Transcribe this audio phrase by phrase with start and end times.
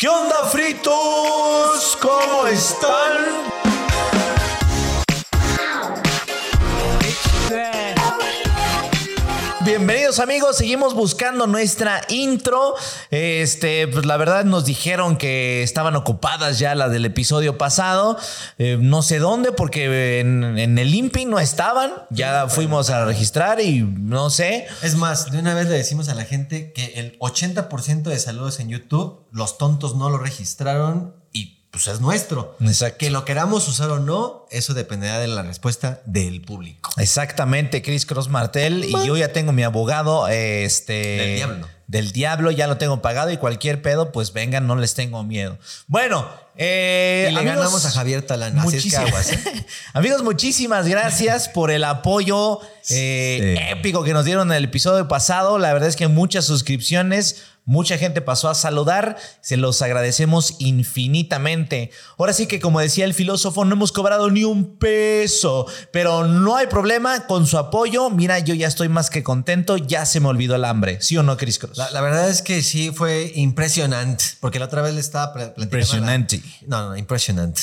[0.00, 1.98] ¿Qué onda, fritos?
[2.00, 3.57] ¿Cómo están?
[9.88, 12.74] Bienvenidos amigos, seguimos buscando nuestra intro.
[13.10, 18.18] Este, pues la verdad nos dijeron que estaban ocupadas ya las del episodio pasado.
[18.58, 21.90] Eh, no sé dónde, porque en, en el INPI no estaban.
[22.10, 24.66] Ya fuimos a registrar y no sé.
[24.82, 28.60] Es más, de una vez le decimos a la gente que el 80% de saludos
[28.60, 32.56] en YouTube, los tontos no lo registraron y pues es nuestro.
[32.60, 32.98] Exacto.
[32.98, 36.90] Que lo queramos usar o no, eso dependerá de la respuesta del público.
[36.96, 38.84] Exactamente, Chris Cross Martel.
[38.84, 40.92] Y yo ya tengo mi abogado, este.
[40.92, 41.68] Del diablo.
[41.86, 45.56] Del diablo, ya lo tengo pagado y cualquier pedo, pues vengan, no les tengo miedo.
[45.86, 48.58] Bueno, eh, Y le amigos, ganamos a Javier Talán.
[48.58, 49.66] Así es que muchísimas- aguas, ¿eh?
[49.94, 52.60] amigos, muchísimas gracias por el apoyo
[52.90, 53.64] eh, Sí.
[53.72, 55.58] épico que nos dieron en el episodio pasado.
[55.58, 59.16] La verdad es que muchas suscripciones, mucha gente pasó a saludar.
[59.42, 61.90] Se los agradecemos infinitamente.
[62.18, 66.56] Ahora sí que, como decía el filósofo, no hemos cobrado ni un peso, pero no
[66.56, 68.08] hay problema con su apoyo.
[68.10, 69.76] Mira, yo ya estoy más que contento.
[69.76, 70.98] Ya se me olvidó el hambre.
[71.02, 71.76] ¿Sí o no, Chris Cross?
[71.76, 75.54] La, la verdad es que sí fue impresionante, porque la otra vez le estaba pla-
[75.54, 75.60] platicando.
[75.60, 76.42] la- Impresionante.
[76.66, 77.60] no, no, impresionante.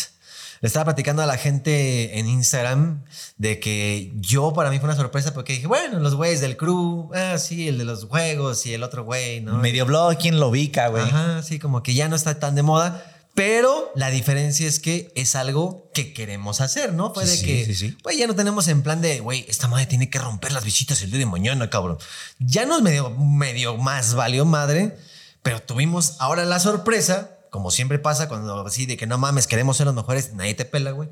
[0.61, 3.03] Le estaba platicando a la gente en Instagram
[3.37, 7.11] de que yo para mí fue una sorpresa porque dije, bueno, los güeyes del crew,
[7.13, 9.57] ah, sí, el de los juegos y el otro güey, ¿no?
[9.57, 11.03] Medio blog, ¿quién lo ubica, güey?
[11.03, 13.11] Ajá, sí, como que ya no está tan de moda.
[13.33, 17.13] Pero la diferencia es que es algo que queremos hacer, ¿no?
[17.13, 17.97] Fue Sí, de sí, que, sí, sí.
[18.01, 21.01] pues ya no tenemos en plan de, güey, esta madre tiene que romper las visitas
[21.01, 21.97] el día de mañana, cabrón.
[22.39, 24.95] Ya nos medio, medio más valió madre,
[25.43, 29.77] pero tuvimos ahora la sorpresa, como siempre pasa cuando así de que no mames, queremos
[29.77, 31.07] ser los mejores, nadie te pela, güey.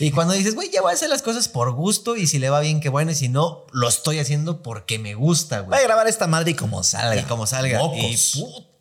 [0.00, 2.50] Y cuando dices, güey, ya voy a hacer las cosas por gusto y si le
[2.50, 5.70] va bien, qué bueno, y si no, lo estoy haciendo porque me gusta, güey.
[5.70, 7.22] Voy a grabar esta madre y como salga.
[7.22, 7.78] Y como salga.
[7.78, 8.34] Mocos.
[8.34, 8.74] Y puto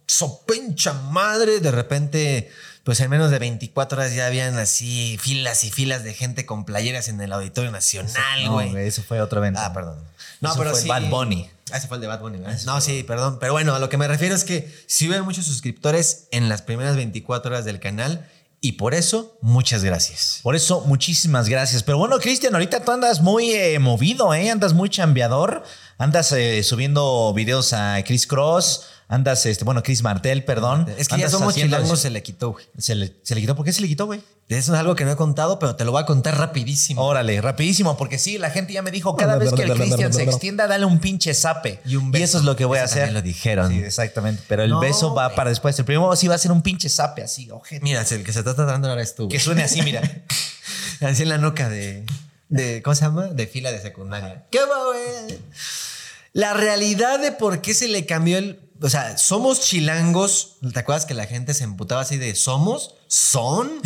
[0.48, 1.60] pincha madre.
[1.60, 2.52] De repente,
[2.84, 6.66] pues en menos de 24 horas ya habían así filas y filas de gente con
[6.66, 8.72] playeras en el Auditorio Nacional, No, güey.
[8.72, 9.60] güey, eso fue otro evento.
[9.64, 9.98] ah, perdón.
[10.42, 10.88] No, Eso pero fue sí.
[10.90, 11.50] Bad Bunny.
[11.72, 12.60] Ah, ese fue el de Bad Bunny, ¿verdad?
[12.66, 13.38] No, sí, perdón.
[13.40, 16.62] Pero bueno, a lo que me refiero es que sí hubo muchos suscriptores en las
[16.62, 18.28] primeras 24 horas del canal.
[18.60, 20.40] Y por eso, muchas gracias.
[20.42, 21.84] Por eso, muchísimas gracias.
[21.84, 24.50] Pero bueno, Cristian, ahorita tú andas muy eh, movido, ¿eh?
[24.50, 25.64] Andas muy chambeador.
[25.98, 28.86] Andas eh, subiendo videos a Chris Cross.
[29.14, 30.88] Andas, este, bueno, Chris Martel, perdón.
[30.98, 32.66] Es que ya somos chilangos, se le quitó, güey.
[32.78, 33.56] Se le, se le quitó.
[33.56, 34.22] ¿Por qué se le quitó, güey?
[34.50, 37.02] Eso es algo que no he contado, pero te lo voy a contar rapidísimo.
[37.04, 40.24] Órale, rapidísimo, porque sí, la gente ya me dijo, cada vez que el Cristian se
[40.24, 41.80] extienda, dale un pinche zape.
[41.86, 42.24] Y un beso.
[42.26, 43.12] eso es lo que voy a hacer.
[43.14, 43.72] lo dijeron.
[43.72, 44.44] Sí, exactamente.
[44.48, 45.36] Pero el No, beso va güey.
[45.36, 45.78] para después.
[45.80, 47.84] El primero sí va a ser un pinche zape así, ojete.
[47.84, 49.30] Mira, el que se está tratando ahora es tú.
[49.30, 50.02] Que suene así, mira.
[51.02, 52.06] Así en la nuca de,
[52.50, 52.82] de.
[52.82, 53.28] ¿Cómo se llama?
[53.28, 54.46] De fila de secundaria.
[54.50, 55.40] ¿Qué va, güey?
[56.34, 58.60] La realidad de por qué se le cambió el.
[58.84, 60.58] O sea, somos chilangos.
[60.74, 62.96] ¿Te acuerdas que la gente se emputaba así de somos?
[63.08, 63.72] ¿Son?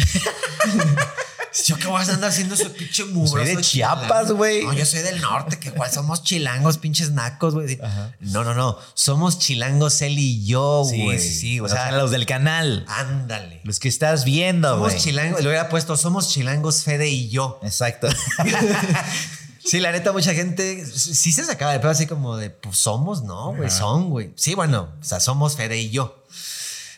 [1.66, 4.64] Yo qué voy a andar haciendo ese pinche mugroso Soy de Chiapas, güey.
[4.64, 7.80] No, yo soy del norte, que igual somos chilangos, pinches nacos, güey.
[8.20, 8.78] No, no, no.
[8.94, 11.18] Somos chilangos él y yo, güey.
[11.20, 11.60] Sí, sí, sí.
[11.60, 12.86] O sea, los del canal.
[12.88, 13.62] ándale.
[13.64, 15.02] Los que estás viendo, Somos güey.
[15.02, 15.42] chilangos.
[15.42, 17.60] Le hubiera puesto, somos chilangos Fede y yo.
[17.64, 18.08] Exacto.
[19.68, 23.24] Sí, la neta, mucha gente sí se sacaba de pedo así como de, pues somos,
[23.24, 24.32] no, güey, son, güey.
[24.36, 26.24] Sí, bueno, o sea, somos Fede y yo.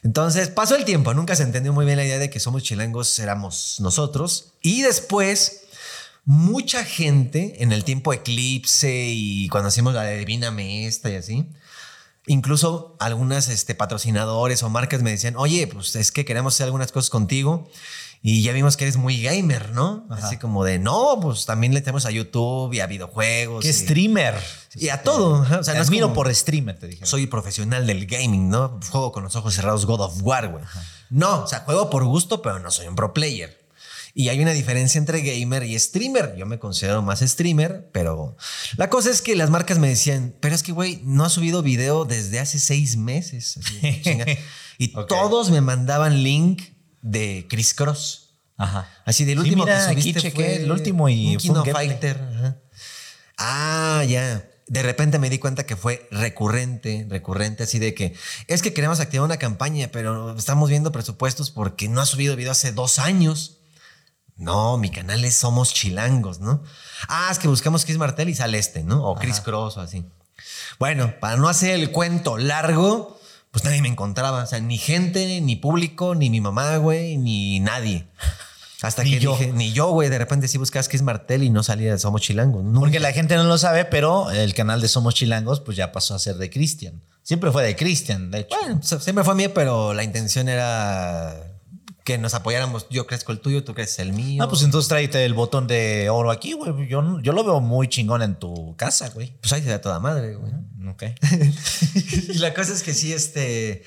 [0.04, 3.18] Entonces pasó el tiempo, nunca se entendió muy bien la idea de que somos chilangos,
[3.18, 4.54] éramos nosotros.
[4.62, 5.62] Y después,
[6.26, 11.50] mucha gente en el tiempo eclipse y cuando hacíamos la de Divíname esta y así,
[12.28, 16.92] incluso algunas este, patrocinadores o marcas me decían, oye, pues es que queremos hacer algunas
[16.92, 17.68] cosas contigo.
[18.22, 20.06] Y ya vimos que eres muy gamer, ¿no?
[20.10, 23.64] Así como de, no, pues también le tenemos a YouTube y a videojuegos.
[23.64, 24.36] ¿Qué y- streamer?
[24.76, 25.44] Y a todo.
[25.44, 25.60] ajá.
[25.60, 27.06] O sea, Te no admiro como- por streamer, te dije.
[27.06, 28.78] soy profesional del gaming, ¿no?
[28.92, 30.64] Juego con los ojos cerrados God of War, güey.
[31.10, 33.58] No, o sea, juego por gusto, pero no soy un pro player.
[34.14, 36.36] Y hay una diferencia entre gamer y streamer.
[36.36, 38.36] Yo me considero más streamer, pero
[38.76, 41.62] la cosa es que las marcas me decían, pero es que, güey, no has subido
[41.62, 43.58] video desde hace seis meses.
[43.58, 43.80] Así,
[44.78, 46.64] y todos me mandaban link
[47.02, 48.36] de Chris Cross.
[48.58, 48.88] Ajá.
[49.06, 51.64] Así del Sí, último mira, que subiste chequé fue el último y un Kino.
[51.66, 52.22] Fighter.
[52.36, 52.58] ajá.
[53.38, 54.46] Ah, ya.
[54.68, 58.14] De repente me di cuenta que fue recurrente, recurrente, así de que
[58.48, 62.52] es que queremos activar una campaña, pero estamos viendo presupuestos porque no ha subido video
[62.52, 63.56] hace dos años.
[64.36, 66.64] No, mi canal es Somos Chilangos, ¿no?
[67.08, 69.04] Ah, es que buscamos Chris Martel y sale este, ¿no?
[69.04, 70.06] O Chris Cross o así.
[70.80, 73.19] Bueno, para no hacer el cuento largo,
[73.52, 74.44] pues nadie me encontraba.
[74.44, 78.08] O sea, ni gente, ni público, ni mi mamá, güey, ni nadie.
[78.82, 79.32] Hasta Ni que yo.
[79.38, 82.22] dije, ni yo, güey, de repente sí buscabas Chris Martel y no salía de Somos
[82.22, 82.64] Chilangos.
[82.64, 82.80] Nunca.
[82.80, 86.16] Porque la gente no lo sabe, pero el canal de Somos Chilangos, pues ya pasó
[86.16, 87.02] a ser de Cristian.
[87.24, 88.56] Siempre fue de Cristian, de hecho.
[88.58, 91.49] Bueno, siempre fue mío, pero la intención era
[92.10, 92.88] que nos apoyáramos.
[92.90, 94.42] Yo crezco el tuyo, tú creces el mío.
[94.44, 96.88] Ah, pues entonces tráete el botón de oro aquí, güey.
[96.88, 99.38] Yo, yo lo veo muy chingón en tu casa, güey.
[99.42, 100.52] Pues ahí se da toda madre, güey.
[100.90, 101.04] Ok.
[102.30, 103.84] y la cosa es que sí, este.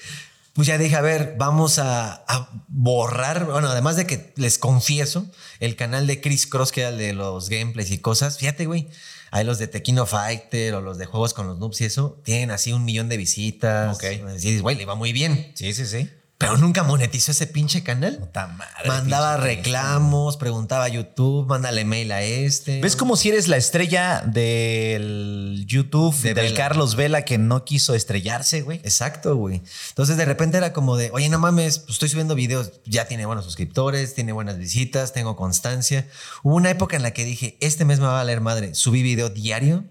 [0.53, 3.47] Pues ya dije, a ver, vamos a, a borrar.
[3.47, 5.27] Bueno, además de que les confieso,
[5.59, 8.39] el canal de Chris Cross, que era el de los gameplays y cosas.
[8.39, 8.89] Fíjate, güey.
[9.33, 12.21] Hay los de Tequino Fighter o los de juegos con los noobs y eso.
[12.23, 13.97] Tienen así un millón de visitas.
[13.97, 14.05] Ok.
[14.05, 15.51] Y dices, güey, le va muy bien.
[15.57, 16.09] Sí, sí, sí.
[16.43, 18.19] Pero nunca monetizó ese pinche canal.
[18.19, 18.89] Puta madre.
[18.89, 22.81] Mandaba reclamos, preguntaba a YouTube, mándale mail a este.
[22.81, 26.57] ¿Ves como si eres la estrella del YouTube De del Vela.
[26.57, 28.79] Carlos Vela que no quiso estrellarse, güey?
[28.79, 29.63] Exacto, güey.
[29.91, 33.25] Entonces de repente era como de, oye, no mames, pues estoy subiendo videos, ya tiene
[33.25, 36.09] buenos suscriptores, tiene buenas visitas, tengo constancia.
[36.43, 38.75] Hubo una época en la que dije, este mes me va a valer madre.
[38.75, 39.85] Subí video diario,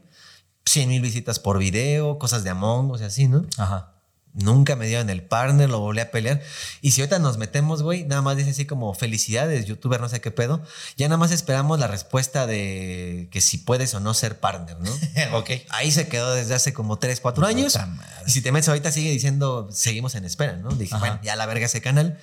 [0.65, 3.45] 100 mil visitas por video, cosas de Among Us y así, ¿no?
[3.57, 3.90] Ajá.
[4.33, 6.41] Nunca me dieron el partner, lo volví a pelear.
[6.81, 10.21] Y si ahorita nos metemos, güey, nada más dice así como felicidades, youtuber, no sé
[10.21, 10.61] qué pedo.
[10.95, 14.91] Ya nada más esperamos la respuesta de que si puedes o no ser partner, ¿no?
[15.37, 15.49] ok.
[15.69, 17.77] Ahí se quedó desde hace como 3, 4 años.
[18.25, 20.69] Y si te metes ahorita sigue diciendo, seguimos en espera, ¿no?
[20.69, 20.99] Dije, Ajá.
[21.05, 22.17] bueno, ya la verga ese canal.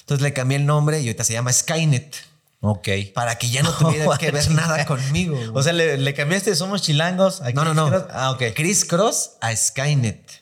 [0.00, 2.16] Entonces le cambié el nombre y ahorita se llama Skynet.
[2.62, 2.88] Ok.
[3.14, 5.34] Para que ya no tuviera que ver nada conmigo.
[5.36, 5.50] güey.
[5.54, 7.42] O sea, le, le cambiaste Somos Chilangos.
[7.42, 7.88] a no, no, no.
[7.88, 8.04] Cross?
[8.10, 8.42] Ah, ok.
[8.54, 10.39] Chris Cross a Skynet.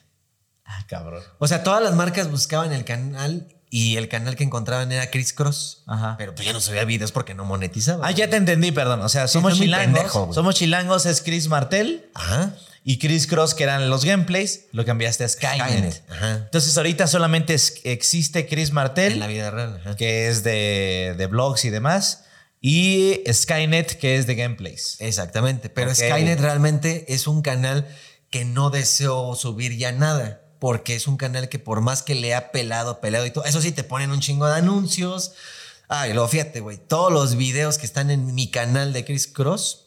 [0.71, 1.23] Ah, cabrón.
[1.39, 5.33] O sea, todas las marcas buscaban el canal y el canal que encontraban era Chris
[5.33, 5.83] Cross.
[5.87, 6.15] Ajá.
[6.19, 8.07] Pero pues ya no subía videos porque no monetizaba.
[8.07, 9.01] Ah, ya te entendí, perdón.
[9.01, 9.95] O sea, Somos estoy Chilangos.
[9.99, 12.55] pendejo, somos Chilangos es Chris Martel Ajá.
[12.83, 15.67] y Chris Cross, que eran los gameplays, lo cambiaste a Skynet.
[15.67, 16.03] Skynet.
[16.11, 16.31] Ajá.
[16.35, 19.13] Entonces, ahorita solamente es- existe Chris Martel.
[19.13, 19.79] En la vida real.
[19.81, 19.95] Ajá.
[19.95, 22.25] que es de, de blogs y demás,
[22.61, 24.97] y Skynet, que es de gameplays.
[24.99, 25.69] Exactamente.
[25.69, 25.93] Pero.
[25.95, 27.87] Skynet realmente es un canal
[28.29, 30.41] que no deseo subir ya nada.
[30.59, 33.61] Porque es un canal que por más que le ha pelado, pelado y todo, eso
[33.61, 35.31] sí te ponen un chingo de anuncios.
[35.87, 39.85] Ay, luego fíjate, güey, todos los videos que están en mi canal de Chris Cross,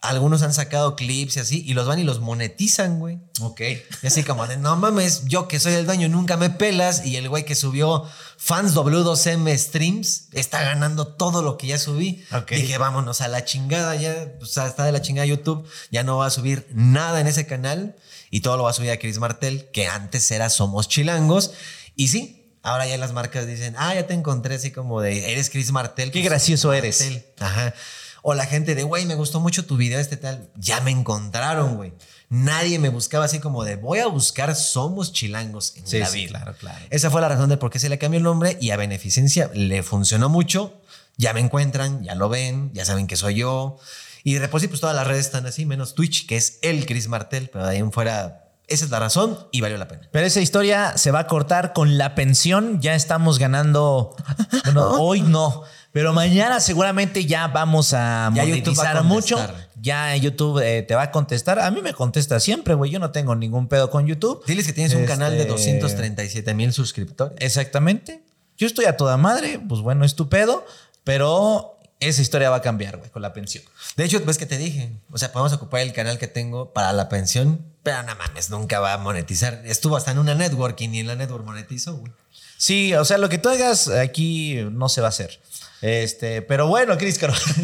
[0.00, 3.18] algunos han sacado clips y así, y los van y los monetizan, güey.
[3.40, 3.60] Ok.
[4.02, 7.04] Y así como de, no mames, yo que soy el dueño nunca me pelas.
[7.04, 8.04] Y el güey que subió
[8.36, 12.24] fans W2M streams está ganando todo lo que ya subí.
[12.32, 12.52] Ok.
[12.52, 14.32] Dije, vámonos a la chingada ya.
[14.40, 15.66] O sea, está de la chingada YouTube.
[15.90, 17.96] Ya no va a subir nada en ese canal.
[18.30, 21.52] Y todo lo va a subir a Chris Martel, que antes era Somos Chilangos.
[21.94, 25.50] Y sí, ahora ya las marcas dicen, ah, ya te encontré así como de, eres
[25.50, 26.10] Chris Martel.
[26.10, 27.00] Qué Pues, gracioso eres.
[27.00, 27.26] Martel.
[27.40, 27.74] Ajá.
[28.22, 30.50] O la gente de, güey, me gustó mucho tu video este tal.
[30.56, 31.92] Ya me encontraron, güey.
[32.28, 36.18] Nadie me buscaba así como de, voy a buscar Somos Chilangos en Sí, la sí,
[36.26, 36.30] vida.
[36.40, 36.84] claro, claro.
[36.90, 39.48] Esa fue la razón de por qué se le cambió el nombre y a Beneficencia
[39.54, 40.80] le funcionó mucho.
[41.16, 43.78] Ya me encuentran, ya lo ven, ya saben que soy yo.
[44.26, 46.84] Y de por sí, pues todas las redes están así, menos Twitch, que es el
[46.84, 50.08] Chris Martel, pero de ahí en fuera, esa es la razón y valió la pena.
[50.10, 52.80] Pero esa historia se va a cortar con la pensión.
[52.80, 54.16] Ya estamos ganando.
[54.64, 55.62] Bueno, hoy no.
[55.92, 59.38] Pero mañana seguramente ya vamos a Ya a monetizar mucho.
[59.80, 61.60] Ya YouTube eh, te va a contestar.
[61.60, 62.90] A mí me contesta siempre, güey.
[62.90, 64.44] Yo no tengo ningún pedo con YouTube.
[64.44, 67.36] Diles que tienes un Este- canal de 237 mil suscriptores.
[67.38, 68.24] Exactamente.
[68.56, 69.60] Yo estoy a toda madre.
[69.68, 70.66] Pues bueno, es tu pedo.
[71.04, 73.64] Pero esa historia va a cambiar, güey, con la pensión.
[73.96, 76.92] De hecho, ves que te dije, o sea, podemos ocupar el canal que tengo para
[76.92, 79.62] la pensión, pero no mames, nunca va a monetizar.
[79.64, 82.12] Estuvo hasta en una networking y en la network monetizó, güey.
[82.58, 85.40] Sí, o sea, lo que tú hagas aquí no se va a hacer.
[85.82, 87.34] Este, pero bueno, Cris Caro.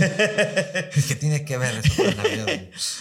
[1.09, 2.47] ¿Qué tiene que ver eso con la vida?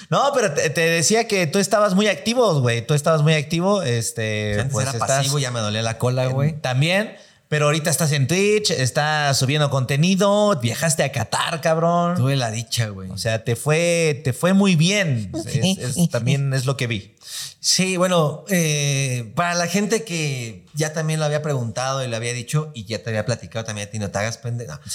[0.09, 2.85] No, pero te, te decía que tú estabas muy activo, güey.
[2.85, 3.83] Tú estabas muy activo.
[3.83, 6.53] Este, Antes pues era estás pasivo, ya me dolía la cola, güey.
[6.53, 7.17] También,
[7.51, 12.15] pero ahorita estás en Twitch, estás subiendo contenido, viajaste a Qatar, cabrón.
[12.15, 13.09] Tuve la dicha, güey.
[13.11, 15.29] O sea, te fue, te fue muy bien.
[15.45, 17.17] Es- es- también es lo que vi.
[17.59, 22.31] Sí, bueno, eh, para la gente que ya también lo había preguntado y lo había
[22.31, 24.71] dicho y ya te había platicado también a ti, no te hagas pendejo.
[24.73, 24.79] No.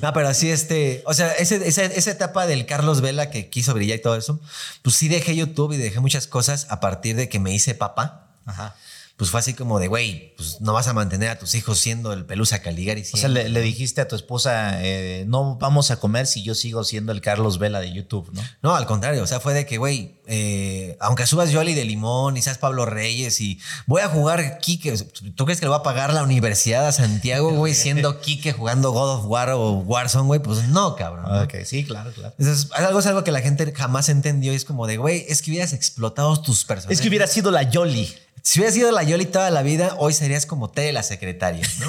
[0.00, 3.74] No, pero así este, o sea, ese- esa, esa etapa del Carlos Vela que quiso
[3.74, 4.40] brillar y todo eso,
[4.82, 8.28] pues sí dejé YouTube y dejé muchas cosas a partir de que me hice papá.
[8.46, 8.74] Ajá.
[9.18, 12.12] Pues fue así como de, güey, pues no vas a mantener a tus hijos siendo
[12.12, 13.02] el Pelusa Caligari.
[13.12, 16.54] O sea, le, le dijiste a tu esposa, eh, no vamos a comer si yo
[16.54, 18.42] sigo siendo el Carlos Vela de YouTube, ¿no?
[18.62, 22.36] No, al contrario, o sea, fue de que, güey, eh, aunque subas Yoli de Limón
[22.36, 24.94] y seas Pablo Reyes y voy a jugar Kike,
[25.34, 28.92] ¿tú crees que le va a pagar la Universidad a Santiago, güey, siendo Kike jugando
[28.92, 30.40] God of War o Warzone, güey?
[30.40, 31.24] Pues no, cabrón.
[31.24, 31.42] ¿no?
[31.42, 32.34] Ok, sí, claro, claro.
[32.38, 35.26] Eso es algo, es algo que la gente jamás entendió y es como de, güey,
[35.28, 36.98] es que hubieras explotado tus personajes.
[36.98, 38.14] Es que hubiera sido la Yoli.
[38.48, 41.86] Si hubieras sido la Yoli toda la vida, hoy serías como Tere la secretaria, ¿no?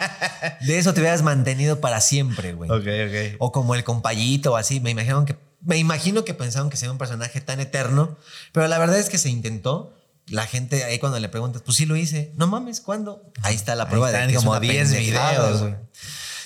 [0.66, 2.70] de eso te hubieras mantenido para siempre, güey.
[2.70, 3.36] ok.
[3.40, 4.80] O como el compayito o así.
[4.80, 8.16] Me imagino que, me imagino que pensaron que sería un personaje tan eterno,
[8.52, 9.94] pero la verdad es que se intentó
[10.28, 12.32] La gente ahí cuando le preguntas, pues sí lo hice.
[12.36, 13.30] No mames, ¿cuándo?
[13.42, 15.60] Ahí está la prueba de que como una 10 pendejada, videos.
[15.60, 15.74] güey.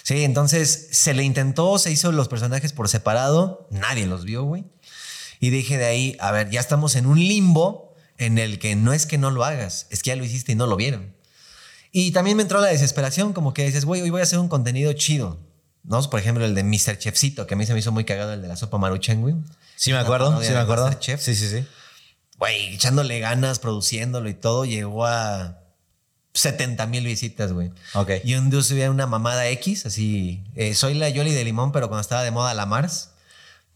[0.02, 4.64] Sí, entonces se le intentó, se hizo los personajes por separado, nadie los vio, güey.
[5.38, 7.85] Y dije de ahí, a ver, ya estamos en un limbo
[8.18, 10.54] en el que no es que no lo hagas, es que ya lo hiciste y
[10.54, 11.14] no lo vieron.
[11.92, 14.48] Y también me entró la desesperación, como que dices, güey, hoy voy a hacer un
[14.48, 15.38] contenido chido.
[15.82, 16.02] ¿No?
[16.10, 16.98] Por ejemplo, el de Mr.
[16.98, 19.36] Chefcito, que a mí se me hizo muy cagado, el de la sopa maruchan, güey.
[19.76, 20.84] Sí me acuerdo, sí me acuerdo.
[20.84, 21.20] Masterchef.
[21.20, 21.64] Sí, sí, sí.
[22.38, 25.60] Güey, echándole ganas, produciéndolo y todo, llegó a
[26.34, 27.70] 70 mil visitas, güey.
[27.94, 28.10] Ok.
[28.24, 31.88] Y un día subí una mamada X, así, eh, soy la Yoli de Limón, pero
[31.88, 33.10] cuando estaba de moda la Mars,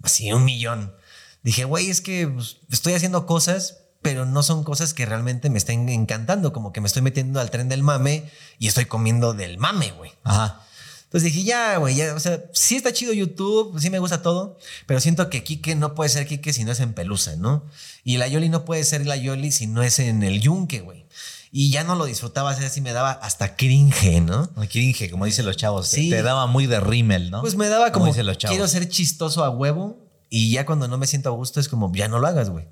[0.02, 0.94] así un millón.
[1.42, 5.58] Dije, güey, es que pues, estoy haciendo cosas, pero no son cosas que realmente me
[5.58, 9.58] estén encantando, como que me estoy metiendo al tren del mame y estoy comiendo del
[9.58, 10.12] mame, güey.
[10.24, 10.62] Ajá.
[11.10, 14.56] Entonces dije, ya, güey, ya, o sea, sí está chido YouTube, sí me gusta todo,
[14.86, 17.64] pero siento que Kike no puede ser Kike si no es en Pelusa, ¿no?
[18.04, 21.04] Y la Yoli no puede ser la Yoli si no es en el Yunque, güey.
[21.50, 24.48] Y ya no lo disfrutaba, así me daba hasta cringe, ¿no?
[24.70, 25.88] Cringe, como dicen los chavos.
[25.88, 26.10] Sí.
[26.10, 27.40] Te daba muy de rímel, ¿no?
[27.40, 28.54] Pues me daba como, dicen los chavos.
[28.54, 31.92] quiero ser chistoso a huevo y ya cuando no me siento a gusto es como,
[31.92, 32.68] ya no lo hagas, güey.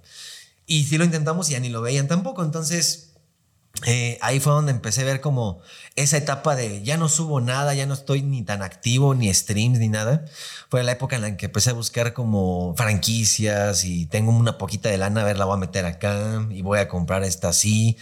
[0.69, 3.09] Y si lo intentamos y ya ni lo veían tampoco, entonces
[3.87, 5.61] eh, ahí fue donde empecé a ver como
[5.97, 9.79] esa etapa de ya no subo nada, ya no estoy ni tan activo, ni streams,
[9.79, 10.25] ni nada.
[10.69, 14.91] Fue la época en la que empecé a buscar como franquicias y tengo una poquita
[14.91, 17.97] de lana, a ver, la voy a meter acá y voy a comprar esta así.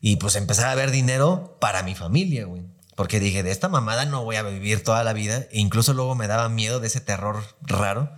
[0.00, 2.62] Y pues empezar a ver dinero para mi familia, güey.
[2.94, 5.46] Porque dije, de esta mamada no voy a vivir toda la vida.
[5.50, 8.12] E incluso luego me daba miedo de ese terror raro.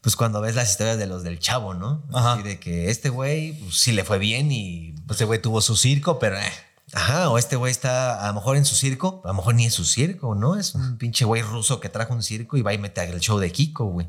[0.00, 2.02] Pues cuando ves las historias de los del chavo, ¿no?
[2.12, 2.34] Ajá.
[2.34, 5.60] Así de que este güey, pues sí le fue bien y Pues ese güey tuvo
[5.60, 6.52] su circo, pero eh,
[6.92, 9.66] Ajá, o este güey está a lo mejor en su circo, a lo mejor ni
[9.66, 10.56] es su circo, ¿no?
[10.56, 13.38] Es un pinche güey ruso que trajo un circo y va y mete el show
[13.38, 14.08] de Kiko, güey.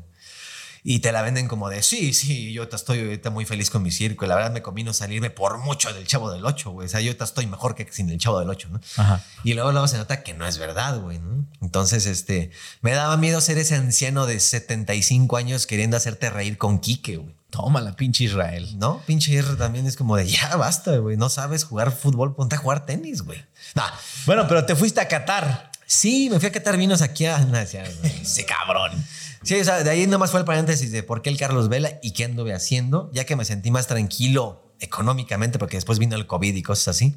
[0.84, 3.84] Y te la venden como de, sí, sí, yo te estoy ahorita muy feliz con
[3.84, 4.26] mi circo.
[4.26, 6.86] La verdad me convino salirme por mucho del Chavo del 8, güey.
[6.86, 8.80] O sea, yo ahorita estoy mejor que sin el Chavo del 8, ¿no?
[8.96, 9.22] Ajá.
[9.44, 11.46] Y luego, luego se nota que no es verdad, güey, ¿no?
[11.60, 16.80] Entonces, este, me daba miedo ser ese anciano de 75 años queriendo hacerte reír con
[16.80, 17.32] Quique, güey.
[17.50, 18.76] toma la pinche Israel.
[18.78, 19.02] ¿No?
[19.06, 21.16] Pinche R también es como de, ya basta, güey.
[21.16, 23.40] No sabes jugar fútbol, ponte a jugar tenis, güey.
[23.76, 23.88] Nah,
[24.26, 25.70] Bueno, pero te fuiste a Qatar.
[25.86, 27.36] Sí, me fui a catar vinos aquí a.
[28.22, 28.92] Ese cabrón.
[29.42, 31.98] Sí, o sea, de ahí nomás fue el paréntesis de por qué el Carlos Vela
[32.02, 36.26] y qué anduve haciendo, ya que me sentí más tranquilo económicamente, porque después vino el
[36.26, 37.16] COVID y cosas así.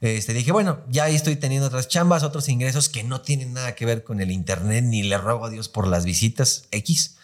[0.00, 3.86] Este, dije, bueno, ya estoy teniendo otras chambas, otros ingresos que no tienen nada que
[3.86, 7.16] ver con el internet, ni le ruego a Dios por las visitas X.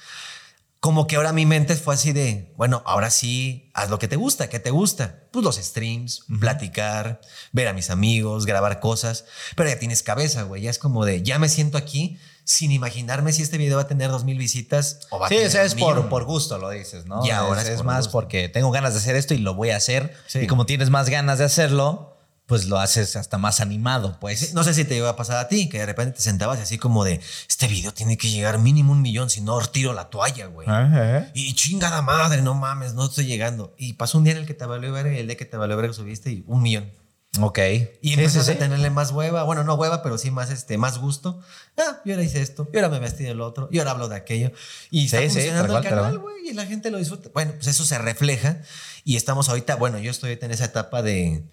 [0.81, 4.15] Como que ahora mi mente fue así de, bueno, ahora sí, haz lo que te
[4.15, 5.25] gusta, ¿qué te gusta?
[5.33, 7.21] Pues los streams, platicar,
[7.53, 9.25] ver a mis amigos, grabar cosas,
[9.57, 13.33] pero ya tienes cabeza, güey, ya es como de, ya me siento aquí sin imaginarme
[13.33, 15.53] si este video va a tener dos mil visitas o va a Sí, tener o
[15.53, 17.27] sea, es por, por gusto, lo dices, ¿no?
[17.27, 18.13] Y ahora es, es es por más gusto.
[18.13, 20.15] porque tengo ganas de hacer esto y lo voy a hacer.
[20.27, 20.39] Sí.
[20.41, 22.17] Y como tienes más ganas de hacerlo,
[22.49, 24.55] pues lo haces hasta más animado, pues.
[24.55, 26.63] No sé si te iba a pasar a ti, que de repente te sentabas y
[26.63, 30.09] así como de, este video tiene que llegar mínimo un millón, si no tiro la
[30.09, 30.67] toalla, güey.
[30.67, 31.29] Ajá.
[31.35, 33.75] Y chingada madre, no mames, no estoy llegando.
[33.77, 35.77] Y pasó un día en el que te valió ver, el día que te valió
[35.77, 36.91] ver que subiste y un millón.
[37.39, 37.59] Ok.
[38.01, 38.59] Y Sí, empezaste sí, a sí.
[38.59, 41.41] tenerle más hueva, bueno, no hueva, pero sí más, este, más gusto.
[41.77, 44.17] Ah, yo ahora hice esto, y ahora me vestí del otro, y ahora hablo de
[44.17, 44.53] aquello.
[44.91, 47.29] Y está Sí, sí, funcionando el canal, güey, y la gente lo disfruta.
[47.35, 48.63] Bueno, pues eso se refleja
[49.05, 51.45] y estamos ahorita, bueno, yo estoy en esa etapa de...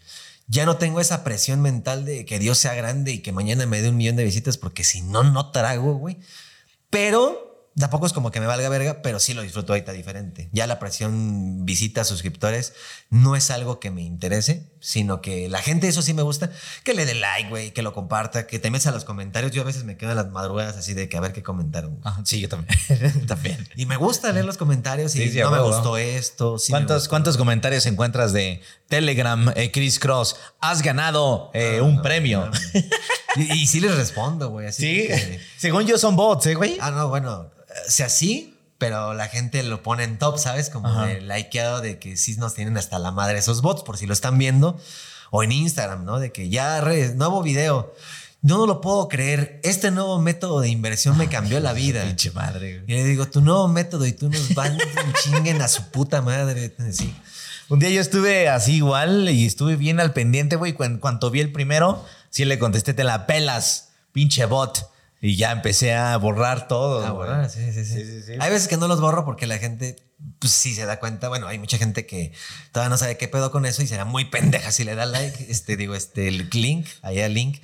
[0.48, 3.82] Ya no tengo esa presión mental de que Dios sea grande y que mañana me
[3.82, 6.20] dé un millón de visitas porque si no, no trago, güey.
[6.90, 10.50] Pero tampoco es como que me valga verga, pero sí lo disfruto ahorita diferente.
[10.52, 12.74] Ya la presión visitas, suscriptores,
[13.10, 16.52] no es algo que me interese, sino que la gente, eso sí me gusta,
[16.84, 19.52] que le dé like, güey, que lo comparta, que te metas a los comentarios.
[19.52, 22.00] Yo a veces me quedo en las madrugadas así de que a ver qué comentaron.
[22.04, 23.26] Ajá, sí, yo también.
[23.28, 23.68] también.
[23.76, 26.60] Y me gusta leer los comentarios y Sí, sí, a no me gustó esto.
[26.60, 27.10] sí ¿Cuántos, gustó.
[27.10, 30.36] ¿Cuántos comentarios encuentras de Telegram, eh, Chris Cross?
[30.60, 32.46] Has ganado eh, Ah, un no, premio.
[32.46, 32.52] no.
[33.38, 34.68] Y, y sí les respondo, güey.
[34.68, 36.78] Así Sí, que- según yo son bots, ¿eh, güey?
[36.80, 37.52] Ah, no, bueno,
[37.88, 40.70] o sea, sí, pero la gente lo pone en top, ¿sabes?
[40.70, 41.06] Como Ajá.
[41.08, 44.14] de likeado de que sí nos tienen hasta la madre esos bots, por si lo
[44.14, 44.80] están viendo.
[45.32, 46.20] O en Instagram, ¿no?
[46.20, 46.82] De que ya,
[47.16, 47.94] nuevo video.
[48.42, 49.60] No, no lo puedo creer.
[49.64, 52.04] Este nuevo método de inversión me cambió la vida.
[52.04, 54.78] Pinche madre, Y le digo, tu nuevo método y tú nos van
[55.24, 56.74] chinguen a su puta madre.
[56.92, 57.14] Sí.
[57.70, 60.74] Un día yo estuve así igual y estuve bien al pendiente, güey.
[60.74, 64.92] Cuando, cuanto vi el primero, sí le contesté, te la pelas, pinche bot.
[65.26, 67.04] Y ya empecé a borrar todo.
[67.04, 68.34] Ah, bueno, sí, sí, sí.
[68.40, 69.96] Hay veces que no los borro porque la gente,
[70.38, 71.30] pues sí se da cuenta.
[71.30, 72.32] Bueno, hay mucha gente que
[72.72, 75.44] todavía no sabe qué pedo con eso y será muy pendeja si le da like.
[75.50, 77.58] Este, digo, este, el link, allá el link.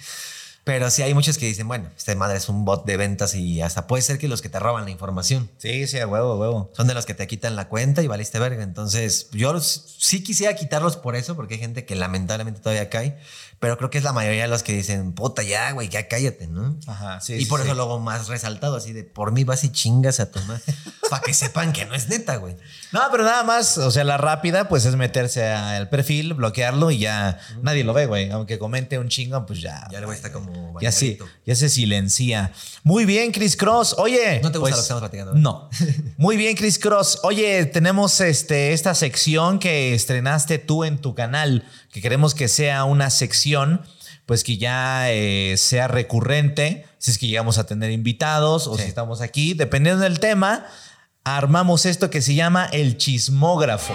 [0.64, 3.62] Pero sí hay muchos que dicen, bueno, esta madre es un bot de ventas y
[3.62, 5.50] hasta puede ser que los que te roban la información.
[5.60, 6.72] Sí, sí, a huevo, a huevo.
[6.74, 8.64] Son de los que te quitan la cuenta y valiste verga.
[8.64, 13.20] Entonces, yo sí quisiera quitarlos por eso, porque hay gente que lamentablemente todavía cae.
[13.62, 16.48] Pero creo que es la mayoría de los que dicen, puta, ya, güey, ya cállate,
[16.48, 16.80] ¿no?
[16.88, 17.36] Ajá, sí.
[17.36, 20.60] y por eso luego más resaltado, así de, por mí vas y chingas a tomar.
[21.12, 22.56] para que sepan que no es neta, güey.
[22.92, 27.00] No, pero nada más, o sea, la rápida, pues es meterse al perfil, bloquearlo y
[27.00, 28.32] ya nadie lo ve, güey.
[28.32, 29.88] Aunque comente un chingo, pues ya.
[29.92, 30.80] Ya a estar como.
[30.82, 32.54] Ya sí, ya se silencia.
[32.84, 33.96] Muy bien, Chris Cross.
[33.98, 34.40] Oye.
[34.42, 35.34] No te gusta pues, lo que estamos platicando.
[35.36, 35.70] No.
[36.18, 37.20] Muy bien, Chris Cross.
[37.24, 42.84] Oye, tenemos este, esta sección que estrenaste tú en tu canal, que queremos que sea
[42.86, 43.82] una sección
[44.26, 48.84] pues que ya eh, sea recurrente, si es que llegamos a tener invitados o si
[48.84, 50.66] estamos aquí, dependiendo del tema,
[51.26, 53.94] armamos esto que se llama el chismógrafo.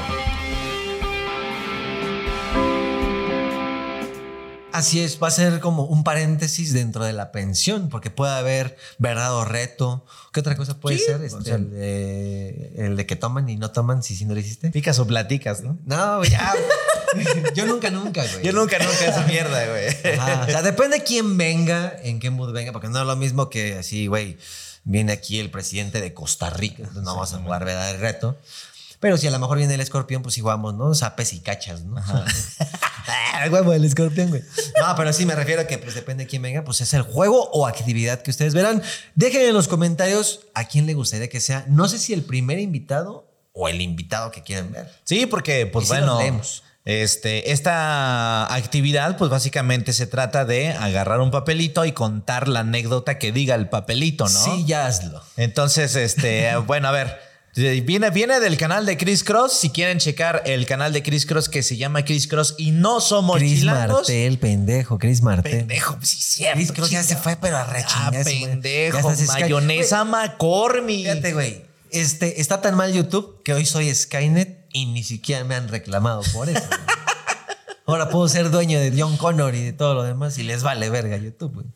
[4.72, 8.76] Así es, va a ser como un paréntesis dentro de la pensión, porque puede haber
[8.98, 10.04] verdad o reto.
[10.34, 11.24] ¿Qué otra cosa puede ser?
[11.24, 14.68] Este, el, de, que toman y no toman, si, si no lo hiciste.
[14.72, 15.78] Picas o platicas, ¿no?
[15.86, 16.52] No, ya.
[17.54, 18.44] Yo nunca, nunca, güey.
[18.44, 19.88] Yo nunca, nunca esa mierda, güey.
[19.88, 23.50] o sea, depende de quién venga, en qué mood venga, porque no es lo mismo
[23.50, 24.38] que así, güey,
[24.84, 28.36] viene aquí el presidente de Costa Rica, entonces no vamos a jugar verdad el reto.
[29.00, 30.94] Pero si a lo mejor viene el escorpión, pues sí jugamos, ¿no?
[30.94, 31.98] Zapes y cachas, ¿no?
[31.98, 32.24] Ajá.
[33.44, 34.42] el huevo del escorpión, güey.
[34.80, 37.02] No, pero sí me refiero a que, pues depende de quién venga, pues es el
[37.02, 38.82] juego o actividad que ustedes verán.
[39.14, 41.64] Dejen en los comentarios a quién le gustaría que sea.
[41.68, 44.90] No sé si el primer invitado o el invitado que quieran ver.
[45.04, 46.18] Sí, porque, pues bueno.
[46.86, 53.18] Este, esta actividad, pues básicamente se trata de agarrar un papelito y contar la anécdota
[53.18, 54.44] que diga el papelito, ¿no?
[54.44, 55.20] Sí, ya hazlo.
[55.36, 57.18] Entonces, este, bueno, a ver,
[57.56, 59.54] Viene, viene del canal de Chris Cross.
[59.54, 63.00] Si quieren checar el canal de Chris Cross que se llama Chris Cross y no
[63.00, 65.60] somos Chris Martel, pendejo, Chris Martel.
[65.60, 66.58] Pendejo, sí, cierto.
[66.58, 71.06] Chris Cross ya se fue, pero a Ah, pendejo, mayonesa McCormick.
[71.06, 71.64] Fíjate, güey.
[71.90, 76.22] Este, está tan mal YouTube que hoy soy Skynet y ni siquiera me han reclamado
[76.34, 76.68] por eso.
[77.86, 80.90] Ahora puedo ser dueño de John Connor y de todo lo demás y les vale
[80.90, 81.66] verga YouTube, güey.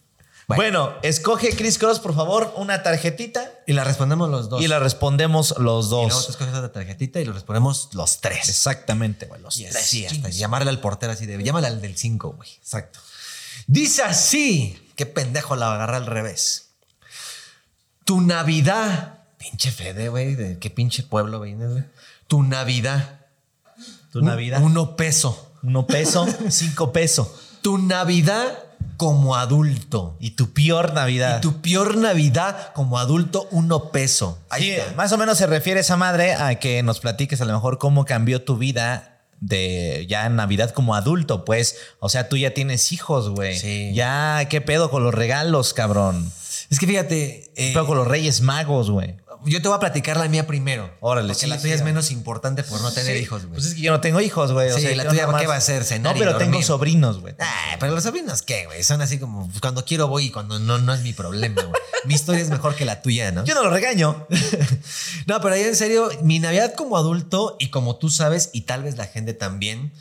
[0.48, 0.94] Bueno.
[1.02, 3.50] escoge Chris Cross, por favor, una tarjetita.
[3.66, 4.60] Y la respondemos los dos.
[4.60, 6.06] Y la respondemos los dos.
[6.06, 8.48] Y luego escoges otra tarjetita y lo respondemos los tres.
[8.48, 9.40] Exactamente, güey.
[9.40, 9.86] Los tres.
[9.86, 11.42] Sí, hasta llamarle al portero así de.
[11.42, 12.50] Llámale al del 5, güey.
[12.56, 12.98] Exacto.
[13.66, 14.76] Dice así.
[14.96, 16.70] Qué pendejo la agarra al revés.
[18.04, 19.20] Tu Navidad.
[19.38, 20.34] Pinche Fede, güey.
[20.34, 21.84] ¿De qué pinche pueblo vienes, güey?
[22.30, 23.26] Tu Navidad.
[24.12, 24.62] Tu Navidad.
[24.62, 25.52] Uno peso.
[25.64, 27.36] Uno peso, cinco peso.
[27.60, 28.46] Tu Navidad
[28.96, 30.16] como adulto.
[30.20, 31.38] Y tu peor Navidad.
[31.38, 34.38] Y tu peor Navidad como adulto, uno peso.
[34.56, 37.78] sí, más o menos se refiere esa madre a que nos platiques a lo mejor
[37.78, 41.78] cómo cambió tu vida de ya en Navidad como adulto, pues.
[41.98, 43.58] O sea, tú ya tienes hijos, güey.
[43.58, 43.90] Sí.
[43.92, 46.30] Ya, ¿qué pedo con los regalos, cabrón?
[46.70, 47.52] Es que fíjate.
[47.54, 49.16] ¿Qué pedo con los Reyes Magos, güey?
[49.44, 50.90] yo te voy a platicar la mía primero.
[51.00, 53.54] Órale, porque la tuya es menos importante por no tener hijos, güey.
[53.54, 54.70] Pues es que yo no tengo hijos, güey.
[54.72, 55.84] Sí, la tuya, ¿qué va a ser?
[55.84, 57.34] Cenar no, pero tengo sobrinos, güey.
[57.38, 58.82] Ah, pero los sobrinos, ¿qué, güey?
[58.84, 61.80] Son así como pues, cuando quiero voy y cuando no, no es mi problema, güey.
[62.04, 63.44] mi historia es mejor que la tuya, ¿no?
[63.44, 64.26] Yo no lo regaño.
[65.26, 68.82] no, pero ahí en serio, mi Navidad como adulto y como tú sabes, y tal
[68.82, 69.92] vez la gente también,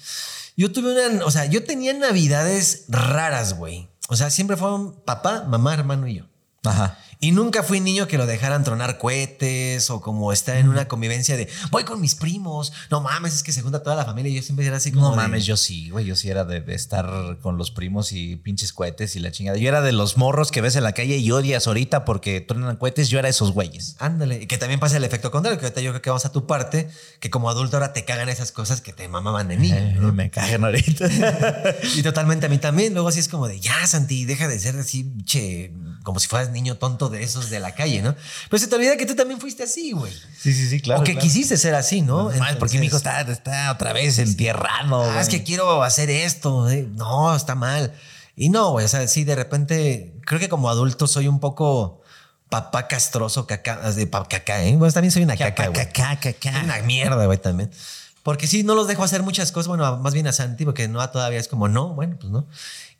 [0.58, 3.88] yo tuve una, o sea, yo tenía Navidades raras, güey.
[4.10, 6.29] O sea, siempre fueron papá, mamá, hermano y yo.
[6.66, 6.98] Ajá.
[7.22, 11.36] Y nunca fui niño que lo dejaran tronar cohetes o como estar en una convivencia
[11.36, 12.72] de voy con mis primos.
[12.90, 15.10] No mames, es que se junta toda la familia y yo siempre era así como.
[15.10, 16.06] No mames, yo sí, güey.
[16.06, 19.58] Yo sí era de, estar con los primos y pinches cohetes y la chingada.
[19.58, 22.78] Yo era de los morros que ves en la calle y odias ahorita porque tronan
[22.78, 23.10] cohetes.
[23.10, 23.98] Yo era esos güeyes.
[24.00, 24.44] Ándale.
[24.44, 26.48] Y que también pasa el efecto contrario, que ahorita yo creo que vamos a tu
[26.48, 30.14] parte, que como adulto ahora te cagan esas cosas que te mamaban de niño.
[30.14, 31.10] Me cagan ahorita.
[31.98, 32.94] y totalmente a mí también.
[32.94, 36.52] Luego así es como de ya, Santi, deja de ser así, che, como si fueras
[36.52, 38.16] niño tonto de esos de la calle, ¿no?
[38.50, 40.14] Pero se te olvida que tú también fuiste así, güey.
[40.14, 41.02] Sí, sí, sí, claro.
[41.02, 42.32] O que quisiste ser así, ¿no?
[42.60, 45.02] porque mi hijo está, está otra vez entierrado.
[45.02, 46.70] Ah, es que quiero hacer esto.
[46.70, 46.88] ¿eh?
[46.96, 47.94] No, está mal.
[48.36, 52.02] Y no, güey, o sea, sí, de repente, creo que como adulto soy un poco
[52.50, 54.76] papá castroso, caca, de caca, ¿eh?
[54.76, 55.92] Bueno, también soy una caca, güey.
[55.92, 56.62] Caca, caca.
[56.64, 57.70] Una mierda, güey, también.
[58.24, 59.68] Porque sí, no los dejo hacer muchas cosas.
[59.68, 62.48] Bueno, más bien a Santi, porque no todavía es como, no, bueno, pues no.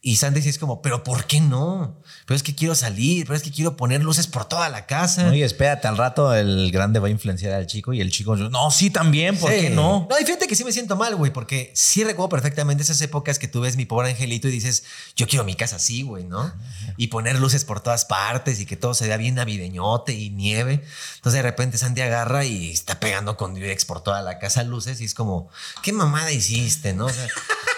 [0.02, 2.02] Y Sandy sí es como, pero ¿por qué no?
[2.26, 5.28] Pero es que quiero salir, pero es que quiero poner luces por toda la casa.
[5.28, 8.72] Oye, espérate, al rato el grande va a influenciar al chico y el chico, no,
[8.72, 10.08] sí, también, ¿por qué no?
[10.10, 13.40] No, y fíjate que sí me siento mal, güey, porque sí recuerdo perfectamente esas épocas
[13.40, 14.86] que tú ves mi pobre angelito y dices,
[15.18, 16.50] yo quiero mi casa así, güey, ¿no?
[16.96, 20.82] Y poner luces por todas partes y que todo se vea bien navideñote y nieve.
[21.16, 25.02] Entonces de repente Sandy agarra y está pegando con Durex por toda la casa luces
[25.02, 25.50] y es como,
[25.84, 27.08] ¿qué mamada hiciste, no?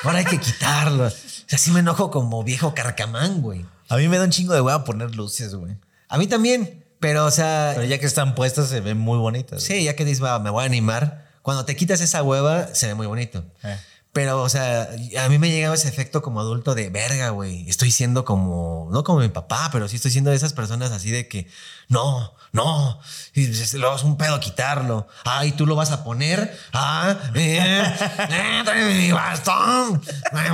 [0.04, 1.12] ahora hay que quitarlo.
[1.52, 3.66] Sea, sí me enojo como viejo carcamán, güey.
[3.90, 5.76] A mí me da un chingo de hueva poner luces, güey.
[6.08, 9.62] A mí también, pero o sea, Pero ya que están puestas se ven muy bonitas.
[9.62, 12.88] sí, ya que dices, "Va, me voy a animar, cuando te quitas esa hueva se
[12.88, 13.44] ve muy bonito.
[13.64, 13.78] Eh.
[14.14, 14.90] Pero, o sea,
[15.24, 17.70] a mí me llegaba ese efecto como adulto de verga, güey.
[17.70, 21.12] Estoy siendo como, no como mi papá, pero sí estoy siendo de esas personas así
[21.12, 21.48] de que,
[21.88, 23.00] no, no,
[23.34, 23.48] y
[23.78, 25.08] luego es un pedo quitarlo.
[25.24, 26.58] Ah, y tú lo vas a poner.
[26.74, 27.82] Ah, eh,
[28.30, 30.02] eh, tráeme mi bastón,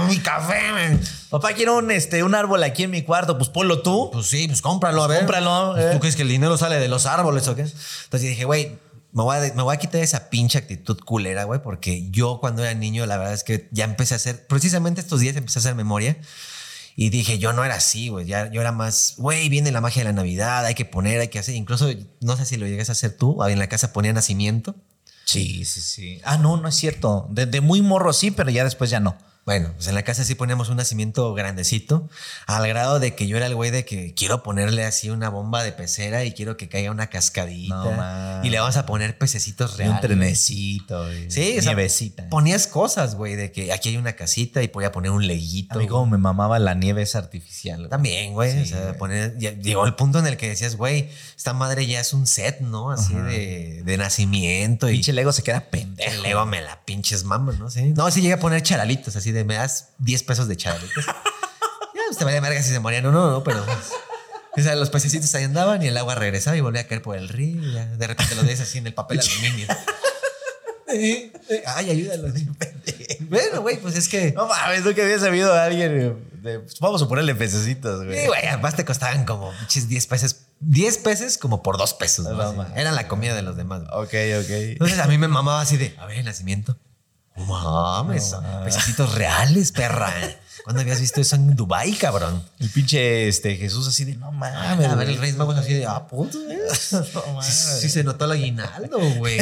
[0.08, 0.72] mi café.
[0.74, 1.02] men.
[1.32, 3.40] Papá, quiero un, este, un árbol aquí en mi cuarto.
[3.40, 4.12] Pues ponlo tú.
[4.14, 5.20] Pues sí, pues cómpralo, a ver.
[5.22, 5.90] Cómpralo, Pues, eh.
[5.94, 7.62] ¿Tú crees que el dinero sale de los árboles o qué?
[7.64, 8.78] Entonces dije, güey,
[9.18, 9.24] me
[9.64, 13.34] voy, a, quitar esa pinche actitud culera, güey, porque yo cuando era niño, la verdad
[13.34, 16.18] es que ya empecé a hacer, precisamente estos días empecé a hacer memoria.
[16.96, 18.26] Y dije, yo no era así, güey.
[18.26, 21.40] Yo era más, güey, viene la magia de la Navidad, hay que poner, hay que
[21.40, 21.56] hacer.
[21.56, 21.90] Incluso,
[22.22, 24.76] no sé si lo llegas a hacer tú, en la casa ponía nacimiento.
[25.26, 26.22] Sí, sí, sí.
[26.24, 27.28] Ah, no, no es cierto.
[27.32, 29.18] De muy morro sí, pero ya después ya no.
[29.48, 32.10] Bueno, pues en la casa sí poníamos un nacimiento grandecito,
[32.48, 35.64] al grado de que yo era el güey de que quiero ponerle así una bomba
[35.64, 37.74] de pecera y quiero que caiga una cascadita.
[37.74, 39.96] No, y le vamos a poner pececitos Y reales.
[39.96, 41.06] un trenecito.
[41.30, 42.28] Sí, o sea, nievecita.
[42.30, 45.76] Ponías cosas, güey, de que aquí hay una casita y podía poner un leguito.
[45.76, 47.78] A mí como me mamaba la nieve es artificial.
[47.80, 47.90] güey.
[47.90, 48.52] También, güey.
[48.52, 48.98] Sí, o sea, güey.
[48.98, 52.28] poner, ya llegó el punto en el que decías, güey, esta madre ya es un
[52.28, 52.92] set, ¿no?
[52.92, 54.90] Así de, de nacimiento.
[54.90, 56.12] Y Pinche Lego se queda pendejo.
[56.12, 57.70] el Lego me la pinches mama, ¿no?
[57.70, 57.94] Sí.
[57.96, 61.06] No, sí llegué a poner charalitos, así de me das 10 pesos de charalitos.
[61.06, 63.44] ya, pues te valía verga si se morían o no, ¿no?
[63.44, 63.66] Pero.
[64.56, 67.16] O sea, los pececitos ahí andaban y el agua regresaba y volvía a caer por
[67.16, 67.62] el río.
[67.64, 69.68] Y ya, de repente lo des así en el papel aluminio.
[70.90, 72.30] Ay, ayúdalo.
[73.30, 74.32] bueno, güey, pues es que.
[74.32, 76.18] No mames, nunca había sabido a alguien.
[76.42, 78.20] de- pues vamos a ponerle pececitos, güey.
[78.22, 80.36] Sí, güey, además te costaban como pinches 10 pesos.
[80.62, 82.26] 10 pesos como por 2 pesos.
[82.26, 82.54] ¿no?
[82.54, 82.68] No.
[82.76, 83.82] Eran la comida de los demás.
[83.82, 83.92] güey.
[83.92, 84.50] Ok, ok.
[84.50, 86.78] Entonces a mí me mamaba así de, a ver, el nacimiento.
[87.38, 90.14] No mames, No pececitos reales, perra.
[90.64, 92.44] ¿Cuándo habías visto eso en Dubai, cabrón?
[92.60, 94.88] El pinche este, Jesús así de no mames.
[94.88, 96.38] a ver, el Reyes Magos así de, ah, puto.
[96.92, 97.42] No.
[97.42, 99.40] Sí, sí se notó el aguinaldo, güey.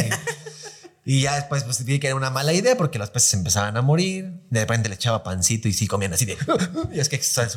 [1.07, 3.83] Y ya después, pues vi que era una mala idea porque los peces empezaban a
[3.83, 4.41] morir.
[4.49, 6.35] De repente le echaba pancito y sí comían así de.
[6.93, 7.55] y es que los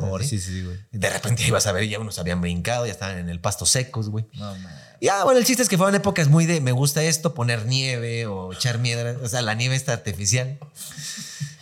[0.00, 0.20] favor.
[0.20, 0.38] así.
[0.38, 0.76] Sí, sí, güey.
[0.92, 3.64] De repente ibas a ver, y ya unos habían brincado, ya estaban en el pasto
[3.64, 4.26] secos, güey.
[4.34, 4.54] No.
[5.00, 8.26] Ya, bueno, el chiste es que fueron épocas muy de me gusta esto, poner nieve
[8.26, 10.58] o echar miedra, o sea, la nieve está artificial.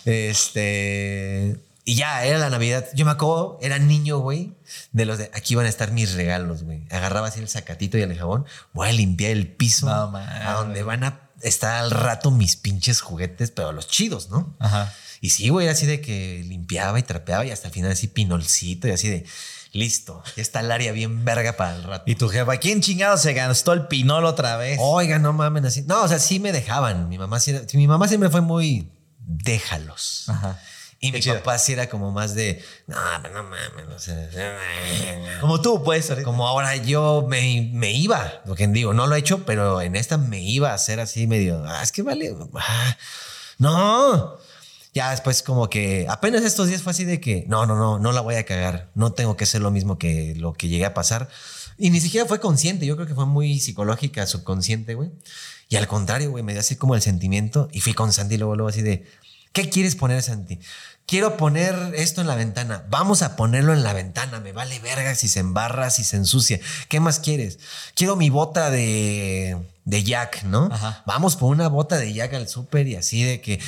[0.05, 1.57] Este.
[1.85, 2.87] Y ya, era la Navidad.
[2.95, 4.55] Yo me acuerdo, era niño, güey,
[4.93, 6.87] de los de aquí van a estar mis regalos, güey.
[6.91, 10.83] Agarraba así el sacatito y el jabón, voy a limpiar el piso No, a donde
[10.85, 14.55] van a estar al rato mis pinches juguetes, pero los chidos, ¿no?
[14.61, 14.93] Ajá.
[15.21, 18.09] Y sí, güey, era así de que limpiaba y trapeaba y hasta el final así
[18.09, 19.25] pinolcito y así de
[19.73, 22.05] listo, ya está el área bien verga para el rato.
[22.07, 24.79] Y tu jefa, ¿quién chingado se gastó el pinol otra vez?
[24.81, 25.83] Oiga, no mamen así.
[25.83, 27.09] No, o sea, sí me dejaban.
[27.09, 30.25] Mi mamá, sí mi mamá siempre fue muy déjalos.
[30.29, 30.61] Ajá.
[31.05, 31.35] Y Qué mi chido.
[31.39, 34.09] papá sí era como más de, no, pero no mames,
[35.41, 36.09] Como tú, pues.
[36.09, 36.25] ahorita.
[36.25, 39.97] como ahora yo me, me iba, lo que digo, no lo he hecho, pero en
[39.97, 42.97] esta me iba a hacer así medio, ah, es que vale, ah,
[43.59, 44.39] no.
[44.95, 48.13] Ya después como que apenas estos días fue así de que, no, no, no, no
[48.13, 50.95] la voy a cagar, no tengo que hacer lo mismo que lo que llegué a
[50.95, 51.29] pasar.
[51.79, 55.11] Y ni siquiera fue consciente, yo creo que fue muy psicológica, subconsciente, güey.
[55.69, 58.55] Y al contrario, güey, me dio así como el sentimiento y fui con Santi luego,
[58.55, 59.05] luego así de,
[59.53, 60.59] ¿qué quieres poner, Santi?
[61.07, 62.85] Quiero poner esto en la ventana.
[62.89, 64.41] Vamos a ponerlo en la ventana.
[64.41, 66.59] Me vale verga si se embarra, si se ensucia.
[66.89, 67.59] ¿Qué más quieres?
[67.95, 70.69] Quiero mi bota de, de Jack, ¿no?
[70.73, 71.03] Ajá.
[71.07, 73.61] Vamos por una bota de Jack al súper y así de que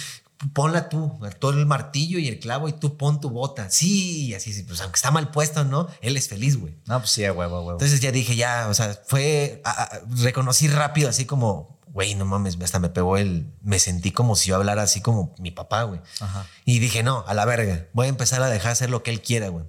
[0.52, 3.68] ponla tú, todo el martillo y el clavo y tú pon tu bota.
[3.70, 5.88] Sí, y así, sí, pues aunque está mal puesto, ¿no?
[6.02, 6.74] Él es feliz, güey.
[6.86, 7.72] No, pues sí, a huevo, a huevo.
[7.72, 12.24] Entonces ya dije, ya, o sea, fue, a- a- reconocí rápido, así como, güey, no
[12.24, 15.84] mames, hasta me pegó el, me sentí como si yo hablara así como mi papá,
[15.84, 16.00] güey.
[16.64, 19.22] Y dije, no, a la verga, voy a empezar a dejar hacer lo que él
[19.22, 19.64] quiera, güey.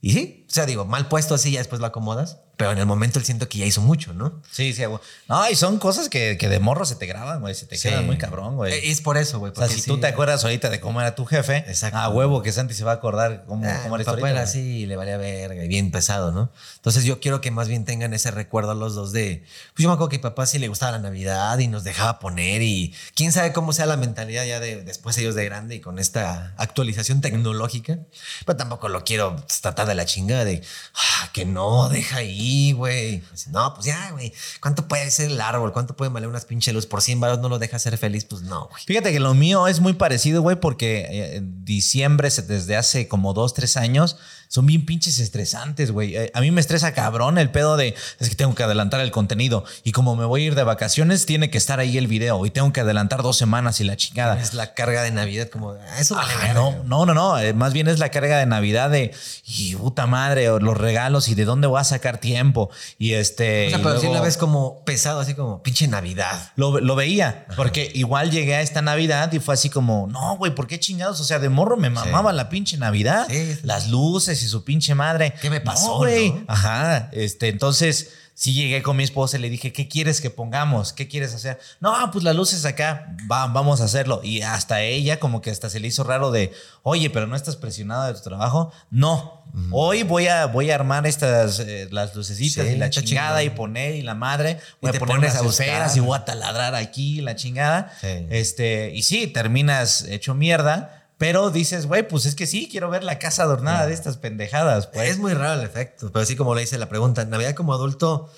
[0.00, 2.86] Y sí, o sea, digo, mal puesto así, ya después lo acomodas, pero en el
[2.86, 4.42] momento él siento que ya hizo mucho, ¿no?
[4.50, 5.00] Sí, sí, huevo.
[5.28, 7.54] No, y son cosas que, que de morro se te graban, güey.
[7.54, 7.88] Se te Sí.
[7.88, 8.72] quedan muy cabrón, güey.
[8.72, 9.52] Eh, Es por eso, güey.
[9.52, 9.88] o sea, si sí.
[9.88, 11.98] tú te acuerdas ahorita de cómo era tu jefe, Exacto.
[11.98, 14.30] a huevo que Santi se va a acordar cómo, Ah, cómo mi eres papá era
[14.30, 14.42] güey.
[14.42, 16.50] así, le valía verga y bien pesado, ¿no?
[16.76, 19.88] Entonces yo quiero que más bien tengan ese recuerdo a los dos de, pues yo
[19.88, 22.62] me acuerdo que a mi papá sí le gustaba la Navidad y nos dejaba poner
[22.62, 26.00] y quién sabe cómo sea la mentalidad ya de después ellos de grande y con
[26.00, 27.98] esta actualización tecnológica,
[28.46, 30.62] pero tampoco lo quiero tratar de la chingada de,
[30.94, 33.22] ah, que no, deja ahí, güey.
[33.50, 35.72] No, pues ya, güey, ¿cuánto puede ser el árbol?
[35.72, 36.86] ¿Cuánto puede valer unas pinches luz?
[36.86, 38.82] Por 100 baros no lo deja ser feliz, pues no, güey.
[38.86, 43.34] Fíjate que lo mío es muy parecido, güey, porque eh, en diciembre, desde hace como
[43.34, 44.16] dos, tres años,
[44.48, 46.16] son bien pinches estresantes, güey.
[46.16, 49.10] Eh, A mí me estresa cabrón el pedo de es que tengo que adelantar el
[49.10, 52.44] contenido y como me voy a ir de vacaciones, tiene que estar ahí el video
[52.46, 54.40] y tengo que adelantar dos semanas y la chingada.
[54.40, 57.38] Es la carga de Navidad, como, ah, eso vale Ajá, verga, no, no, no, no.
[57.38, 59.14] eh, Más bien es la carga de Navidad de
[59.46, 62.70] y puta madre, o los regalos y de dónde voy a sacar tiempo.
[62.98, 63.66] Y este.
[63.66, 66.52] O sea, pero si luego- la ves como pesado, así como pinche Navidad.
[66.56, 70.54] lo, lo veía, porque igual llegué a esta Navidad y fue así como, no, güey,
[70.54, 71.20] ¿por qué chingados?
[71.20, 73.58] O sea, de morro me mamaba la pinche Navidad, sí.
[73.62, 75.34] las luces y su pinche madre.
[75.40, 76.30] ¿Qué me pasó, No, güey.
[76.32, 76.44] no?
[76.48, 80.92] Ajá, este, entonces sí llegué con mi esposa y le dije, ¿qué quieres que pongamos?
[80.92, 81.58] ¿Qué quieres hacer?
[81.80, 84.20] No, pues las luces acá, va, vamos a hacerlo.
[84.22, 86.52] Y hasta ella como que hasta se le hizo raro de,
[86.84, 88.72] oye, pero no estás presionada de tu trabajo.
[88.92, 93.42] No, hoy voy a, voy a armar estas, eh, las lucecitas Sí, y la chingada
[93.42, 94.60] y poner y la madre.
[94.80, 95.44] Voy Y te a poner buscar.
[95.46, 97.92] esferas y voy a taladrar aquí la chingada.
[98.00, 98.24] Sí.
[98.30, 103.02] Este, y sí, terminas hecho mierda, pero dices, güey, pues es que sí, quiero ver
[103.02, 105.10] la casa adornada de estas pendejadas, pues.
[105.10, 108.30] es muy raro el efecto, pero así como le hice la pregunta, Navidad como adulto,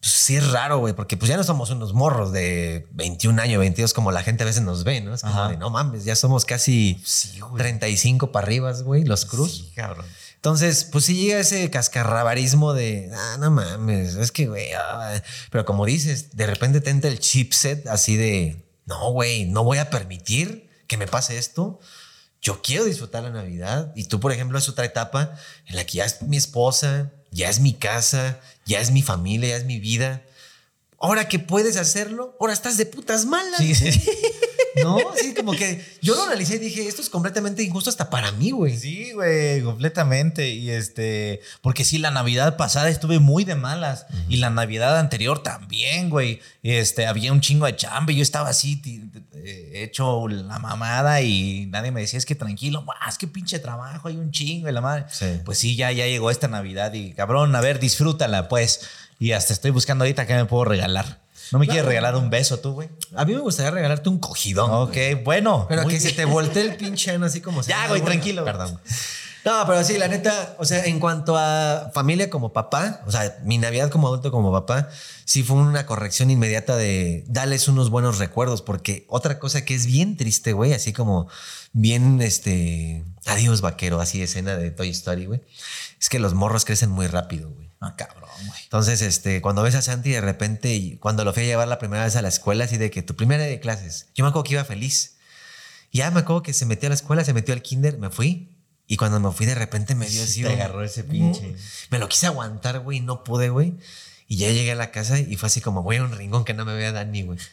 [0.00, 3.58] pues sí es raro, güey, porque pues ya no somos unos morros de 21 años,
[3.60, 5.14] 22 como la gente a veces nos ve, ¿no?
[5.14, 7.56] Es como de, no mames, ya somos casi Sí, güey.
[7.56, 9.56] 35 para arriba, güey, los cruz.
[9.56, 10.04] Sí, cabrón.
[10.34, 15.22] Entonces, pues sí llega ese cascarrabarismo de, ah, no mames, es que, güey, ah".
[15.50, 19.78] pero como dices, de repente te entra el chipset así de, no, güey, no voy
[19.78, 21.80] a permitir que me pase esto.
[22.40, 25.34] Yo quiero disfrutar la Navidad y tú, por ejemplo, es otra etapa
[25.66, 29.50] en la que ya es mi esposa, ya es mi casa, ya es mi familia,
[29.50, 30.22] ya es mi vida.
[30.98, 33.58] Ahora que puedes hacerlo, ahora estás de putas malas.
[33.58, 33.90] Sí, sí.
[34.82, 38.30] No, sí, como que yo lo analicé y dije, esto es completamente injusto hasta para
[38.32, 38.76] mí, güey.
[38.76, 40.50] Sí, güey, completamente.
[40.50, 44.06] Y este, porque sí, la Navidad pasada estuve muy de malas.
[44.28, 46.40] Y la Navidad anterior también, güey.
[46.62, 48.82] Este, había un chingo de chamba y yo estaba así,
[49.34, 53.58] eh, hecho la mamada y nadie me decía, es que tranquilo, "Buah, es que pinche
[53.58, 55.04] trabajo, hay un chingo y la madre.
[55.10, 55.26] Sí.
[55.44, 58.80] Pues sí, ya, ya llegó esta Navidad y cabrón, a ver, disfrútala, pues.
[59.18, 61.25] Y hasta estoy buscando ahorita qué me puedo regalar.
[61.52, 62.88] ¿No me quieres regalar un beso tú, güey?
[63.14, 64.70] A mí me gustaría regalarte un cogidón.
[64.70, 65.66] Ok, bueno.
[65.68, 66.16] Pero que se bien.
[66.16, 67.60] te voltee el pinche ano así como...
[67.66, 68.44] Ya, sea, güey, tranquilo.
[68.44, 68.80] Perdón.
[69.46, 73.38] No, pero sí, la neta, o sea, en cuanto a familia como papá, o sea,
[73.44, 74.88] mi Navidad como adulto como papá,
[75.24, 79.86] sí fue una corrección inmediata de darles unos buenos recuerdos, porque otra cosa que es
[79.86, 81.28] bien triste, güey, así como
[81.72, 85.42] bien, este, adiós vaquero, así escena de Toy Story, güey,
[86.00, 87.65] es que los morros crecen muy rápido, güey.
[87.80, 88.60] Ah, cabrón, güey.
[88.64, 91.78] Entonces, este, cuando ves a Santi de repente, y cuando lo fui a llevar la
[91.78, 94.44] primera vez a la escuela, así de que tu primera de clases, yo me acuerdo
[94.44, 95.16] que iba feliz.
[95.90, 98.10] Y ya me acuerdo que se metió a la escuela, se metió al kinder, me
[98.10, 98.52] fui.
[98.86, 100.42] Y cuando me fui, de repente me dio así.
[100.42, 101.54] Te agarró ese pinche.
[101.90, 103.74] Me lo quise aguantar, güey, no pude, güey.
[104.28, 106.54] Y ya llegué a la casa y fue así como, voy a un rincón que
[106.54, 107.38] no me vea Dani, güey.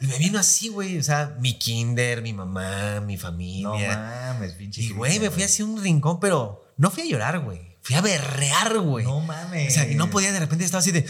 [0.00, 0.98] Y me vino así, güey.
[0.98, 3.96] O sea, mi kinder, mi mamá, mi No familia.
[4.34, 4.82] mames, pinche.
[4.82, 7.71] y, güey, me fui así a un rincón, pero no fui a llorar, güey.
[7.82, 9.04] Fui a berrear, güey.
[9.04, 9.72] No mames.
[9.72, 11.04] O sea, y no podía, de repente estaba así de.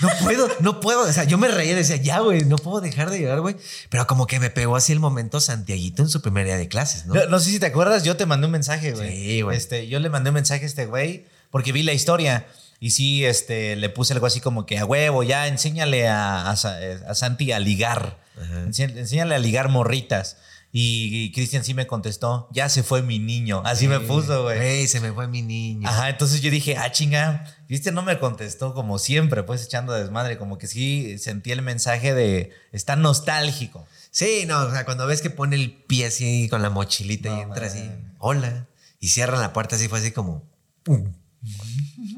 [0.00, 1.00] no puedo, no puedo.
[1.00, 3.56] O sea, yo me reía decía, ya, güey, no puedo dejar de llorar, güey.
[3.88, 7.06] Pero como que me pegó así el momento Santiaguito en su primer día de clases,
[7.06, 7.14] ¿no?
[7.14, 9.10] No, no sé si te acuerdas, yo te mandé un mensaje, güey.
[9.10, 9.56] Sí, güey.
[9.56, 12.46] Este, yo le mandé un mensaje a este güey porque vi la historia
[12.78, 16.56] y sí, este, le puse algo así como que a huevo, ya enséñale a, a
[16.82, 18.18] eh, a Santi a ligar.
[18.66, 20.36] Enséñale a ligar morritas.
[20.72, 23.62] Y, y Cristian sí me contestó, ya se fue mi niño.
[23.64, 24.86] Así me puso, güey.
[24.86, 25.88] Se me fue mi niño.
[25.88, 30.36] Ajá, entonces yo dije, ah, chinga, Cristian no me contestó como siempre, pues echando desmadre,
[30.36, 33.86] como que sí sentí el mensaje de, está nostálgico.
[34.10, 37.40] Sí, no, o sea, cuando ves que pone el pie así con la mochilita y
[37.40, 38.66] entra así, hola,
[39.00, 40.44] y cierran la puerta así, fue así como,
[40.82, 41.12] pum,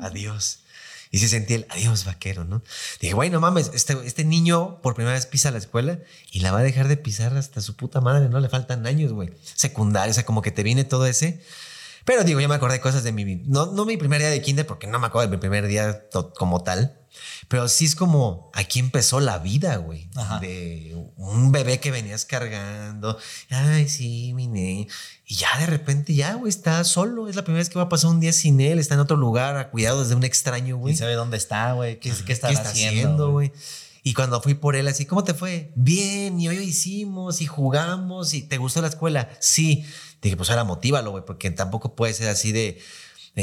[0.00, 0.60] adiós.
[1.10, 2.62] Y se sentía el adiós vaquero, ¿no?
[3.00, 5.98] Dije, güey, no mames, este, este niño por primera vez pisa la escuela
[6.30, 8.40] y la va a dejar de pisar hasta su puta madre, ¿no?
[8.40, 9.30] Le faltan años, güey.
[9.54, 11.40] Secundaria, o sea, como que te viene todo ese.
[12.04, 13.36] Pero digo, ya me acordé cosas de mi...
[13.46, 16.04] No, no mi primer día de kinder, porque no me acuerdo de mi primer día
[16.38, 16.97] como tal.
[17.48, 20.08] Pero sí es como, aquí empezó la vida, güey.
[20.14, 20.38] Ajá.
[20.38, 23.18] De un bebé que venías cargando.
[23.48, 24.86] Ay, sí, mi.
[25.24, 27.26] Y ya de repente, ya, güey, está solo.
[27.26, 28.78] Es la primera vez que va a pasar un día sin él.
[28.78, 30.92] Está en otro lugar, a cuidados de un extraño, güey.
[30.92, 31.98] ¿Quién sabe dónde está, güey?
[32.00, 33.52] ¿Qué, qué está, ¿Qué está haciendo, haciendo, güey?
[34.02, 35.72] Y cuando fui por él, así, ¿cómo te fue?
[35.74, 39.28] Bien, y hoy hicimos, y jugamos, y ¿te gustó la escuela?
[39.40, 39.84] Sí.
[40.22, 42.80] Dije, pues ahora motívalo, güey, porque tampoco puede ser así de,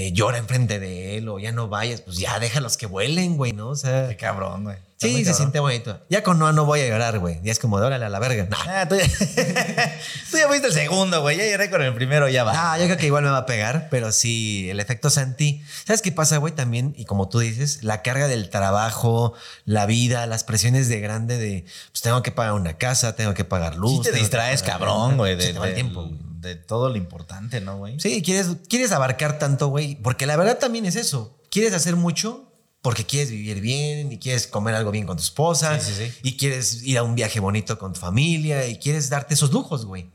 [0.02, 3.54] de llora enfrente de él, o ya no vayas, pues ya déjalos que vuelen, güey,
[3.54, 3.70] ¿no?
[3.70, 4.78] O sea, Qué cabrón, güey.
[4.98, 5.36] Sí, se cabrón.
[5.36, 6.00] siente bonito.
[6.10, 7.40] Ya con Noah no voy a llorar, güey.
[7.44, 8.46] Ya es como de órale a la verga.
[8.50, 8.58] Nah.
[8.82, 9.04] Ah, tú, ya,
[10.32, 11.38] tú ya fuiste el segundo, güey.
[11.38, 12.74] Ya lloré con el primero, ya va.
[12.74, 15.62] Ah, yo creo que igual me va a pegar, pero sí, el efecto Santi.
[15.86, 16.54] ¿Sabes qué pasa, güey?
[16.54, 19.34] También, y como tú dices, la carga del trabajo,
[19.66, 23.44] la vida, las presiones de grande de, pues tengo que pagar una casa, tengo que
[23.46, 24.06] pagar luz.
[24.06, 25.40] Sí te distraes, pagar cabrón, güey.
[25.40, 26.35] Se De, te va el tiempo, güey.
[26.46, 28.00] De todo lo importante, ¿no, güey?
[28.00, 29.96] Sí, quieres, quieres abarcar tanto, güey.
[29.96, 31.38] Porque la verdad también es eso.
[31.50, 35.80] Quieres hacer mucho porque quieres vivir bien y quieres comer algo bien con tu esposa
[35.80, 36.14] Sí, sí, sí.
[36.22, 39.86] y quieres ir a un viaje bonito con tu familia y quieres darte esos lujos,
[39.86, 40.12] güey.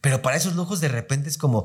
[0.00, 1.64] Pero para esos lujos de repente es como,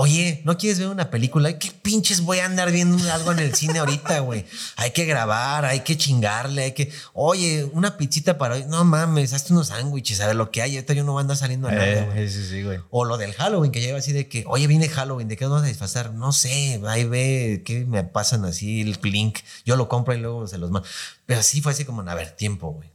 [0.00, 1.58] oye, ¿no quieres ver una película?
[1.58, 4.44] ¿Qué pinches voy a andar viendo algo en el cine ahorita, güey?
[4.76, 8.64] Hay que grabar, hay que chingarle, hay que, oye, una pizzita para hoy.
[8.68, 10.76] No mames, hazte unos sándwiches, a ver lo que hay.
[10.76, 12.22] Ahorita yo no voy a andar saliendo a nada, güey.
[12.22, 12.78] Eh, sí, sí, güey.
[12.90, 15.54] O lo del Halloween, que llega así de que, oye, viene Halloween, ¿de qué nos
[15.54, 16.14] vamos a disfrazar?
[16.14, 19.40] No sé, ahí ve que me pasan así el link.
[19.64, 20.88] Yo lo compro y luego se los mando.
[21.26, 22.88] Pero sí fue así como, a ver, tiempo, güey.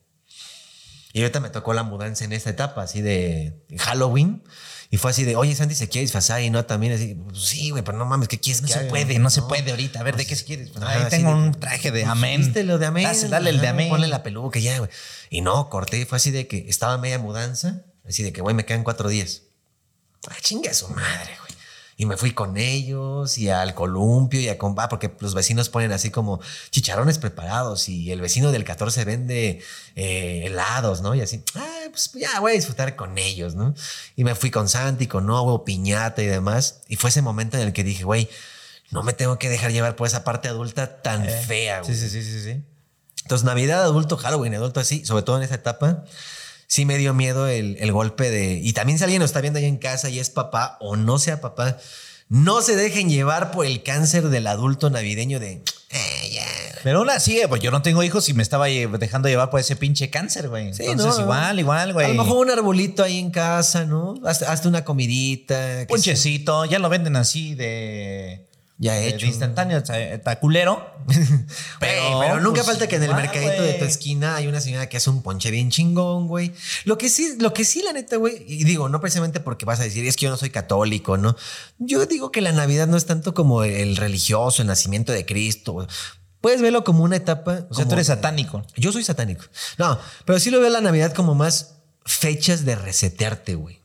[1.12, 4.42] Y ahorita me tocó la mudanza en esta etapa, así de Halloween.
[4.94, 7.72] Y fue así de, oye, Santi se quiere disfrazar y no también así, pues, sí,
[7.72, 8.90] güey, pero no mames, ¿qué quieres No que se haga?
[8.90, 10.00] puede, no, se puede ahorita.
[10.00, 10.70] A ver, ¿de qué se quieres?
[10.70, 12.42] Pues, ahí tengo de- un traje de Pues, amén.
[12.42, 13.06] Viste lo de amén.
[13.06, 13.90] Dale, dale el de amén.
[13.90, 14.92] Ponle la peluca ya, güey.
[15.32, 18.54] Y no, corté y fue así de que estaba media mudanza, así de que, güey,
[18.56, 19.42] me quedan cuatro días.
[20.30, 21.43] Ah, chingue a su madre, güey.
[22.04, 25.70] Y me fui con ellos y al columpio y a com- ah, porque los vecinos
[25.70, 29.62] ponen así como chicharrones preparados y el vecino del 14 vende
[29.96, 31.16] eh, helados, ¿no?
[31.16, 33.74] Y así, ah, pues ya voy a disfrutar con ellos, ¿no?
[34.18, 36.82] Y me fui con Santi, con Novo, piñata y demás.
[36.90, 38.30] Y fue ese momento en el que dije, güey,
[38.92, 41.92] no me tengo que dejar llevar por esa parte adulta tan fea, güey.
[41.94, 42.64] Eh, Sí, sí, sí, sí, sí.
[43.22, 46.04] Entonces, Navidad adulto, Halloween adulto así, sobre todo en esa etapa,
[46.74, 48.54] sí me dio miedo el, el golpe de...
[48.56, 51.20] Y también si alguien lo está viendo ahí en casa y es papá o no
[51.20, 51.78] sea papá,
[52.30, 55.62] no se dejen llevar por el cáncer del adulto navideño de...
[55.92, 56.48] "Eh, ya".
[56.84, 59.76] Pero aún así, pues yo no tengo hijos y me estaba dejando llevar por ese
[59.76, 60.74] pinche cáncer, güey.
[60.74, 61.22] Sí, Entonces, ¿no?
[61.26, 62.08] igual, igual, güey.
[62.08, 64.16] A lo mejor un arbolito ahí en casa, ¿no?
[64.26, 65.86] Hazte, hazte una comidita.
[65.88, 68.48] Ponchecito, ya lo venden así de.
[68.78, 69.26] Ya de- hecho.
[69.26, 70.92] Instantáneo, está- culero.
[71.80, 74.88] Pero, pero nunca pues, falta que en el mercadito de tu esquina hay una señora
[74.88, 76.54] que hace un ponche bien chingón, güey.
[76.86, 79.82] Lo que sí, lo que sí, la neta, güey, y digo, no precisamente porque vas
[79.82, 81.36] a decir, es que yo no soy católico, ¿no?
[81.78, 85.86] Yo digo que la Navidad no es tanto como el religioso, el nacimiento de Cristo.
[86.40, 87.68] Puedes verlo como una etapa.
[87.70, 88.66] O sea, tú eres satánico.
[88.76, 89.44] Yo soy satánico.
[89.78, 93.83] No, pero sí lo veo la Navidad como más fechas de resetearte, güey.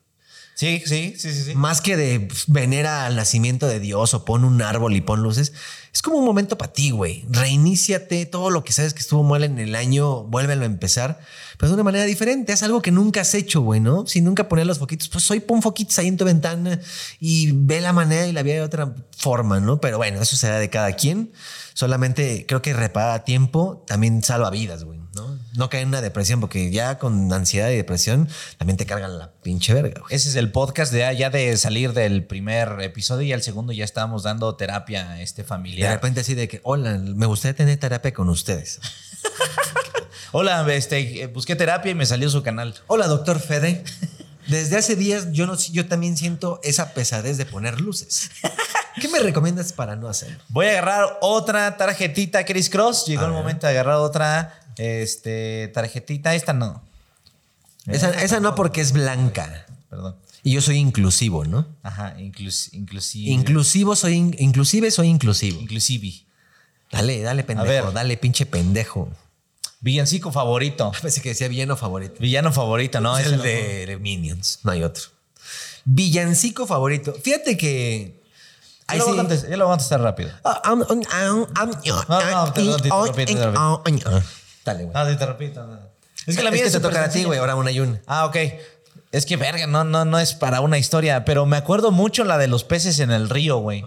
[0.58, 1.44] Sí, sí, sí, sí.
[1.44, 1.54] sí.
[1.54, 5.22] Más que de pues, venera al nacimiento de Dios o pon un árbol y pon
[5.22, 5.52] luces.
[5.94, 7.24] Es como un momento para ti, güey.
[7.28, 8.26] Reiníciate.
[8.26, 11.20] Todo lo que sabes que estuvo mal en el año, vuélvelo a empezar.
[11.58, 12.52] Pero de una manera diferente.
[12.52, 14.08] Haz algo que nunca has hecho, güey, ¿no?
[14.08, 16.80] Si nunca poner los foquitos, pues hoy pon foquitos ahí en tu ventana
[17.20, 19.80] y ve la manera y la vida de otra forma, ¿no?
[19.80, 21.30] Pero bueno, eso será de cada quien.
[21.72, 25.37] Solamente creo que reparar a tiempo también salva vidas, güey, ¿no?
[25.58, 29.32] No caer en una depresión, porque ya con ansiedad y depresión también te cargan la
[29.42, 30.14] pinche verga, güey.
[30.14, 33.84] Ese es el podcast de ya de salir del primer episodio y al segundo ya
[33.84, 35.92] estábamos dando terapia a este De familiar.
[35.92, 38.78] repente así de que, hola, me gustaría tener terapia con ustedes.
[40.30, 42.74] Hola, este, eh, busqué terapia y me salió su canal.
[42.86, 43.82] Hola, doctor Fede.
[44.46, 48.30] Desde hace días yo, no, yo también siento esa pesadez de poner luces.
[49.00, 50.38] ¿Qué me recomiendas para no hacerlo?
[50.48, 53.06] Voy a agarrar otra tarjetita, Chris Cross.
[53.06, 56.34] Llegó el momento de agarrar otra este, tarjetita.
[56.34, 56.82] Esta no.
[57.86, 59.66] Esa, esa no porque es blanca.
[59.88, 60.16] Perdón.
[60.42, 61.66] Y yo soy inclusivo, ¿no?
[61.82, 63.30] Ajá, inclus, inclusive.
[63.30, 65.60] Inclusivo soy, in- inclusive soy inclusivo.
[65.60, 66.24] inclusive.
[66.92, 67.92] Dale, dale, pendejo.
[67.92, 69.10] Dale, pinche pendejo.
[69.80, 70.92] Villancico favorito.
[71.02, 72.14] Pensé que decía villano favorito.
[72.20, 73.16] Villano favorito, ¿no?
[73.18, 75.04] es el no- de, de Minions, no hay otro.
[75.84, 77.14] Villancico favorito.
[77.14, 78.22] Fíjate que.
[78.86, 80.30] Ahí lo, voy a contestar, ya lo voy a contestar rápido.
[80.44, 83.34] Ah, um, no, te te te.
[84.72, 84.92] Dale, güey.
[84.94, 85.66] Ah, te repito.
[85.66, 85.78] no.
[86.26, 87.38] Es que la Es mía que es te toca a ti, güey.
[87.38, 88.00] Ahora una y una.
[88.06, 88.36] Ah, ok.
[89.10, 92.36] Es que verga, no, no, no es para una historia, pero me acuerdo mucho la
[92.36, 93.82] de los peces en el río, güey.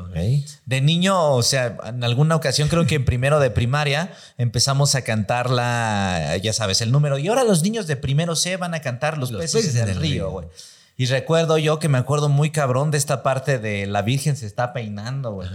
[0.65, 5.03] De niño, o sea, en alguna ocasión, creo que en primero de primaria, empezamos a
[5.03, 7.19] cantar la, ya sabes, el número.
[7.19, 10.31] Y ahora los niños de primero C van a cantar los, peces, en el río,
[10.31, 10.47] güey.
[10.97, 14.47] Y recuerdo yo que me acuerdo muy cabrón de esta parte de la Virgen se
[14.47, 15.49] está peinando, güey.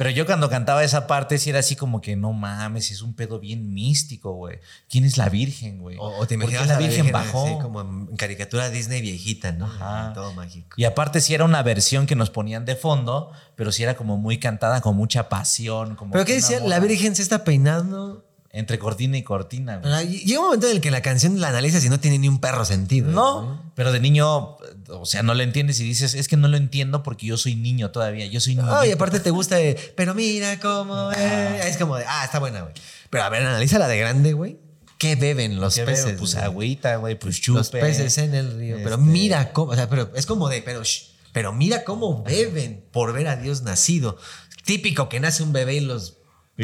[0.00, 3.12] Pero yo cuando cantaba esa parte sí era así como que no mames, es un
[3.12, 4.58] pedo bien místico, güey.
[4.88, 5.98] ¿Quién es la Virgen, güey?
[6.00, 7.44] O, o te ¿Por qué imaginas la a Virgen bajó?
[7.44, 9.66] así como en caricatura Disney viejita, ¿no?
[9.66, 10.14] Ajá.
[10.14, 10.70] Todo mágico.
[10.78, 14.16] Y aparte sí era una versión que nos ponían de fondo, pero sí era como
[14.16, 15.96] muy cantada con mucha pasión.
[15.96, 16.60] Como ¿Pero qué decía?
[16.60, 18.24] La Virgen se está peinando.
[18.52, 19.76] Entre cortina y cortina.
[19.78, 19.92] güey.
[19.92, 22.26] Ah, Llega un momento en el que la canción la analizas y no tiene ni
[22.28, 23.08] un perro sentido.
[23.12, 24.56] No, pero de niño,
[24.88, 27.54] o sea, no lo entiendes y dices, es que no lo entiendo porque yo soy
[27.54, 28.66] niño todavía, yo soy niño.
[28.68, 31.64] Ah, y aparte te gusta de, pero mira cómo es.
[31.66, 32.74] Es como de, ah, está buena, güey.
[33.08, 34.58] Pero a ver, analízala de grande, güey.
[34.98, 36.16] ¿Qué beben los ¿Qué peces?
[36.18, 36.44] Pues güey?
[36.44, 37.58] agüita, güey, pues chupe.
[37.58, 38.76] Los peces en el río.
[38.78, 42.24] Pero Este- mira cómo, o sea, pero es como de, pero, shh, pero mira cómo
[42.24, 44.18] beben por ver a Dios nacido.
[44.64, 46.18] Típico que nace un bebé y los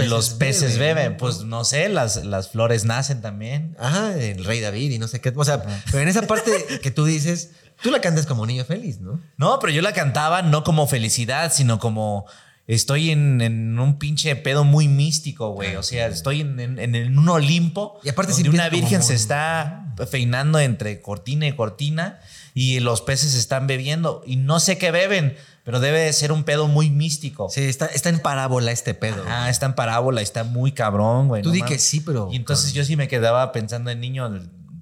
[0.04, 3.76] Los peces beben, pues no sé, las, las flores nacen también.
[3.78, 5.32] Ajá, el rey David y no sé qué.
[5.34, 6.50] O sea, pero en esa parte
[6.82, 7.50] que tú dices,
[7.82, 9.20] Tú la cantas como niño feliz, ¿no?
[9.36, 12.24] No, pero yo la cantaba no como felicidad, sino como
[12.66, 15.76] estoy en, en un pinche pedo muy místico, güey.
[15.76, 18.00] O sea, estoy en, en- en un Olimpo.
[18.02, 22.18] Y aparte donde una virgen se está peinando entre cortina y cortina
[22.54, 24.22] y los peces están bebiendo.
[24.26, 25.36] Y no sé qué beben,
[25.66, 27.50] pero debe de ser un pedo muy místico.
[27.50, 29.22] Sí, está, está en parábola este pedo.
[29.28, 31.42] Ah, está en parábola, está muy cabrón, güey.
[31.42, 31.74] Tú no di mames.
[31.74, 34.30] que sí, pero- Y entonces yo sí me quedaba pensando en niño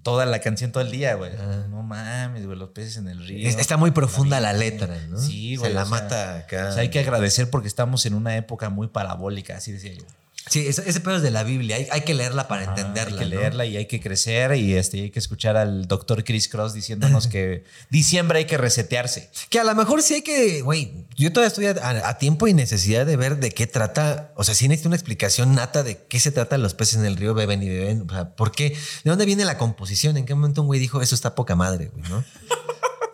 [0.02, 1.32] toda la canción todo el día, güey.
[1.40, 1.64] Ah.
[1.70, 3.48] No mames, güey, los peces en el río.
[3.48, 5.18] Es- Está muy profunda la letra, ¿no?
[5.18, 5.72] Sí, Se güey.
[5.72, 6.68] la o sea, mata acá.
[6.68, 10.04] o sea, hay que agradecer porque estamos en una época muy parabólica, así decía yo.
[10.50, 11.76] Sí, ese, ese pedo es de la Biblia.
[11.76, 13.22] Hay, hay que leerla para entenderla.
[13.22, 13.40] Hay que ¿no?
[13.40, 17.28] leerla y hay que crecer y este, hay que escuchar al doctor Chris Cross diciéndonos
[17.28, 19.30] que diciembre hay que resetearse.
[19.48, 22.52] Que a lo mejor sí hay que, güey, yo todavía estoy a, a tiempo y
[22.52, 26.20] necesidad de ver de qué trata, o sea, sí necesito una explicación nata de qué
[26.20, 28.70] se trata los peces en el río beben y beben, o sea, ¿por qué?
[29.04, 30.16] ¿De dónde viene la composición?
[30.16, 32.24] ¿En qué momento un güey dijo eso está poca madre, güey, no?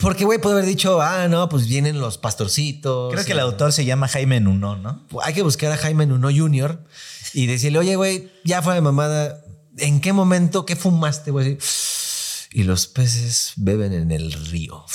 [0.00, 3.12] Porque, güey, puede haber dicho, ah, no, pues vienen los pastorcitos.
[3.12, 5.04] Creo que el autor se llama Jaime Nuno, ¿no?
[5.22, 6.82] Hay que buscar a Jaime Nuno Jr.
[7.32, 9.44] y decirle, oye, güey, ya fue de mamada,
[9.78, 11.58] ¿en qué momento, qué fumaste, güey?
[12.52, 14.84] Y los peces beben en el río.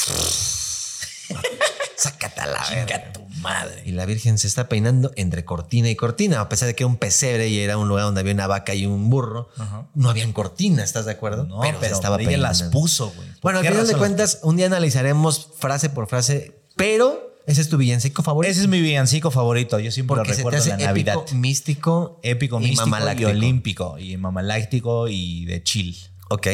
[1.98, 3.14] Sácate a la verga.
[3.14, 3.84] Tu madre.
[3.86, 6.90] Y la Virgen se está peinando entre cortina y cortina, a pesar de que era
[6.90, 9.50] un pesebre y era un lugar donde había una vaca y un burro.
[9.94, 11.46] No habían cortinas, ¿estás de acuerdo?
[11.46, 13.30] No, pero, estaba ella las puso, güey.
[13.40, 17.70] ¿Por Bueno, al final de cuentas, un día analizaremos frase por frase, pero ese es
[17.70, 18.52] tu villancico favorito.
[18.52, 19.80] Ese es mi villancico favorito.
[19.80, 21.16] Yo siempre porque lo se te recuerdo hace en la Navidad.
[21.16, 23.30] épico, místico, Épico, y místico y mamaláctico.
[23.30, 24.00] olímpico.
[24.00, 25.96] Y mamaláctico y de chill.
[26.30, 26.48] Ok.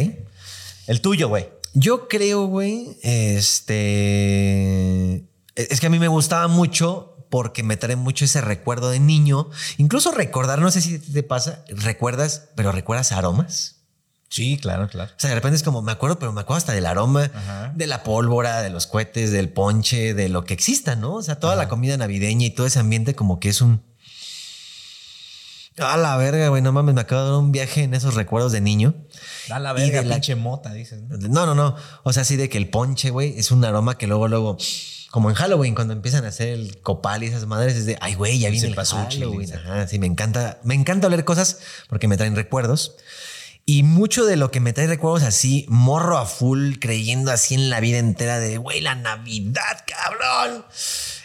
[0.87, 1.47] El tuyo, güey.
[1.73, 5.23] Yo creo, güey, este...
[5.55, 9.49] Es que a mí me gustaba mucho porque me trae mucho ese recuerdo de niño.
[9.77, 13.80] Incluso recordar, no sé si te pasa, recuerdas, pero recuerdas aromas.
[14.31, 15.11] Sí, claro, claro.
[15.11, 17.73] O sea, de repente es como, me acuerdo, pero me acuerdo hasta del aroma, Ajá.
[17.75, 21.15] de la pólvora, de los cohetes, del ponche, de lo que exista, ¿no?
[21.15, 23.83] O sea, toda la comida navideña y todo ese ambiente como que es un...
[25.77, 28.51] A la verga, güey, no mames, me acabo de dar un viaje en esos recuerdos
[28.51, 28.93] de niño.
[29.47, 31.01] Da la Y verga, de la- pinche mota, dices.
[31.01, 31.17] ¿no?
[31.17, 31.75] No, no, no.
[32.03, 34.57] O sea, así de que el ponche, güey, es un aroma que luego, luego,
[35.11, 38.15] como en Halloween, cuando empiezan a hacer el copal y esas madres, es de, ay,
[38.15, 39.53] güey, ya viene el Halloween.
[39.55, 41.59] Ajá, sí, me encanta, me encanta oler cosas
[41.89, 42.95] porque me traen recuerdos.
[43.71, 47.69] Y mucho de lo que me trae recuerdos así, morro a full, creyendo así en
[47.69, 50.65] la vida entera de, güey, la Navidad, cabrón.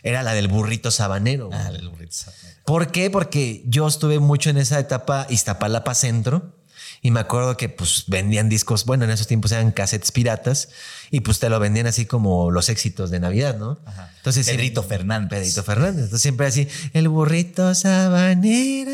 [0.05, 1.51] Era la del burrito sabanero.
[1.53, 2.61] Ah, el burrito sabanero.
[2.65, 3.11] ¿Por qué?
[3.11, 6.56] Porque yo estuve mucho en esa etapa Iztapalapa Centro
[7.03, 10.69] y me acuerdo que pues vendían discos, bueno, en esos tiempos eran cassettes piratas
[11.11, 13.79] y pues te lo vendían así como los éxitos de Navidad, ¿no?
[13.87, 14.11] Ajá.
[14.17, 15.31] Entonces Pedrito siempre- Fernández.
[15.41, 16.05] Pedrito Fernández.
[16.05, 18.91] Entonces siempre así, el burrito sabanero.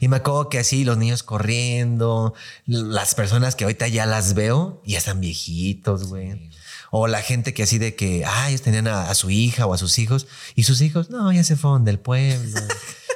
[0.00, 2.34] Y me acuerdo que así los niños corriendo,
[2.66, 6.50] las personas que ahorita ya las veo ya están viejitos, güey.
[6.90, 9.72] O la gente que así de que, ah, ellos tenían a, a su hija o
[9.72, 12.60] a sus hijos y sus hijos, no, ya se fueron del pueblo.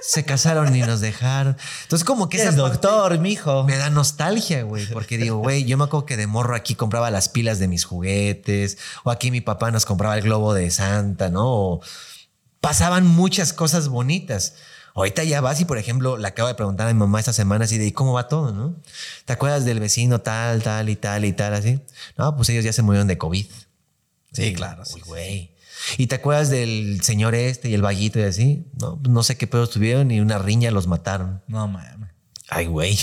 [0.06, 1.56] se casaron y nos dejaron.
[1.82, 3.64] Entonces como que ¿Qué esa es doctor, mijo?
[3.64, 7.10] me da nostalgia, güey, porque digo, güey, yo me acuerdo que de morro aquí compraba
[7.10, 11.28] las pilas de mis juguetes, o aquí mi papá nos compraba el globo de Santa,
[11.28, 11.46] ¿no?
[11.46, 11.80] O
[12.60, 14.54] pasaban muchas cosas bonitas.
[14.94, 17.64] Ahorita ya vas y, por ejemplo, le acabo de preguntar a mi mamá esta semana
[17.66, 18.76] así de ¿y cómo va todo, no?
[19.24, 21.80] ¿Te acuerdas del vecino tal, tal y tal y tal así?
[22.16, 23.46] No, pues ellos ya se murieron de COVID.
[24.32, 24.82] Sí, claro.
[24.82, 25.00] Uy, sí, sí.
[25.00, 25.55] güey.
[25.98, 28.66] ¿Y te acuerdas del señor este y el vaguito y así?
[28.80, 31.42] No, no sé qué pedos tuvieron y una riña los mataron.
[31.48, 31.96] No mames.
[32.48, 32.96] Ay, güey.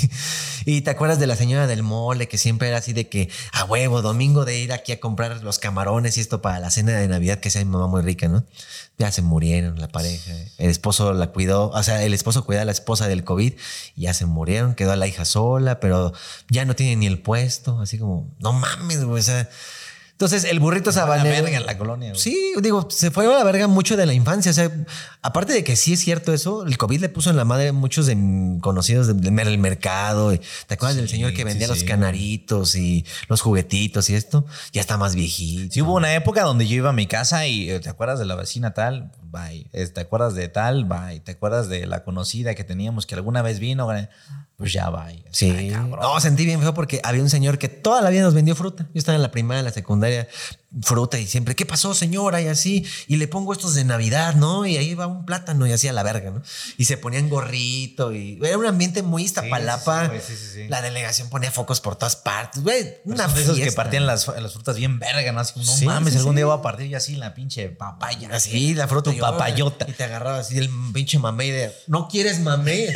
[0.66, 3.66] ¿Y te acuerdas de la señora del mole que siempre era así de que a
[3.66, 7.08] huevo, domingo de ir aquí a comprar los camarones y esto para la cena de
[7.10, 8.46] Navidad que sea mi mamá muy rica, ¿no?
[8.98, 10.32] Ya se murieron la pareja.
[10.58, 13.54] El esposo la cuidó, o sea, el esposo cuidó a la esposa del COVID
[13.98, 16.14] y ya se murieron, quedó a la hija sola, pero
[16.50, 19.50] ya no tiene ni el puesto, así como, no mames, güey, o sea.
[20.14, 21.44] Entonces, el burrito A la sabanero.
[21.44, 22.10] verga en la colonia.
[22.12, 22.22] güey.
[22.22, 24.52] Sí, digo, se fue a la verga mucho de la infancia.
[24.52, 24.72] O sea,
[25.22, 27.74] aparte de que sí es cierto eso, el COVID le puso en la madre a
[27.74, 28.16] muchos de
[28.62, 30.32] conocidos del del mercado.
[30.34, 31.86] y ¿Te acuerdas del Sí, señor que vendía sí, los sí.
[31.86, 34.46] canaritos y los juguetitos y esto?
[34.72, 35.74] Ya está más viejito.
[35.74, 38.26] Sí, hubo una época donde yo iba a mi casa y eh, te acuerdas de
[38.26, 39.68] la vecina tal, bye.
[39.74, 41.20] Eh, Te acuerdas de tal, bye.
[41.22, 43.90] Te acuerdas de la conocida que teníamos que alguna vez vino,
[44.58, 45.26] pues ya bye.
[45.32, 45.50] Sí.
[45.50, 46.00] Ay, cabrón.
[46.02, 48.84] no, sentí bien feo porque había un señor que toda la vida nos vendió fruta.
[48.94, 50.26] Yo estaba en la primaria, en la secundaria, Yeah.
[50.82, 52.42] Fruta y siempre, ¿qué pasó, señora?
[52.42, 52.86] Y así.
[53.08, 54.66] Y le pongo estos de Navidad, ¿no?
[54.66, 56.42] Y ahí va un plátano y así a la verga, ¿no?
[56.78, 60.10] Y se ponían gorrito y era un ambiente muy Iztapalapa.
[60.10, 60.68] sí, sí, sí, sí.
[60.68, 62.96] La delegación ponía focos por todas partes, güey.
[63.06, 65.40] Una son esos que partían las, las frutas bien verga, ¿no?
[65.42, 68.30] Así no Sí, mames, algún día voy a partir yo así la pinche papaya.
[68.32, 69.12] Así, la fruta.
[69.12, 69.86] Tu y- papayota.
[69.88, 72.88] Y te agarraba así el pinche mamey de, ¿no quieres mamey?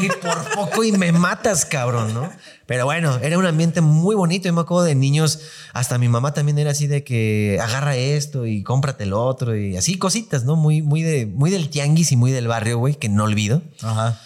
[0.00, 2.32] Y por poco y me matas, cabrón, ¿no?
[2.64, 4.46] Pero bueno, era un ambiente muy bonito.
[4.48, 5.40] Yo me acuerdo de niños,
[5.74, 7.11] hasta mi mamá también era así de que
[7.60, 10.56] agarra esto y cómprate el otro y así cositas, ¿no?
[10.56, 13.62] Muy, muy, de, muy del tianguis y muy del barrio, güey, que no olvido.
[13.82, 14.20] Ajá.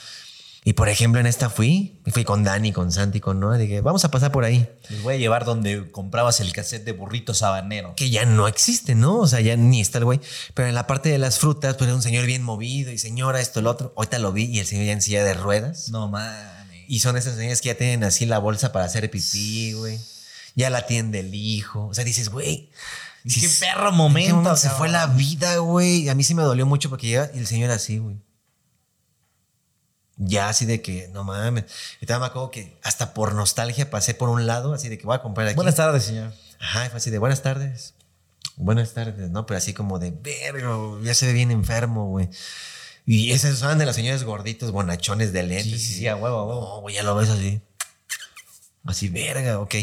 [0.67, 3.83] Y por ejemplo, en esta fui, y fui con Dani, con Santi, con Noah, dije,
[3.83, 4.69] vamos a pasar por ahí.
[4.91, 7.95] Les voy a llevar donde comprabas el cassette de burrito sabanero.
[7.95, 9.19] Que ya no existe, ¿no?
[9.19, 10.21] O sea, ya ni está el güey.
[10.55, 13.41] Pero en la parte de las frutas, pues era un señor bien movido y señora,
[13.41, 13.93] esto, el otro.
[13.97, 15.89] Ahorita lo vi y el señor ya en silla de ruedas.
[15.91, 16.85] No mames.
[16.89, 20.01] Y son esas señoras que ya tienen así la bolsa para hacer pipí, güey.
[20.57, 21.87] Ya la atiende el hijo.
[21.87, 22.71] O sea, dices, güey.
[23.23, 24.57] Qué si- perro ¿en qué momento.
[24.57, 26.09] se fue la vida, güey.
[26.09, 28.17] A mí sí me dolió mucho porque llega y el señor así, güey.
[30.17, 31.65] Ya así de que, no mames.
[32.01, 35.15] Y me acuerdo que hasta por nostalgia pasé por un lado, así de que voy
[35.15, 35.57] a comprar aquí.
[35.57, 36.33] Buenas tardes, señor.
[36.59, 37.95] Ajá, fue así de buenas tardes.
[38.57, 39.45] Buenas tardes, ¿no?
[39.45, 40.71] Pero así como de, verga,
[41.03, 42.31] ya se ve bien enfermo, güey.
[43.05, 45.65] Y esas son de las señores gorditos, bonachones de lentes.
[45.65, 46.61] Sí, sí, sí, a huevo, a huevo.
[46.63, 47.61] No, güey, ya lo ves así.
[48.85, 49.75] Así, verga, ok.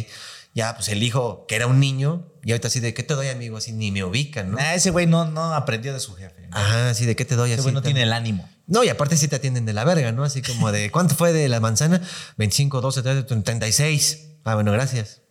[0.53, 3.29] Ya, pues el hijo, que era un niño, y ahorita así de, ¿qué te doy,
[3.29, 3.57] amigo?
[3.57, 4.57] Así ni me ubican, ¿no?
[4.57, 6.47] Nah, ese güey no, no aprendió de su jefe.
[6.51, 7.51] Ajá, así de, ¿qué te doy?
[7.51, 8.47] Ese Así, güey no tiene el ánimo.
[8.67, 10.23] No, y aparte sí te atienden de la verga, ¿no?
[10.23, 12.01] Así como de, ¿cuánto fue de la manzana?
[12.37, 14.27] 25, 12, 13, 36.
[14.43, 15.21] Ah, bueno, gracias.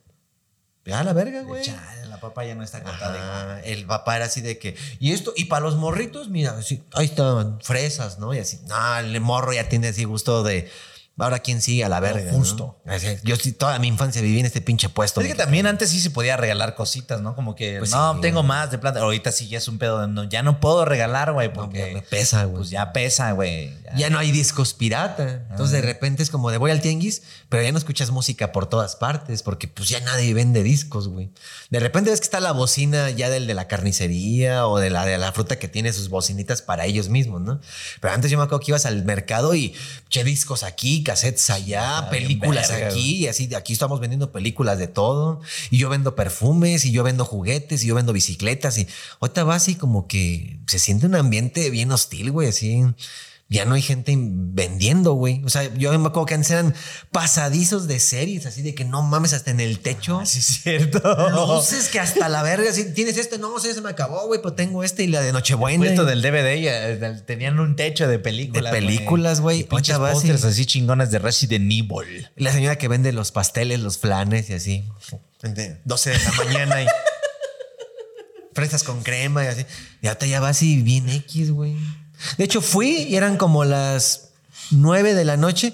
[0.85, 1.63] Ya la verga, güey.
[1.63, 3.53] Chale, la papa ya no está cortada.
[3.53, 6.83] Ajá, el papá era así de que, y esto, y para los morritos, mira, así,
[6.93, 8.33] ahí estaban fresas, ¿no?
[8.33, 10.69] Y así, no, el morro ya tiene así gusto de,
[11.17, 12.31] ahora quién sigue a la verga.
[12.31, 12.37] ¿no?
[12.37, 12.81] justo.
[13.23, 15.21] Yo sí, toda mi infancia viví en este pinche puesto.
[15.21, 17.35] Es que también antes sí se podía regalar cositas, ¿no?
[17.35, 18.47] Como que Pues no sí, tengo güey.
[18.47, 18.99] más de plata.
[18.99, 22.01] Ahorita sí ya es un pedo de no, ya no puedo regalar, güey, porque me
[22.01, 22.57] pesa, güey.
[22.57, 23.71] pues ya pesa, güey.
[23.85, 23.95] Ya.
[23.95, 25.45] Ya no hay discos pirata.
[25.51, 28.65] Entonces de repente es como de voy al tianguis, pero ya no escuchas música por
[28.67, 31.29] todas partes porque pues ya nadie vende discos, güey.
[31.69, 35.05] De repente ves que está la bocina ya del de la carnicería o de la
[35.05, 37.61] de la fruta que tiene sus bocinitas para ellos mismos, ¿no?
[38.01, 39.75] Pero antes yo me acuerdo que ibas al mercado y
[40.09, 44.31] che discos aquí, cassettes allá, Ah, películas verga, aquí y así de aquí estamos vendiendo
[44.31, 48.77] películas de todo y yo vendo perfumes y yo vendo juguetes y yo vendo bicicletas
[48.77, 48.87] y
[49.19, 52.83] ahorita va así como que se siente un ambiente bien hostil, güey, así
[53.53, 55.43] ya no hay gente vendiendo, güey.
[55.45, 56.73] O sea, yo me acuerdo que antes eran
[57.11, 60.21] pasadizos de series, así de que no mames hasta en el techo.
[60.25, 61.29] Sí, es cierto.
[61.29, 64.53] Luces que hasta la verga, así tienes este, no, sí, se me acabó, güey, pero
[64.55, 65.77] tengo este y la de Nochebuena.
[65.85, 68.73] Puesto y- del DVD ya, tenían un techo de películas.
[68.73, 69.59] De películas, güey.
[69.59, 72.31] Y pinches pósters así chingones de Resident Evil.
[72.35, 74.83] La señora que vende los pasteles, los flanes y así.
[75.43, 76.87] De 12 de la mañana y
[78.53, 79.65] fresas con crema y así.
[80.01, 81.75] Y ahorita ya vas y bien X, güey.
[82.37, 84.29] De hecho, fui y eran como las
[84.71, 85.73] 9 de la noche.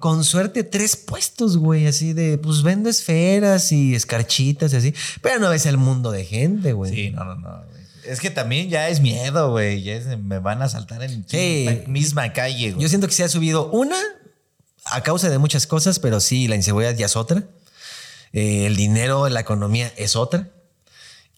[0.00, 4.94] Con suerte, tres puestos, güey, así de, pues vendo esferas y escarchitas y así.
[5.22, 6.94] Pero no ves el mundo de gente, güey.
[6.94, 7.48] Sí, no, no, no.
[7.64, 7.78] güey.
[8.06, 9.82] Es que también ya es miedo, güey.
[9.82, 11.64] Ya es- me van a saltar en Sí.
[11.66, 12.82] la misma calle, güey.
[12.82, 13.96] Yo siento que se ha subido una
[14.84, 17.42] a causa de muchas cosas, pero sí, la inseguridad ya es otra.
[18.32, 20.48] Eh, el dinero, la economía es otra.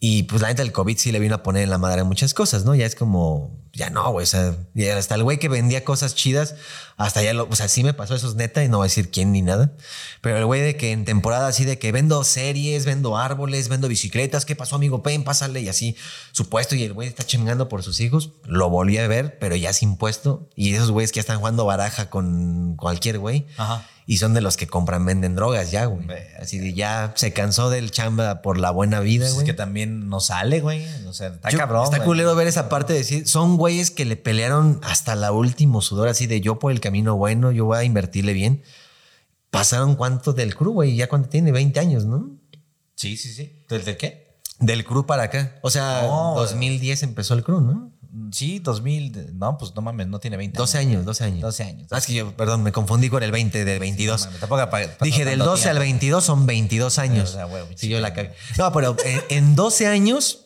[0.03, 2.33] Y pues la neta, el COVID sí le vino a poner en la madre muchas
[2.33, 2.73] cosas, ¿no?
[2.73, 4.23] Ya es como, ya no, güey.
[4.23, 4.55] O sea,
[4.97, 6.55] hasta el güey que vendía cosas chidas,
[6.97, 8.89] hasta ya lo, o sea, sí me pasó eso es neta y no voy a
[8.89, 9.73] decir quién ni nada.
[10.21, 13.87] Pero el güey de que en temporada así de que vendo series, vendo árboles, vendo
[13.87, 15.03] bicicletas, ¿qué pasó, amigo?
[15.03, 15.95] Pen, pásale y así,
[16.31, 16.73] su puesto.
[16.73, 19.97] Y el güey está chingando por sus hijos, lo volví a ver, pero ya sin
[19.97, 20.49] puesto.
[20.55, 23.45] Y esos güeyes que ya están jugando baraja con cualquier güey.
[23.55, 23.87] Ajá.
[24.11, 26.05] Y son de los que compran, venden drogas ya, güey.
[26.37, 29.45] Así de ya se cansó del chamba por la buena vida, Pues es güey.
[29.45, 30.85] que también no sale, güey.
[31.07, 31.85] O sea, está Yo- cabrón.
[31.85, 32.07] Está güey.
[32.07, 36.09] culero ver esa parte de decir, son güeyes que le pelearon hasta la último sudor,
[36.09, 38.63] así de yo por el camino bueno, yo voy a invertirle bien.
[39.49, 42.31] Pasaron cuánto del crew, güey, ya cuando tiene 20 años, ¿no?
[42.95, 43.63] Sí, sí, sí.
[43.69, 44.35] ¿Desde qué?
[44.59, 45.55] Del crew para acá.
[45.61, 46.33] O sea, No.
[46.35, 47.93] 2010 empezó el crew, ¿no?
[48.31, 49.37] Sí, 2000.
[49.37, 51.41] No, pues no mames, no tiene 20 12 años, 12 años.
[51.41, 51.87] 12 años.
[51.91, 54.19] Ah, es que yo, perdón, me confundí con el 20 del 22.
[54.19, 55.83] No mames, tampoco Dije, del pasando 12 al tiempo.
[55.83, 57.29] 22 son 22 años.
[57.29, 58.33] O sea, sí, yo la cagué.
[58.57, 60.45] No, pero en, en 12 años,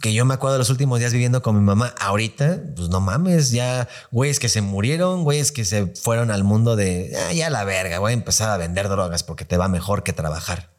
[0.00, 3.00] que yo me acuerdo de los últimos días viviendo con mi mamá, ahorita, pues no
[3.00, 7.48] mames, ya güeyes que se murieron, güeyes que se fueron al mundo de, ah, ya
[7.48, 10.70] la verga, voy a empezar a vender drogas porque te va mejor que trabajar.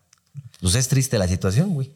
[0.62, 1.94] Pues es triste la situación, güey.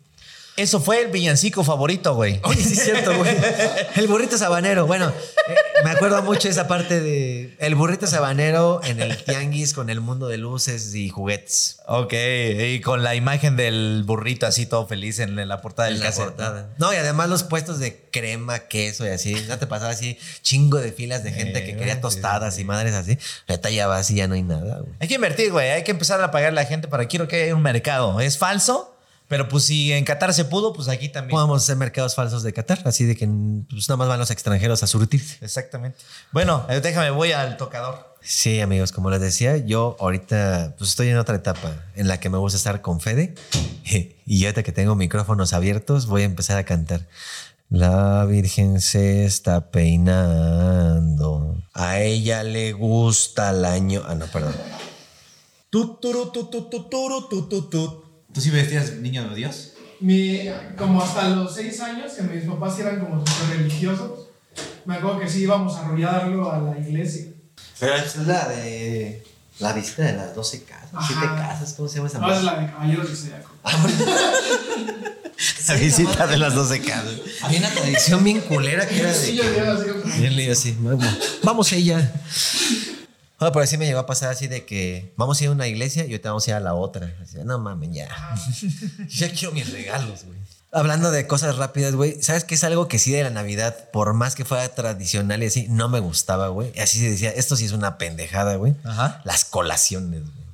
[0.62, 2.39] Eso fue el villancico favorito, güey.
[2.43, 3.36] Oye, sí es cierto, güey.
[3.95, 4.86] El burrito sabanero.
[4.86, 5.12] Bueno,
[5.47, 10.01] eh, me acuerdo mucho esa parte de el burrito sabanero en el tianguis con el
[10.01, 11.80] mundo de luces y juguetes.
[11.88, 16.70] Ok, y con la imagen del burrito así todo feliz en la portada del portada.
[16.78, 19.34] No, y además los puestos de crema, queso y así.
[19.47, 22.93] No te pasaba así chingo de filas de gente que quería sí, tostadas y madres
[22.93, 23.18] así.
[23.47, 24.93] Ahorita ya vas y ya no hay nada, güey.
[24.99, 25.70] Hay que invertir, güey.
[25.70, 28.20] Hay que empezar a pagarle a la gente para quiero que haya un mercado.
[28.20, 28.91] Es falso,
[29.32, 31.32] pero pues si en Qatar se pudo, pues aquí también.
[31.32, 33.26] Podemos hacer mercados falsos de Qatar, así de que
[33.70, 35.38] pues, nada más van los extranjeros a surtirse.
[35.40, 35.98] Exactamente.
[36.34, 38.14] Bueno, eh, déjame, voy al tocador.
[38.20, 42.30] Sí, amigos, como les decía, yo ahorita pues estoy en otra etapa en la que
[42.30, 43.34] me gusta estar con Fede
[44.26, 47.08] y ahorita que tengo micrófonos abiertos voy a empezar a cantar.
[47.70, 51.56] La Virgen se está peinando.
[51.74, 54.04] A ella le gusta el año.
[54.06, 54.56] Ah, no, perdón.
[58.34, 59.72] ¿Tú sí vestías niño de Dios?
[60.00, 64.28] Mi, como hasta los seis años, que mis papás eran como súper religiosos,
[64.86, 67.26] me acuerdo que sí íbamos a arrollarlo a la iglesia.
[67.80, 69.24] Pero es la de.
[69.60, 71.08] La visita de las 12 casas, Ajá.
[71.08, 72.46] 7 casas, ¿cómo se llama esa No, es madre?
[72.58, 73.52] la de Caballeros del Zodiaco.
[75.68, 77.14] La visita de las 12 casas.
[77.42, 79.16] Había una tradición bien culera que era de.
[79.16, 81.08] Sí, yo que- digo así como- Y él le iba así, vamos,
[81.44, 82.12] vamos ella.
[83.42, 85.68] No, pero así me llegó a pasar así de que vamos a ir a una
[85.68, 87.12] iglesia y ahorita vamos a ir a la otra.
[87.22, 88.08] Así, no mames, ya.
[89.10, 90.38] ya quiero mis regalos, güey.
[90.72, 94.14] Hablando de cosas rápidas, güey, ¿sabes qué es algo que sí de la Navidad, por
[94.14, 96.72] más que fuera tradicional y así, no me gustaba, güey?
[96.76, 98.76] Y así se decía, esto sí es una pendejada, güey.
[98.86, 99.22] Ajá.
[99.26, 100.46] Las colaciones, güey.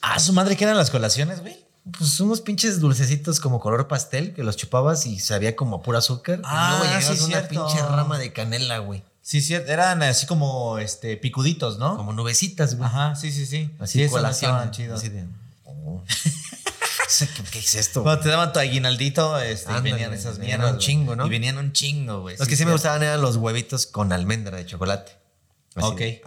[0.00, 1.64] Ah, su madre, ¿qué eran las colaciones, güey?
[1.96, 5.98] Pues unos pinches dulcecitos como color pastel que los chupabas y sabía como a pura
[5.98, 6.40] azúcar.
[6.44, 7.66] Ah, y luego llegabas sí, una cierto.
[7.66, 9.04] pinche rama de canela, güey.
[9.24, 11.96] Sí, sí, eran así como este picuditos, ¿no?
[11.96, 12.86] Como nubecitas, güey.
[12.86, 13.70] Ajá, sí, sí, sí.
[13.80, 14.70] Así sí, colación.
[14.70, 15.00] chidos.
[15.00, 15.24] Así de.
[15.64, 16.04] oh.
[17.50, 18.02] ¿Qué, es esto?
[18.02, 20.72] Cuando te daban tu aguinaldito, este, y venían esas venían mierdas.
[20.72, 20.86] un güey.
[20.86, 21.26] chingo, ¿no?
[21.26, 22.36] Y venían un chingo, güey.
[22.36, 25.12] Los que sí me gustaban eran los huevitos con almendra de chocolate.
[25.74, 25.98] Así Ok.
[25.98, 26.22] de-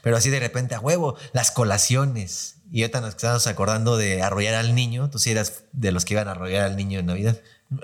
[0.00, 2.54] pero así de repente, a huevo, las colaciones.
[2.72, 5.10] Y ahorita nos estábamos acordando de arrollar al niño.
[5.10, 7.38] Tú sí eras de los que iban a arrollar al niño en Navidad.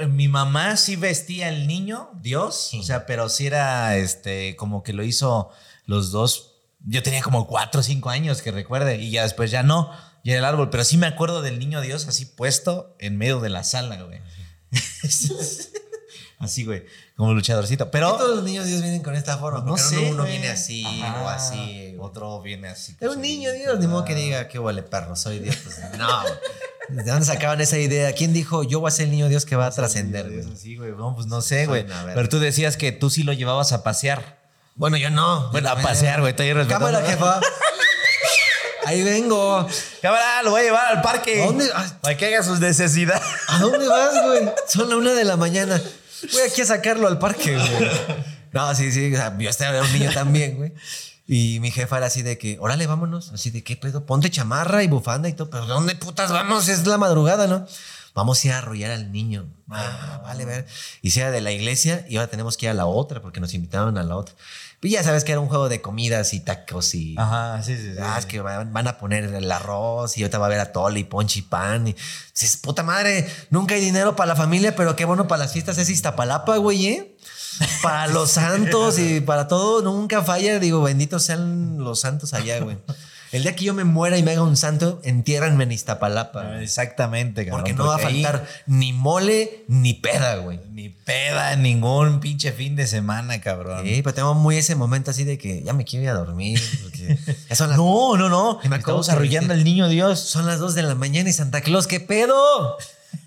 [0.09, 4.93] Mi mamá sí vestía al niño, Dios, o sea, pero sí era este, como que
[4.93, 5.51] lo hizo
[5.84, 6.55] los dos.
[6.80, 9.93] Yo tenía como cuatro o cinco años que recuerde, y ya después ya no,
[10.24, 13.51] ya el árbol, pero sí me acuerdo del niño Dios así puesto en medio de
[13.51, 14.20] la sala, güey.
[16.39, 16.84] así, güey,
[17.16, 17.91] como luchadorcito.
[17.91, 18.16] Pero.
[18.16, 19.61] todos los niños Dios vienen con esta forma.
[19.61, 19.99] No sé.
[19.99, 21.97] uno, uno viene así Ajá, o así.
[21.99, 22.97] Otro viene así.
[23.01, 25.57] Es un niño Dios, ni modo que diga, qué vale perro, soy Dios.
[25.57, 26.22] Pues, no.
[26.89, 28.12] ¿De dónde sacaban esa idea?
[28.12, 30.30] ¿Quién dijo, yo voy a ser el niño Dios que va a trascender?
[30.30, 30.57] güey?
[30.57, 30.93] Sí, güey.
[30.93, 31.84] No, pues no sé, güey.
[32.14, 34.39] Pero tú decías que tú sí lo llevabas a pasear.
[34.76, 35.51] Bueno, yo no.
[35.51, 36.30] Bueno, a pasear, güey.
[36.30, 36.87] Estoy respetando.
[36.87, 37.41] Cámara, jefa.
[38.84, 39.66] Ahí vengo.
[40.01, 41.43] Cámara, lo voy a llevar al parque.
[41.43, 41.68] ¿A dónde?
[42.03, 43.22] Para que haga sus necesidades.
[43.49, 44.49] ¿A dónde vas, güey?
[44.68, 45.80] Son la una de la mañana.
[46.33, 47.91] Voy aquí a sacarlo al parque, güey.
[48.53, 49.14] No, sí, sí.
[49.14, 50.72] sea, yo estaba un niño también, güey.
[51.29, 53.33] Y mi jefa era así de que, órale, vámonos.
[53.33, 54.07] Así de, ¿qué pedo?
[54.07, 55.51] Ponte chamarra y bufanda y todo.
[55.51, 56.68] ¿Pero dónde putas vamos?
[56.68, 57.66] Es la madrugada, ¿no?
[58.14, 59.47] Vamos a ir a arrollar al niño.
[59.68, 60.66] Ah, vale, ver.
[61.03, 63.41] Y si era de la iglesia y ahora tenemos que ir a la otra porque
[63.41, 64.35] nos invitaron a la otra.
[64.83, 67.14] Y ya sabes que era un juego de comidas y tacos y...
[67.18, 67.99] Ajá, sí, sí, sí.
[68.01, 71.01] Ah, es que van, van a poner el arroz y ahorita va a haber atole
[71.01, 71.89] y ponche y pan.
[71.89, 71.97] Y
[72.33, 75.79] dices, puta madre, nunca hay dinero para la familia, pero qué bueno para las fiestas
[75.79, 77.16] es Iztapalapa, güey, ¿eh?
[77.83, 80.59] Para los santos y para todo, nunca falla.
[80.59, 82.77] Digo, benditos sean los santos allá, güey.
[83.33, 86.61] El día que yo me muera y me haga un santo, entiérranme en Iztapalapa.
[86.62, 87.61] Exactamente, cabrón.
[87.61, 90.61] Porque no va a ahí faltar ni mole ni peda, güey.
[90.70, 93.85] Ni peda, ningún pinche fin de semana, cabrón.
[93.85, 96.61] Sí, pero tengo muy ese momento así de que ya me quiero ir a dormir.
[96.83, 97.18] Porque
[97.49, 98.61] ya son las No, no, no.
[98.62, 100.20] Y me arrollando dijiste- al niño Dios.
[100.20, 102.77] son las 2 de la mañana y Santa Claus, ¿qué pedo?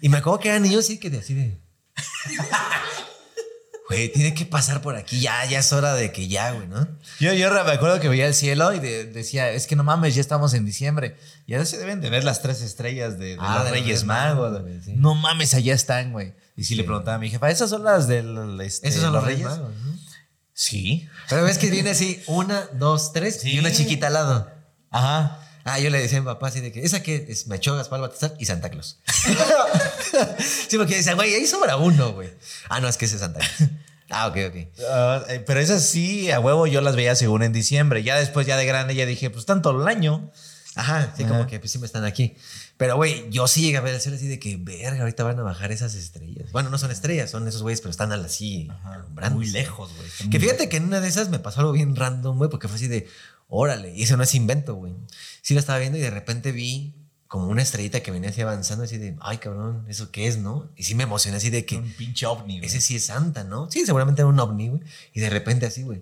[0.02, 1.58] Y me acuerdo que eran niños así que de así de.
[3.90, 6.88] Güey, tiene que pasar por aquí, ya, ya es hora de que ya, güey, ¿no?
[7.20, 10.14] Yo, yo me acuerdo que veía el cielo y de- decía, es que no mames,
[10.14, 11.18] ya estamos en diciembre.
[11.48, 14.62] Y ahora se deben de ver las tres estrellas de, de Ah, los Reyes Magos.
[14.62, 14.94] Güey, sí.
[14.96, 16.36] No mames, allá están, güey.
[16.56, 16.88] Y si le Sí.
[16.88, 19.44] preguntaba a mi jefa, ¿esas son las del este, Esos son los Reyes.
[19.46, 19.60] Reyes?
[19.60, 20.00] Magos, ¿no?
[20.54, 21.08] Sí.
[21.28, 23.54] Pero ves que viene así, una, dos, tres, Sí.
[23.56, 24.52] y una chiquita al lado.
[24.92, 25.40] Ajá.
[25.64, 27.48] Ah, yo le decía a mi papá así de que, ¿esa qué es?
[27.48, 29.00] Mechogas, Gaspar Baltasar y Santa Claus.
[30.68, 32.30] sí, porque decía, güey, ahí sobra uno, güey.
[32.70, 33.70] Ah, no, es que ese es Santa Claus.
[34.10, 34.56] Ah, ok, ok.
[34.56, 38.04] Eh, pero esas sí, a huevo yo las veía según en diciembre.
[38.04, 40.32] Ya después, ya de grande, ya dije, pues tanto el año.
[40.76, 41.32] Ajá, sí, Ajá.
[41.32, 42.36] como que pues siempre están aquí.
[42.78, 45.38] Pero, güey, yo sí llegué a ver el cielo así de que, verga, ahorita van
[45.38, 46.50] a bajar esas estrellas.
[46.54, 49.36] Bueno, no son estrellas, son esos güeyes, pero están así, alumbrando.
[49.36, 50.30] Muy lejos, güey.
[50.30, 52.78] Que fíjate que en una de esas me pasó algo bien random, güey, porque fue
[52.78, 53.10] así de,
[53.50, 54.94] órale, y eso no es invento, güey.
[55.42, 56.96] Sí lo estaba viendo y de repente vi
[57.28, 60.70] como una estrellita que venía así avanzando, así de, ay, cabrón, ¿eso qué es, no?
[60.76, 62.66] Y sí me emocioné así de que, Un pinche ovni, güey.
[62.68, 63.70] ese sí es Santa, ¿no?
[63.70, 64.82] Sí, seguramente era un ovni, güey.
[65.14, 66.02] Y de repente así, güey.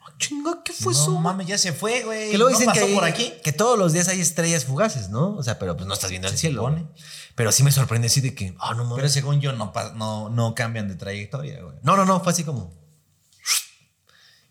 [0.00, 1.20] "Ah, Chinga, ¿qué fue no eso?
[1.20, 2.30] mames, ya se fue, güey.
[2.30, 3.32] Que luego ¿No dicen que, pasó hay- por aquí.
[3.44, 5.34] que todos los días hay estrellas fugaces, ¿no?
[5.36, 6.62] O sea, pero pues no estás viendo el cielo.
[6.62, 6.86] supone.
[7.34, 8.96] Pero sí me sorprende así de que, ah, no mames.
[8.96, 11.76] Pero según yo, no, no, no cambian de trayectoria, güey.
[11.82, 12.72] No, no, no, fue así como.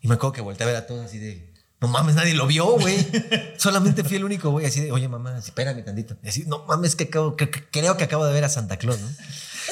[0.05, 1.51] Y me acuerdo que volteé a ver a todos así de.
[1.81, 2.95] No mames, nadie lo vio, güey.
[3.57, 4.65] Solamente fui el único, güey.
[4.65, 6.15] Así de, oye, mamá, espérame tantito.
[6.23, 8.77] Y así, no mames, que, acabo, que- que- creo que acabo de ver a Santa
[8.77, 9.07] Claus, ¿no?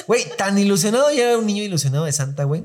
[0.06, 2.64] Güey, tan ilusionado, ya era un niño ilusionado de Santa, güey.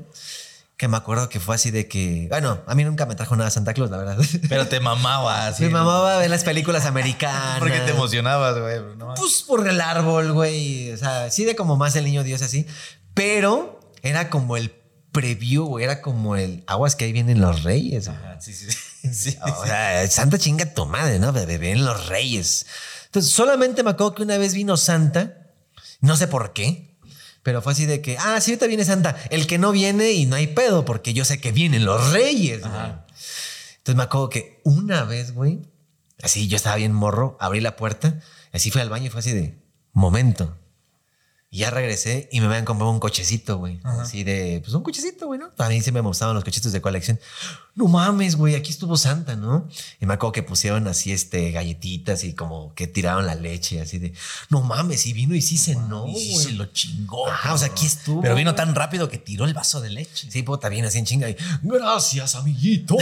[0.76, 3.50] que me acuerdo que fue así de que, bueno, a mí nunca me trajo nada
[3.50, 4.18] Santa Claus, la verdad.
[4.48, 5.62] Pero te mamaba así.
[5.64, 7.58] Me mamaba ver las películas americanas.
[7.60, 8.96] ¿Por qué te emocionabas, güey?
[8.96, 10.90] No, Pues por el árbol, güey.
[10.92, 12.66] O sea, sí de como más el niño Dios así.
[13.14, 14.70] Pero era como el
[15.12, 15.84] preview, güey.
[15.84, 18.08] Era como el aguas que ahí vienen los reyes.
[18.08, 18.68] Ah, sí, sí,
[19.12, 19.36] sí.
[19.42, 21.32] O sea, Santa chinga tu madre, ¿no?
[21.32, 22.66] Ven los reyes.
[23.06, 25.52] Entonces, solamente me acuerdo que una vez vino Santa,
[26.00, 26.96] no sé por qué,
[27.42, 29.16] pero fue así de que, ah, sí, ahorita viene Santa.
[29.30, 32.62] El que no viene y no hay pedo, porque yo sé que vienen los reyes.
[32.62, 35.60] Entonces me acuerdo que una vez, güey,
[36.22, 38.20] así yo estaba bien morro, abrí la puerta,
[38.52, 39.58] así fui al baño y fue así de,
[39.92, 40.56] momento.
[41.52, 43.80] Y ya regresé y me habían comprado un cochecito, güey.
[43.82, 45.50] Así de, pues un cochecito, güey, ¿no?
[45.58, 47.18] A mí siempre me gustaban los cochecitos de colección.
[47.74, 49.68] No mames, güey, aquí estuvo Santa, ¿no?
[50.00, 53.98] Y me acuerdo que pusieron así, este, galletitas y como que tiraron la leche, así
[53.98, 54.12] de,
[54.48, 56.36] no mames, y vino y sí Y sí güey.
[56.36, 57.26] se lo chingó.
[57.26, 58.22] Ajá, o sea, aquí estuvo.
[58.22, 60.30] Pero vino tan rápido que tiró el vaso de leche.
[60.30, 61.28] Sí, puta, bien así en chinga.
[61.28, 62.96] Y, Gracias, amiguito.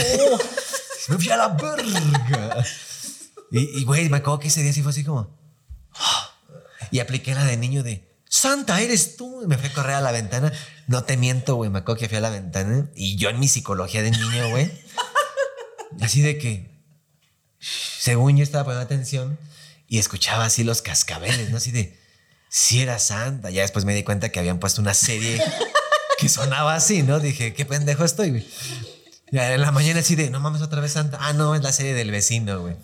[1.09, 2.65] me fui a la verga.
[3.51, 5.37] Y, güey, me acuerdo que ese día sí fue así como.
[6.91, 8.08] Y apliqué la de niño de.
[8.29, 9.41] Santa, eres tú.
[9.43, 10.53] Y me fui a correr a la ventana.
[10.87, 11.69] No te miento, güey.
[11.69, 12.89] Me acuerdo que fui a la ventana.
[12.95, 14.71] Y yo en mi psicología de niño, güey.
[16.01, 16.69] Así de que.
[17.59, 19.37] Según yo estaba poniendo atención.
[19.87, 21.57] Y escuchaba así los cascabeles, ¿no?
[21.57, 21.97] Así de.
[22.47, 23.49] Si era Santa.
[23.49, 25.41] Ya después me di cuenta que habían puesto una serie
[26.19, 27.19] que sonaba así, ¿no?
[27.19, 28.47] Dije, qué pendejo estoy, güey.
[29.31, 31.17] En la mañana así de, no mames, otra vez Santa.
[31.21, 32.75] Ah, no, es la serie del vecino, güey.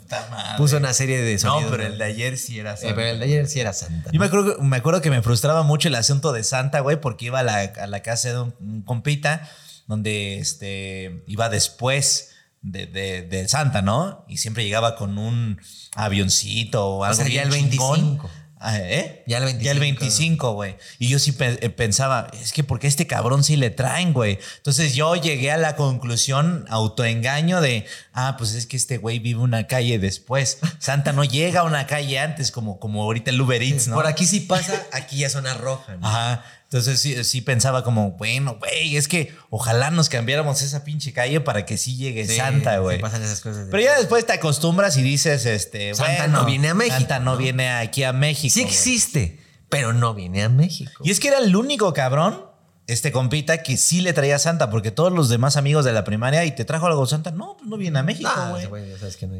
[0.57, 3.25] Puso una serie de No, pero el de ayer sí era Eh, pero el de
[3.25, 4.11] ayer sí era Santa.
[4.11, 7.25] Yo me acuerdo, me acuerdo que me frustraba mucho el asunto de Santa, güey, porque
[7.25, 9.49] iba a la, a la casa de un, un compita
[9.87, 12.31] donde este, iba después
[12.61, 14.25] de, de- de Santa, ¿no?
[14.27, 15.59] Y siempre llegaba con un
[15.95, 17.99] avioncito o algo sea, ya bien el chingón.
[18.17, 18.29] 25.
[18.33, 19.23] Ah, ¿Eh?
[19.27, 19.63] Ya el 25.
[19.65, 20.75] Ya el 25, güey.
[20.97, 24.11] Y yo sí pe- eh, pensaba, es que porque a este cabrón sí le traen,
[24.13, 24.39] güey.
[24.57, 29.39] Entonces yo llegué a la conclusión, autoengaño de, ah, pues es que este güey vive
[29.41, 30.59] una calle después.
[30.79, 33.95] Santa no llega a una calle antes, como, como ahorita el Uber Eats, ¿no?
[33.95, 35.95] Por aquí sí pasa, aquí ya zona roja.
[35.97, 36.07] ¿no?
[36.07, 36.43] Ajá.
[36.75, 41.39] Entonces sí, sí pensaba como, bueno, güey, es que ojalá nos cambiáramos esa pinche calle
[41.39, 42.99] para que sí llegue Sí, Santa, sí güey.
[42.99, 43.67] pasan esas cosas.
[43.67, 46.97] de- Pero ya después te acostumbras y dices, este, Santa bueno, no viene a México,
[46.97, 47.37] Santa no, ¿no?
[47.37, 48.53] viene aquí a México.
[48.53, 50.91] sí existe, pero no viene a México.
[51.05, 52.43] Y es que era el único cabrón,
[52.87, 56.43] este compita, que sí le traía Santa, porque todos los demás amigos de la primaria,
[56.43, 57.31] ¿y te trajo algo Santa?
[57.31, 58.67] No, pues no viene a México, güey.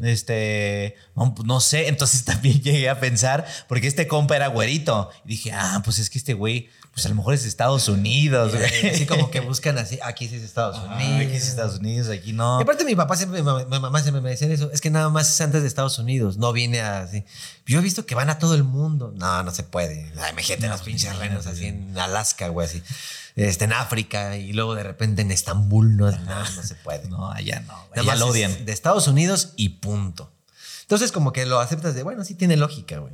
[0.00, 0.06] no.
[0.08, 5.10] Este, no, pues, no sé, entonces también llegué a pensar, porque este compa era güerito.
[5.26, 8.54] Y dije, ah, pues es que este güey, pues a lo mejor es Estados Unidos,
[8.56, 8.88] güey.
[8.94, 11.26] Así como que buscan así, aquí sí es Estados Ah, Unidos.
[11.26, 12.58] aquí es Estados Unidos, aquí no.
[12.58, 15.30] Y aparte mi papá siempre, mi mamá, siempre me decía eso, es que nada más
[15.30, 17.22] es antes de Estados Unidos, no viene así.
[17.66, 19.12] Yo he visto que van a todo el mundo.
[19.14, 20.10] No, no se puede.
[20.18, 22.82] Ay, imagínate los pinches renos así en Alaska, güey, así.
[23.34, 27.06] Este, en África y luego de repente en Estambul, no, no, no se puede.
[27.10, 27.74] No, allá no.
[27.74, 28.64] Nada Allá más lo es odian.
[28.64, 30.32] De Estados Unidos y punto.
[30.80, 33.12] Entonces, como que lo aceptas de, bueno, sí tiene lógica, güey.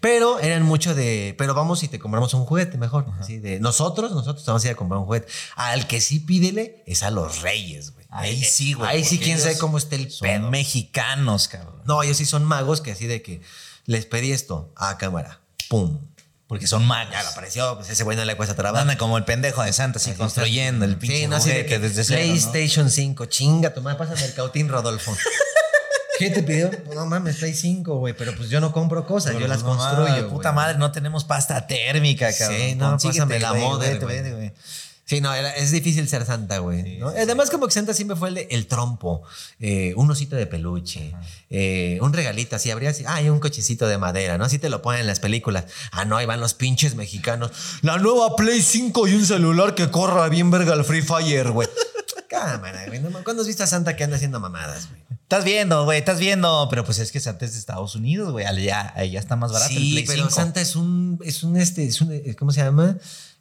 [0.00, 3.06] Pero eran mucho de, pero vamos y te compramos un juguete mejor.
[3.18, 5.28] Así de, nosotros, nosotros vamos a ir a comprar un juguete.
[5.56, 8.06] Al que sí pídele es a los reyes, güey.
[8.10, 8.90] Ahí sí, güey.
[8.90, 10.50] Ahí sí, quién sabe cómo está el Son pedo.
[10.50, 11.82] mexicanos, cabrón.
[11.84, 13.40] No, ellos sí son magos que así de que
[13.86, 15.40] les pedí esto a cámara.
[15.68, 15.98] Pum.
[16.48, 17.12] Porque son magos.
[17.12, 18.82] Ya lo apareció, pues ese güey no le cuesta trabajo.
[18.82, 21.54] Anda como el pendejo de Santa, así, Así construyendo el pinche Sí, no, así de
[21.54, 22.26] juguete que desde cero, ¿no?
[22.26, 25.16] PlayStation 5, chinga, tu madre, pásame el cautín, Rodolfo.
[26.20, 26.70] ¿Qué te pidió?
[26.94, 30.28] No mames, Play 5, güey, pero pues yo no compro cosas, yo las No, construyo.
[30.28, 32.58] Puta madre, no tenemos pasta térmica, cabrón.
[32.60, 34.52] Sí, no, pásame la moda, güey.
[35.06, 36.98] Sí, no, era- es difícil ser Santa, güey.
[36.98, 37.08] ¿no?
[37.08, 39.22] Además, como que Santa siempre fue el, de- el trompo,
[39.58, 41.12] eh, un osito de peluche,
[41.48, 44.44] eh, un regalito así, habría así, ah, hay un cochecito de madera, ¿no?
[44.44, 45.64] Así te lo ponen en las películas.
[45.90, 47.50] Ah, no, ahí van los pinches mexicanos.
[47.82, 51.68] La nueva Play 5 y un celular que corra bien verga el Free Fire, güey.
[52.44, 53.00] Cámara, güey.
[53.00, 55.00] no mames, ¿Cuándo has visto a Santa que anda haciendo mamadas, güey?
[55.22, 56.66] Estás viendo, güey, estás viendo.
[56.70, 58.46] Pero pues es que Santa es de Estados Unidos, güey.
[58.46, 60.30] Allá, allá está más barato el Sí, Play pero 5.
[60.30, 62.96] Santa es un, es un, este, es un, ¿cómo se llama?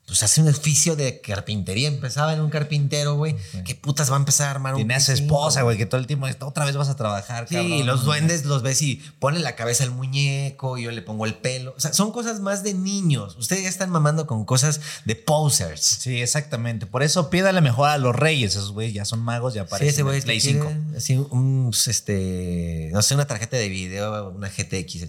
[0.09, 1.87] Pues hace un oficio de carpintería.
[1.87, 3.35] Empezaba en un carpintero, güey.
[3.63, 5.77] ¿Qué putas va a empezar a armar un Tiene a su Play 5, esposa, güey,
[5.77, 7.85] que todo el tiempo otra vez vas a trabajar, Sí, cabrón.
[7.85, 11.35] los duendes los ves y ponen la cabeza al muñeco y yo le pongo el
[11.35, 11.73] pelo.
[11.77, 13.35] O sea, son cosas más de niños.
[13.37, 15.81] Ustedes ya están mamando con cosas de posers.
[15.81, 16.87] Sí, exactamente.
[16.87, 18.55] Por eso pídale mejor a los reyes.
[18.55, 20.65] Esos güey ya son magos, ya Sí, aparecen ese güey es Play que 5.
[20.65, 25.05] quiere así un, este, no sé, una tarjeta de video, una GTX.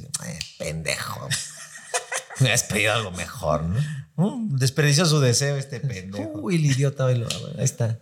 [0.59, 1.26] Pendejo.
[2.40, 3.78] Me has pedido algo mejor, ¿no?
[4.50, 6.30] Desperdició su deseo este pendejo.
[6.34, 7.26] Uy, el idiota, velo,
[7.58, 7.98] ahí está.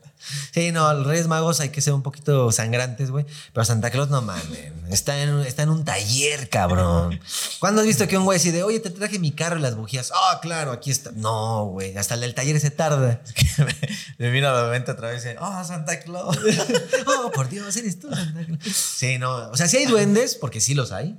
[0.53, 3.25] Sí, no, los Reyes Magos hay que ser un poquito sangrantes, güey.
[3.53, 4.73] Pero Santa Claus no mames.
[4.91, 7.21] Está en, un- está en un taller, cabrón.
[7.61, 10.11] ¿Cuándo has visto que un güey de, oye, te traje mi carro y las bujías?
[10.13, 11.13] Ah, claro, aquí está.
[11.15, 11.97] No, güey.
[11.97, 13.23] Hasta el del taller se tarda.
[14.19, 15.25] Me vino a la mente otra vez.
[15.25, 16.37] y, Oh, Santa Claus.
[17.07, 18.61] oh, por Dios, eres tú, Santa Claus.
[18.75, 19.51] Sí, no.
[19.51, 21.17] O sea, sí hay duendes, porque sí los hay.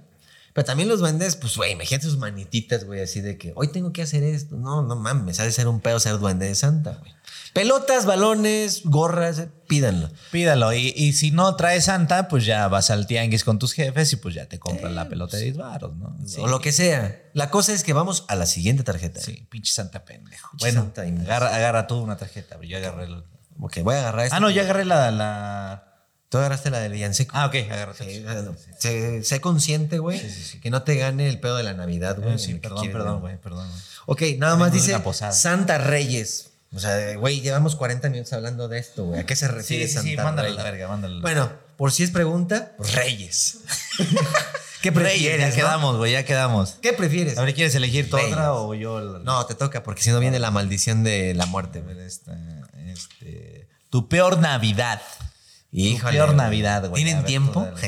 [0.53, 3.93] Pero también los duendes, pues, güey, imagínate sus manititas, güey, así de que hoy tengo
[3.93, 4.55] que hacer esto.
[4.55, 7.13] No, no mames, ha de ser un pedo ser duende de Santa, güey.
[7.53, 10.09] Pelotas, balones, gorras, eh, pídanlo.
[10.31, 10.71] Pídalo.
[10.73, 14.17] Y, y si no traes Santa, pues ya vas al tianguis con tus jefes y
[14.17, 16.15] pues ya te compran la pelota de 10 varos, ¿no?
[16.25, 16.39] Sí.
[16.39, 17.23] O lo que sea.
[17.33, 19.19] La cosa es que vamos a la siguiente tarjeta.
[19.19, 20.51] Sí, pinche Santa pendejo.
[20.51, 22.59] Pinche Bueno, Santa agarra, agarra tú una tarjeta.
[22.61, 23.23] Yo agarré la...
[23.59, 24.37] Ok, voy a agarrar esta.
[24.37, 25.09] Ah, no, yo agarré la...
[25.11, 25.88] la...
[26.29, 27.35] Tú agarraste la del villancico.
[27.35, 28.03] Ah, ok, agarra tú.
[28.03, 28.23] Sí,
[28.77, 30.21] sé, sé consciente, güey,
[30.61, 32.35] que no te gane el pedo de la Navidad, güey.
[32.35, 33.67] Eh, Sí, perdón, perdón, güey, perdón.
[34.05, 34.95] Ok, nada más dice.
[35.31, 36.45] Santa Reyes.
[36.71, 39.19] O sea, güey, llevamos 40 minutos hablando de esto, güey.
[39.21, 40.63] ¿A qué se refiere Sí, sí, Santa sí, mándale Reyes?
[40.63, 41.19] la verga, mándale.
[41.21, 43.57] Bueno, por si es pregunta, pues Reyes.
[44.83, 45.39] ¿Qué Reyes, prefieres?
[45.41, 45.55] ya no?
[45.55, 46.77] quedamos, güey, ya quedamos.
[46.81, 47.37] ¿Qué prefieres?
[47.39, 48.31] A ver, ¿quieres elegir tú Reyes.
[48.33, 48.99] otra o yo?
[49.01, 52.37] la- No, te toca, porque si no viene la maldición de la muerte, esta,
[52.85, 55.01] este, tu peor Navidad.
[55.71, 56.35] Híjole, peor.
[56.35, 57.03] Navidad, güey.
[57.03, 57.67] ¿Tienen ver, tiempo?
[57.75, 57.87] tú.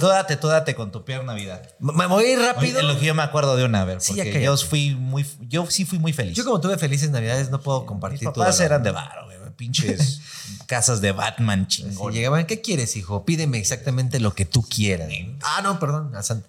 [0.00, 1.62] Tú, date, tú date con tu peor Navidad.
[1.78, 2.78] Me voy a ir rápido.
[2.78, 5.26] Oye, lo que yo me acuerdo de una, a ver, Sí, porque yo fui muy,
[5.40, 6.34] yo sí fui muy feliz.
[6.34, 9.36] Yo como tuve felices navidades no puedo Mis compartir tu papás eran de varo, güey,
[9.56, 10.20] pinches
[10.66, 12.12] casas de Batman Sí, chingón.
[12.14, 13.26] llegaban, ¿qué quieres, hijo?
[13.26, 15.10] Pídeme exactamente lo que tú quieras.
[15.42, 16.14] Ah, no, perdón.
[16.16, 16.48] a Santa.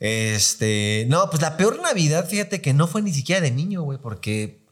[0.00, 3.98] Este, no, pues la peor Navidad, fíjate que no fue ni siquiera de niño, güey,
[3.98, 4.63] porque,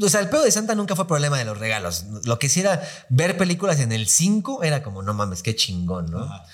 [0.00, 2.04] o sea, el pedo de Santa nunca fue problema de los regalos.
[2.24, 6.10] Lo que sí era ver películas en el 5 era como, no mames, qué chingón,
[6.10, 6.24] ¿no?
[6.24, 6.44] Ajá.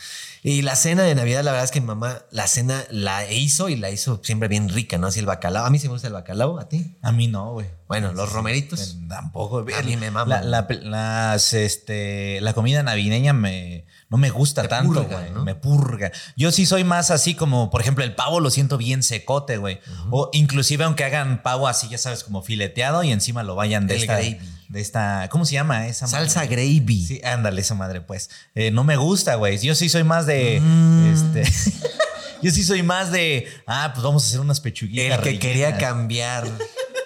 [0.42, 3.68] Y la cena de Navidad, la verdad es que mi mamá la cena la hizo
[3.68, 5.08] y la hizo siempre bien rica, ¿no?
[5.08, 5.64] Así el bacalao.
[5.66, 6.96] A mí sí me gusta el bacalao, ¿a ti?
[7.02, 7.66] A mí no, güey.
[7.88, 8.96] Bueno, los romeritos.
[9.08, 9.66] Tampoco.
[9.76, 10.40] A mí me mama.
[10.42, 15.30] La, la- las, este, la comida navideña me, no me gusta Te tanto, güey.
[15.32, 15.42] ¿no?
[15.44, 16.12] Me purga.
[16.36, 19.80] Yo sí soy más así como, por ejemplo, el pavo lo siento bien secote, güey.
[20.10, 23.96] O inclusive aunque hagan pavo así, ya sabes, como fileteado y encima lo vayan de
[23.96, 24.38] El esta, gravy.
[24.68, 26.06] de esta, ¿cómo se llama esa?
[26.06, 26.18] madre?
[26.30, 27.04] Salsa gravy.
[27.06, 28.30] Sí, ándale, esa madre, pues.
[28.54, 29.58] Eh, no me gusta, güey.
[29.58, 30.60] Yo sí soy más de.
[30.60, 31.12] Mm.
[31.12, 31.42] Este.
[32.42, 33.48] yo sí soy más de.
[33.66, 35.18] Ah, pues vamos a hacer unas pechuguitas.
[35.18, 36.44] El que quería cambiar.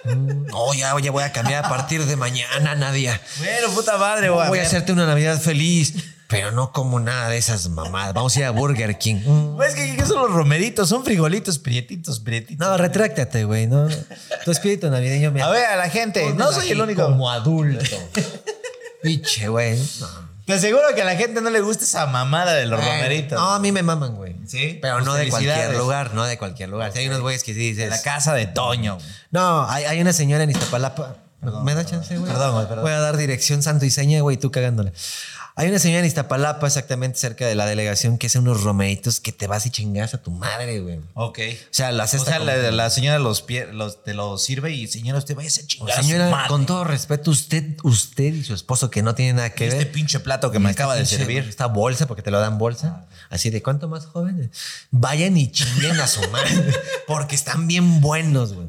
[0.03, 3.19] Mm, No, ya, ya voy a cambiar a partir de mañana, Nadia.
[3.39, 4.47] Bueno, puta madre, güey.
[4.49, 5.93] Voy a hacerte una Navidad feliz,
[6.31, 8.13] pero no como nada de esas mamadas.
[8.13, 9.17] Vamos a ir a Burger King.
[9.25, 9.57] Mm.
[9.57, 10.87] Pues, ¿qué, qué son los romeritos?
[10.87, 12.65] Son frijolitos, prietitos, prietitos.
[12.65, 13.67] No, retráctate, güey.
[13.67, 13.87] No.
[14.45, 17.03] Tu espíritu navideño me A ver, a la gente, no soy el único.
[17.03, 17.97] Como adulto.
[19.03, 19.77] Piche, güey.
[19.99, 20.31] No.
[20.45, 23.37] Te aseguro que a la gente no le gusta esa mamada de los romeritos.
[23.37, 24.35] No, a mí me maman, güey.
[24.47, 26.93] Sí, Pero pues no de cualquier lugar, no de cualquier lugar.
[26.93, 27.89] Si hay unos güeyes que sí de dices.
[27.89, 28.97] la casa de Toño.
[29.31, 31.17] No, hay, hay una señora en Iztapalapa.
[31.63, 32.31] ¿Me da chance, güey?
[32.31, 32.83] Perdón, güey, perdón.
[32.83, 34.91] Voy a dar dirección santo y seña, güey, tú cagándola.
[35.55, 39.31] Hay una señora en Iztapalapa, exactamente cerca de la delegación, que hace unos romeritos que
[39.31, 40.99] te vas y chingas a tu madre, güey.
[41.13, 41.39] O Ok.
[41.71, 42.29] sea, la O cesta.
[42.31, 45.49] sea, con- la, la señora los, pie- los, te lo sirve y señora, usted vaya
[45.49, 46.47] a O chingar a su señora, madre.
[46.47, 49.91] con todo respeto, usted, usted y su esposo, que no tienen nada que este ver.
[49.91, 51.45] pinche plato que me Este acaba de servir.
[51.47, 53.05] Esta bolsa, porque te lo dan bolsa.
[53.29, 54.49] Así de cuánto más jóvenes.
[54.91, 56.73] Vayan y chinguen a su madre.
[57.07, 58.67] porque están bien buenos, güey.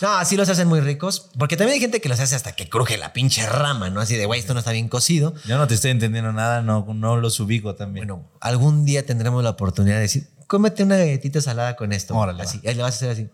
[0.00, 1.30] No, así los hacen muy ricos.
[1.38, 4.00] Porque también hay gente que los hace hasta que cruje la pinche rama, ¿no?
[4.00, 5.34] Así de, güey, esto no está bien cocido.
[5.46, 8.06] Yo no te estoy entendiendo nada, no, no los ubico también.
[8.06, 12.14] Bueno, algún día tendremos la oportunidad de decir, cómete una galletita salada con esto.
[12.16, 13.28] Órale, así, ahí le vas a hacer así.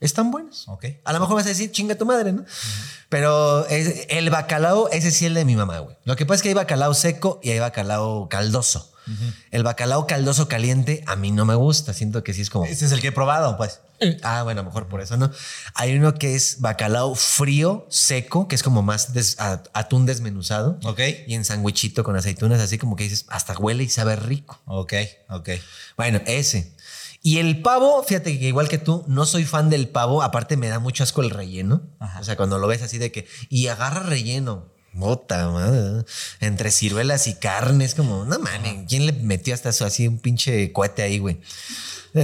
[0.00, 0.68] Están buenos.
[0.68, 0.84] Ok.
[1.04, 2.44] A lo mejor vas a decir, chinga tu madre, ¿no?
[3.08, 5.96] Pero es- el bacalao, ese sí es el de mi mamá, güey.
[6.04, 8.92] Lo que pasa es que hay bacalao seco y hay bacalao caldoso.
[9.50, 11.94] El bacalao caldoso caliente a mí no me gusta.
[11.94, 12.66] Siento que sí es como...
[12.66, 13.80] Este es el que he probado, pues.
[14.22, 15.30] Ah, bueno, mejor por eso, ¿no?
[15.74, 19.36] Hay uno que es bacalao frío, seco, que es como más des-
[19.72, 20.78] atún desmenuzado.
[20.84, 21.00] Ok.
[21.26, 24.60] Y en sandwichito con aceitunas, así como que dices, hasta huele y sabe rico.
[24.66, 24.94] Ok,
[25.30, 25.48] ok.
[25.96, 26.72] Bueno, ese.
[27.22, 30.22] Y el pavo, fíjate que igual que tú, no soy fan del pavo.
[30.22, 31.82] Aparte, me da mucho asco el relleno.
[31.98, 32.20] Ajá.
[32.20, 33.26] O sea, cuando lo ves así de que.
[33.48, 34.66] Y agarra relleno.
[34.92, 36.04] Bota, madre.
[36.40, 40.72] Entre ciruelas y carnes, como, no mames, ¿quién le metió hasta eso así un pinche
[40.72, 41.40] cohete ahí, güey?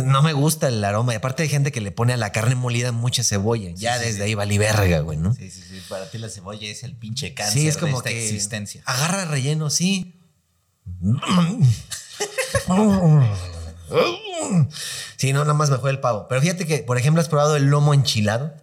[0.03, 1.13] No me gusta el aroma.
[1.13, 3.71] Y aparte hay gente que le pone a la carne molida mucha cebolla.
[3.75, 5.35] ya sí, desde ahí vale verga, güey, ¿no?
[5.35, 5.83] Sí, sí, sí.
[5.89, 8.83] Para ti la cebolla es el pinche cáncer Sí, es como de esta que existencia.
[8.87, 10.21] agarra relleno, sí.
[15.17, 16.27] Sí, no, nada más me fue el pavo.
[16.29, 18.55] Pero fíjate que, por ejemplo, has probado el lomo enchilado.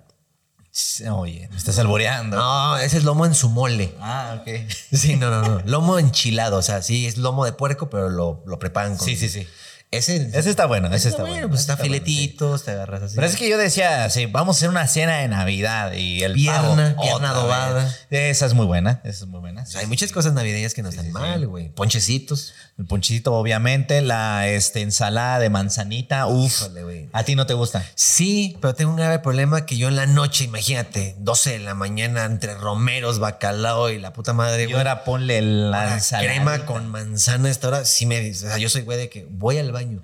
[1.13, 2.37] Oye, me estás alboreando.
[2.37, 3.93] No, ese es lomo en su mole.
[3.99, 4.71] Ah, ok.
[4.93, 5.61] Sí, no, no, no.
[5.65, 6.57] Lomo enchilado.
[6.57, 9.05] O sea, sí, es lomo de puerco, pero lo, lo preparan con.
[9.05, 9.47] Sí, sí, sí.
[9.91, 11.49] Ese, Ese está bueno, ese está bueno.
[11.49, 11.99] Pues está, bueno, sí.
[11.99, 13.15] filetitos, te agarras así.
[13.15, 16.31] Pero es que yo decía, sí, vamos a hacer una cena de Navidad y el
[16.31, 17.93] Pierna, pavo, pierna adobada.
[18.09, 19.63] Esa es muy buena, esa es muy buena.
[19.63, 21.73] O sea, hay muchas cosas navideñas que no están mal, güey.
[21.73, 22.53] Ponchecitos.
[22.81, 26.63] El ponchito, obviamente, la este, ensalada de manzanita, uf.
[26.63, 27.09] Híjole.
[27.13, 27.85] ¿A ti no te gusta?
[27.93, 31.75] Sí, pero tengo un grave problema que yo en la noche, imagínate, 12 de la
[31.75, 34.77] mañana entre romeros, bacalao y la puta madre, Y güey.
[34.77, 36.27] ahora ponle la ensalada.
[36.27, 38.47] crema con manzana a esta hora, sí me dice.
[38.47, 40.01] O sea, yo soy güey de que voy al baño.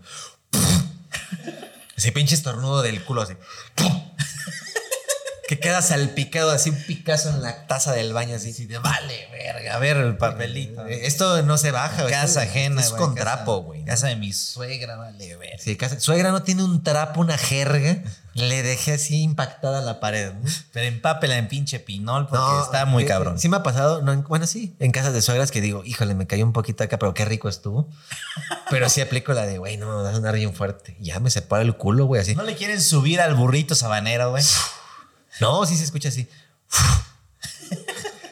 [1.98, 3.34] Ese pinche estornudo del culo así.
[5.48, 8.50] Que queda salpicado así, un picazo en la taza del baño así.
[8.52, 9.76] así de, vale, verga.
[9.76, 10.86] A ver, el papelito.
[10.88, 12.02] Esto no se baja.
[12.04, 12.14] güey.
[12.14, 12.82] casa ajena.
[12.82, 13.80] Es güey, con casa- trapo, güey.
[13.82, 13.86] ¿no?
[13.88, 15.60] Casa de mi suegra, vale, ver.
[15.60, 18.04] Sí, casa- Suegra no tiene un trapo, una jerga.
[18.34, 20.32] Le dejé así impactada la pared.
[20.34, 20.48] ¿no?
[20.72, 23.40] Pero empápela en pinche pinol porque No, está muy eh, cabrón.
[23.40, 26.14] Sí me ha pasado, no, en- bueno, sí, en casas de suegras que digo, híjole,
[26.14, 27.90] me cayó un poquito acá, pero qué rico estuvo.
[28.70, 30.96] Pero sí aplico la de, güey, no me vas a sonar bien fuerte.
[31.00, 32.36] Ya me separa el culo, güey, así.
[32.36, 34.44] ¿No le quieren subir al burrito sabanero, güey?
[35.40, 36.28] No, sí se escucha así.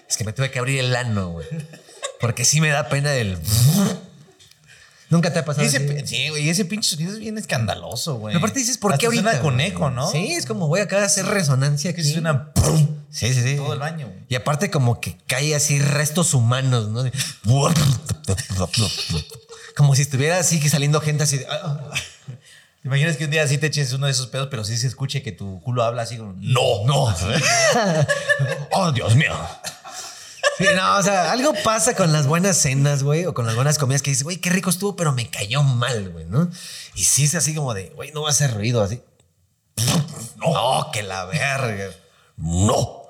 [0.09, 1.47] Es que me tuve que abrir el ano, güey.
[2.21, 3.37] Porque sí me da pena el...
[5.09, 8.33] Nunca te ha pasado Ese, sí, güey, ese pinche sonido es bien escandaloso, güey.
[8.33, 9.39] Pero aparte dices, ¿por qué ahorita?
[9.39, 9.67] con güey?
[9.67, 10.09] eco, ¿no?
[10.11, 12.11] Sí, es como voy acá a hacer resonancia Que aquí.
[12.13, 12.51] suena
[13.11, 13.55] Sí, sí, sí.
[13.55, 14.19] todo el baño, güey.
[14.29, 17.03] Y aparte como que cae así restos humanos, ¿no?
[17.03, 17.11] De-
[19.75, 21.47] Como si estuviera así que saliendo gente así de...
[22.85, 24.85] ¿Te imaginas que un día así te eches uno de esos pedos, pero sí se
[24.85, 27.07] escuche que tu culo habla así como, no, no.
[28.73, 29.33] Oh, Dios mío.
[30.59, 33.79] Sí, no, o sea, algo pasa con las buenas cenas, güey, o con las buenas
[33.79, 36.47] comidas que dices, güey, qué rico estuvo, pero me cayó mal, güey, ¿no?
[36.93, 39.01] Y sí es así como de, güey, no va a hacer ruido así.
[40.37, 41.89] No, que la verga.
[42.37, 43.04] No.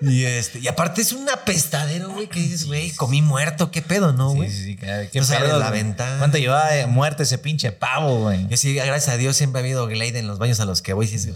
[0.00, 4.12] Y, este, y aparte es un apestadero, güey, que dices, güey, comí muerto, qué pedo,
[4.12, 4.50] ¿no, güey?
[4.50, 4.76] sí, sí.
[4.76, 5.82] ¿Qué, qué No pedo, la güey?
[5.82, 6.18] ventana.
[6.18, 8.46] ¿Cuánto llevaba de muerte ese pinche pavo, güey?
[8.48, 10.92] Yo sí, gracias a Dios siempre ha habido Glade en los baños a los que
[10.92, 11.06] voy.
[11.06, 11.32] Sí, sí.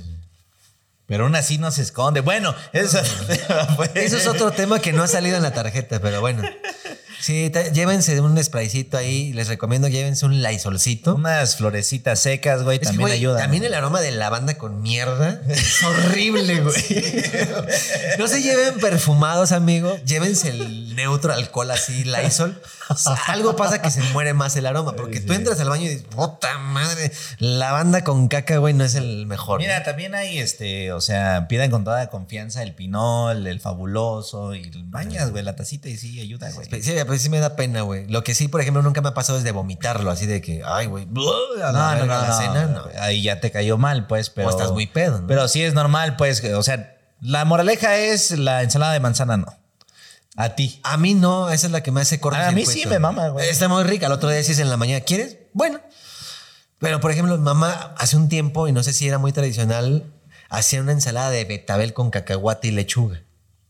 [1.06, 2.20] Pero aún así no se esconde.
[2.20, 3.00] Bueno, eso.
[3.94, 6.42] Eso es otro tema que no ha salido en la tarjeta, pero bueno.
[7.20, 9.32] Sí, te- llévense un spraycito ahí.
[9.32, 11.14] Les recomiendo llévense un Lysolcito.
[11.16, 13.42] Unas florecitas secas, güey, Es también güey, ayudan.
[13.42, 16.74] También el aroma de lavanda con mierda es horrible, güey.
[18.18, 19.96] No se lleven perfumados, amigo.
[20.04, 22.60] Llévense el neutro alcohol así, Lysol.
[23.28, 26.04] Algo pasa que se muere más el aroma, porque tú entras al baño y dices,
[26.04, 29.60] puta madre, lavanda con caca, güey, no es el mejor.
[29.60, 34.70] Mira, también hay este, o sea, pidan con toda confianza el pinol, el fabuloso y
[34.86, 36.82] bañas, güey, la tacita y sí ayuda, güey.
[36.82, 38.06] Sí, pues sí me da pena, güey.
[38.08, 40.62] Lo que sí, por ejemplo, nunca me ha pasado es de vomitarlo, así de que,
[40.64, 41.22] ay, güey, No,
[41.56, 42.38] no, no, la no.
[42.38, 42.84] cena, no.
[43.00, 44.48] Ahí ya te cayó mal, pues, pero.
[44.48, 45.26] O estás muy pedo, ¿no?
[45.26, 49.54] Pero sí es normal, pues, o sea, la moraleja es la ensalada de manzana, no.
[50.40, 50.78] A ti.
[50.84, 52.38] A mí no, esa es la que me hace corto.
[52.38, 53.48] A mí sí me mama, güey.
[53.48, 54.06] Está muy rica.
[54.06, 55.38] El otro día decís en la mañana, ¿quieres?
[55.52, 55.80] Bueno.
[56.78, 60.12] Pero, por ejemplo, mamá hace un tiempo, y no sé si era muy tradicional,
[60.48, 63.20] hacía una ensalada de betabel con cacahuate y lechuga.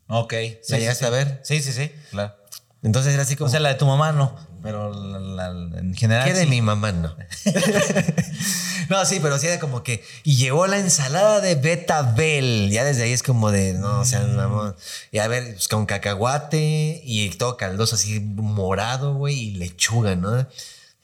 [0.09, 0.35] Ok.
[0.69, 1.41] ¿La llegaste a ver?
[1.43, 1.91] Sí, sí, sí.
[2.11, 2.37] Claro.
[2.83, 3.49] Entonces era así como...
[3.49, 6.27] O sea, la de tu mamá no, pero la- la- en general.
[6.27, 6.47] ¿Qué de sí.
[6.51, 6.93] mi mamá?
[6.93, 7.15] No.
[8.89, 10.05] no, sí, pero sí era como que.
[10.25, 12.71] Y llegó la ensalada de betabel.
[12.71, 13.75] Ya desde ahí es como de.
[13.75, 14.37] No, o sea, Mm.
[14.37, 14.77] mamá.
[15.13, 20.47] Y a ver, pues con cacahuate y todo caldoso así morado, güey, y lechuga, ¿no?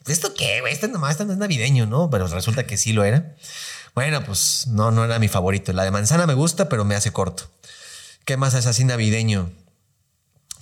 [0.07, 0.73] ¿Esto qué, güey?
[0.73, 2.11] Esto nomás esto no es navideño, ¿no?
[2.11, 3.35] Pero resulta que sí lo era.
[3.95, 5.73] Bueno, pues no, no era mi favorito.
[5.73, 7.49] La de manzana me gusta, pero me hace corto.
[8.25, 9.51] ¿Qué más es así navideño?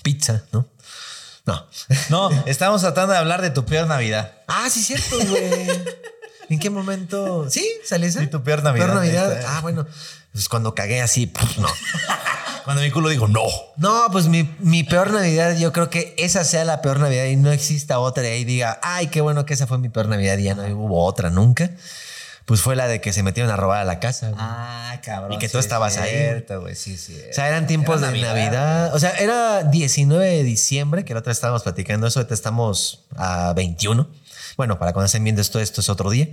[0.02, 0.66] Pizza, ¿no?
[1.44, 1.66] No.
[2.10, 4.32] No, estamos tratando de hablar de tu peor Navidad.
[4.46, 5.70] Ah, sí, cierto, güey.
[6.48, 7.48] ¿En qué momento?
[7.50, 8.20] Sí, sale esa.
[8.20, 9.44] Sí, tu peor Navidad, Peor Navidad.
[9.46, 9.86] Ah, bueno.
[10.32, 11.68] Pues cuando cagué así, pues, no.
[12.64, 13.42] Cuando mi culo dijo no.
[13.76, 17.34] No, pues mi, mi peor Navidad, yo creo que esa sea la peor Navidad y
[17.34, 20.38] no exista otra y ahí diga, ay, qué bueno que esa fue mi peor Navidad
[20.38, 21.72] y ya no hubo otra nunca.
[22.52, 24.28] Pues fue la de que se metieron a robar a la casa.
[24.28, 24.38] güey.
[24.38, 25.32] Ah, cabrón.
[25.32, 26.10] Y que sí tú es estabas ahí.
[26.10, 26.74] cierto, güey.
[26.74, 27.18] Sí, sí.
[27.30, 28.94] O sea, eran tiempos Era de Navidad.
[28.94, 32.20] O sea, era 19 de diciembre, que la otra estábamos platicando eso.
[32.20, 34.06] Ahorita estamos a 21.
[34.58, 36.28] Bueno, para cuando estén viendo esto, esto es otro día.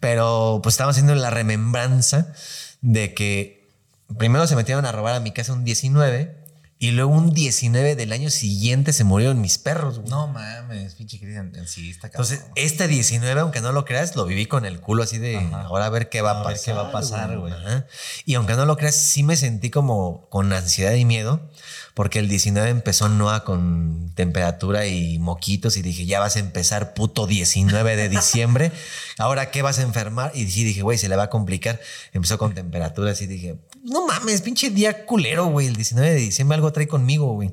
[0.00, 2.32] Pero pues estábamos haciendo la remembranza
[2.80, 3.68] de que
[4.16, 6.36] primero se metieron a robar a mi casa un 19
[6.82, 9.98] y luego un 19 del año siguiente se murieron mis perros.
[9.98, 10.08] güey.
[10.08, 11.52] No mames, pinche Cristian.
[11.66, 12.32] Sí, está cabrón.
[12.32, 15.84] Entonces, este 19, aunque no lo creas, lo viví con el culo así de ahora
[15.84, 16.64] a ver qué va a pasar.
[16.64, 17.52] qué va a pasar, güey.
[17.52, 17.84] Ajá.
[18.24, 21.50] Y aunque no lo creas, sí me sentí como con ansiedad y miedo,
[21.92, 26.94] porque el 19 empezó Noah con temperatura y moquitos y dije, ya vas a empezar
[26.94, 28.72] puto 19 de diciembre,
[29.18, 30.32] ahora qué vas a enfermar?
[30.34, 31.78] Y sí dije, güey, se le va a complicar.
[32.14, 35.66] Empezó con temperaturas y dije, no mames, pinche día culero, güey.
[35.66, 37.50] El 19 de diciembre algo trae conmigo, güey.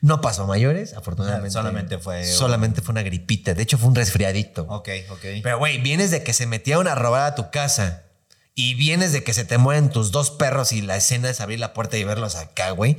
[0.00, 1.50] No pasó a mayores, afortunadamente.
[1.50, 3.54] Solamente fue- Solamente fue una gripita.
[3.54, 4.62] De hecho, fue un resfriadito.
[4.68, 5.20] Ok, ok.
[5.42, 8.04] Pero, güey, vienes de que se metieron a robar a tu casa
[8.56, 11.58] y vienes de que se te mueren tus dos perros y la escena es abrir
[11.58, 12.96] la puerta y verlos acá, güey.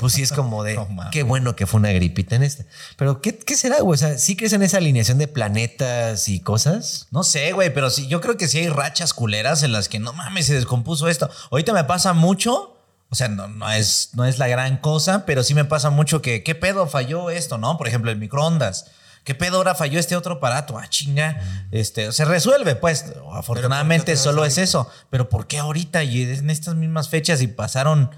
[0.00, 2.64] Pues sí es como de No qué bueno que fue una gripita en esta.
[2.96, 3.94] Pero, ¿qué, qué será, güey?
[3.94, 7.08] O sea, ¿sí crees en esa alineación de planetas y cosas?
[7.10, 9.98] No sé, güey, pero sí, yo creo que sí hay rachas culeras en las que
[9.98, 11.28] no mames, se descompuso esto.
[11.50, 12.78] Ahorita me pasa mucho,
[13.10, 16.22] o sea, no, no es, no es la gran cosa, pero sí me pasa mucho
[16.22, 17.76] que, ¿qué pedo falló esto, no?
[17.76, 18.86] Por ejemplo, el microondas.
[19.26, 20.78] ¿Qué pedo ahora falló este otro aparato?
[20.78, 21.66] Ah, chinga.
[21.72, 23.06] Este, se resuelve, pues.
[23.32, 24.88] Afortunadamente solo es eso.
[25.10, 28.10] Pero ¿por qué ahorita y en estas mismas fechas y pasaron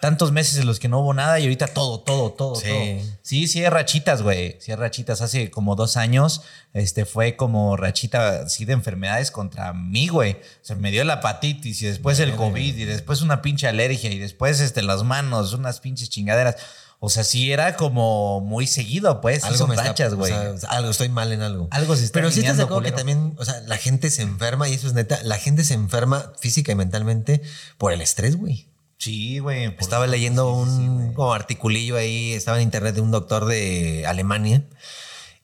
[0.00, 2.66] tantos meses en los que no hubo nada y ahorita todo, todo, todo, Sí.
[2.68, 3.18] todo?
[3.22, 4.56] Sí, sí, hay rachitas, güey.
[4.60, 5.20] Sí, hay rachitas.
[5.20, 6.42] Hace como dos años,
[6.72, 10.32] este fue como rachita así de enfermedades contra mí, güey.
[10.32, 14.10] O sea, me dio la hepatitis y después el COVID y después una pinche alergia
[14.10, 16.56] y después este, las manos, unas pinches chingaderas.
[17.00, 19.42] O sea, sí era como muy seguido, pues.
[19.44, 20.32] Sí son me rachas, güey.
[20.32, 21.68] o sea, algo, estoy mal en algo.
[21.70, 24.68] Algo se está Pero sí alineando, acuerdo que también, o sea, la gente se enferma
[24.68, 25.20] y eso es neta.
[25.22, 27.40] La gente se enferma física y mentalmente
[27.76, 28.66] por el estrés, güey.
[28.96, 29.76] Sí, güey.
[29.78, 33.44] Estaba leyendo sí, sí, sí, un como articulillo ahí, estaba en internet de un doctor
[33.44, 34.64] de Alemania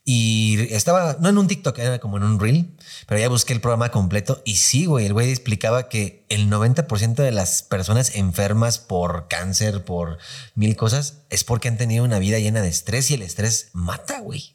[0.07, 2.71] y estaba, no en un TikTok, era como en un reel,
[3.07, 7.15] pero ya busqué el programa completo y sí, güey, el güey explicaba que el 90%
[7.15, 10.19] de las personas enfermas por cáncer, por
[10.55, 14.21] mil cosas, es porque han tenido una vida llena de estrés y el estrés mata,
[14.21, 14.53] güey.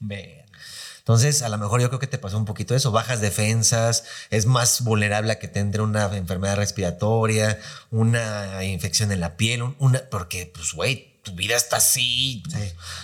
[1.00, 4.46] Entonces, a lo mejor yo creo que te pasó un poquito eso, bajas defensas, es
[4.46, 9.76] más vulnerable a que te entre una enfermedad respiratoria, una infección en la piel, un-
[9.80, 12.44] una, porque, pues, güey, tu vida está así.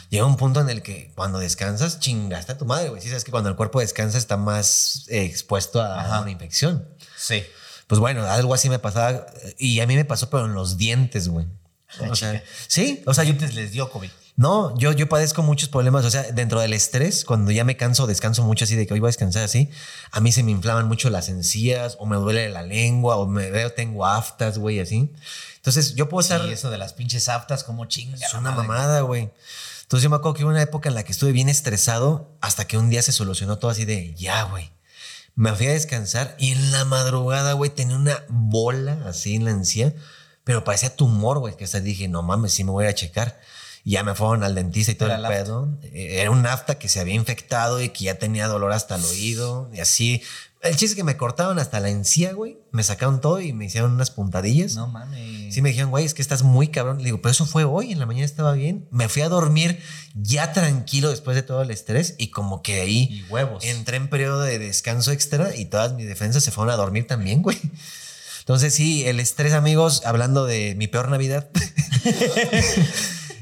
[0.09, 3.01] Llega un punto en el que cuando descansas, chingaste a tu madre, güey.
[3.01, 6.21] Sí, sabes que cuando el cuerpo descansa está más eh, expuesto a Ajá.
[6.21, 6.87] una infección.
[7.17, 7.43] Sí.
[7.87, 9.25] Pues bueno, algo así me pasaba
[9.57, 11.45] y a mí me pasó, pero en los dientes, güey.
[12.09, 14.09] O sea, sí, o sea, yo antes les dio COVID.
[14.35, 16.03] no, yo, yo padezco muchos problemas.
[16.03, 18.99] O sea, dentro del estrés, cuando ya me canso, descanso mucho así de que hoy
[18.99, 19.69] voy a descansar así,
[20.11, 23.49] a mí se me inflaman mucho las encías, o me duele la lengua, o me
[23.49, 25.09] veo, tengo aftas, güey, así.
[25.65, 26.43] Entonces, yo puedo estar.
[26.43, 28.17] Sí, eso de las pinches aftas, como chinga.
[28.17, 29.31] es una mamada, güey.
[29.81, 32.67] Entonces, yo me acuerdo que hubo una época en la que estuve bien estresado hasta
[32.67, 34.69] que un día se solucionó todo así de ya, güey.
[35.33, 39.51] Me fui a descansar y en la madrugada, güey, tenía una bola así en la
[39.51, 39.93] encía,
[40.43, 43.39] pero parecía tumor, güey, que hasta dije, no mames, sí me voy a checar.
[43.83, 45.29] Y ya me fueron al dentista y todo el afta.
[45.29, 45.77] pedo.
[45.83, 49.03] Eh, Era un afta que se había infectado y que ya tenía dolor hasta el
[49.05, 50.21] oído y así.
[50.65, 52.57] El chiste es que me cortaron hasta la encía, güey.
[52.71, 54.75] Me sacaron todo y me hicieron unas puntadillas.
[54.75, 55.53] No mames.
[55.53, 56.97] Sí me dijeron, güey, es que estás muy cabrón.
[56.97, 58.87] Le digo, pero eso fue hoy, en la mañana estaba bien.
[58.89, 59.79] Me fui a dormir
[60.15, 63.63] ya tranquilo después de todo el estrés y como que ahí Y huevos.
[63.63, 67.41] entré en periodo de descanso extra y todas mis defensas se fueron a dormir también,
[67.43, 67.59] güey.
[68.39, 71.47] Entonces sí, el estrés, amigos, hablando de mi peor Navidad,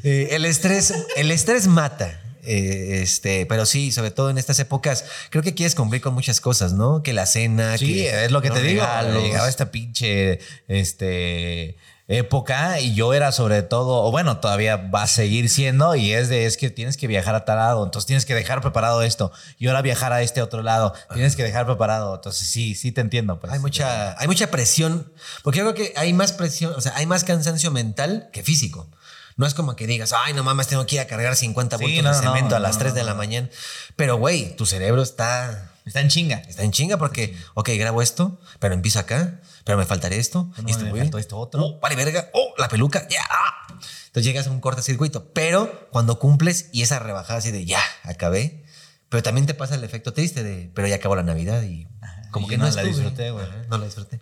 [0.03, 2.19] eh, el estrés, el estrés mata.
[2.45, 6.41] Eh, este, pero sí, sobre todo en estas épocas, creo que quieres cumplir con muchas
[6.41, 7.01] cosas, ¿no?
[7.03, 8.81] Que la cena, Sí, que es lo que te digo.
[8.81, 9.23] regalos.
[9.23, 11.77] Llegaba esta pinche este,
[12.07, 16.27] época y yo era sobre todo, o bueno, todavía va a seguir siendo, y es
[16.27, 19.31] de es que tienes que viajar a tal lado, entonces tienes que dejar preparado esto,
[19.57, 22.15] y ahora viajar a este otro lado, tienes que dejar preparado.
[22.15, 23.39] Entonces sí, sí te entiendo.
[23.39, 23.53] Pues.
[23.53, 25.11] Hay mucha, hay mucha presión,
[25.43, 28.89] porque yo creo que hay más presión, o sea, hay más cansancio mental que físico.
[29.37, 31.83] No es como que digas, ay, no mames, tengo que ir a cargar 50 Sí,
[31.83, 33.49] bultos no, de cemento no, a las no, 3 de la mañana.
[33.95, 36.37] Pero, güey, tu cerebro está, Está en chinga.
[36.47, 40.67] está en chinga porque, ok, grabo esto, pero empiezo acá, pero me faltaría esto, No,
[40.67, 41.61] y esto, me faltó esto otro.
[41.63, 43.21] Oh, vale, verga, oh, la peluca, ya.
[43.29, 43.67] ah.
[44.07, 48.63] Entonces llegas a un cortocircuito, pero cuando cumples y esa rebajada así de ya, acabé,
[49.09, 51.87] pero también te pasa el efecto triste de, pero ya acabó la Navidad y
[52.31, 53.45] como y que no la disfruté, güey.
[53.69, 54.19] No la disfruté.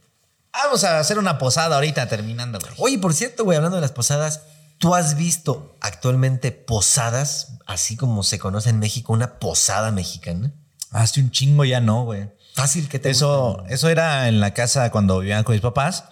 [0.54, 2.74] Vamos a hacer una posada ahorita terminando, güey.
[2.78, 4.42] Oye, por cierto, güey, hablando de las posadas,
[4.82, 10.52] ¿tú has visto actualmente posadas, así como se conoce en México, una posada mexicana?
[10.90, 12.32] Hace un chingo ya no, güey.
[12.56, 16.06] Fácil que te Eso, eso era en la casa cuando vivían con mis papás.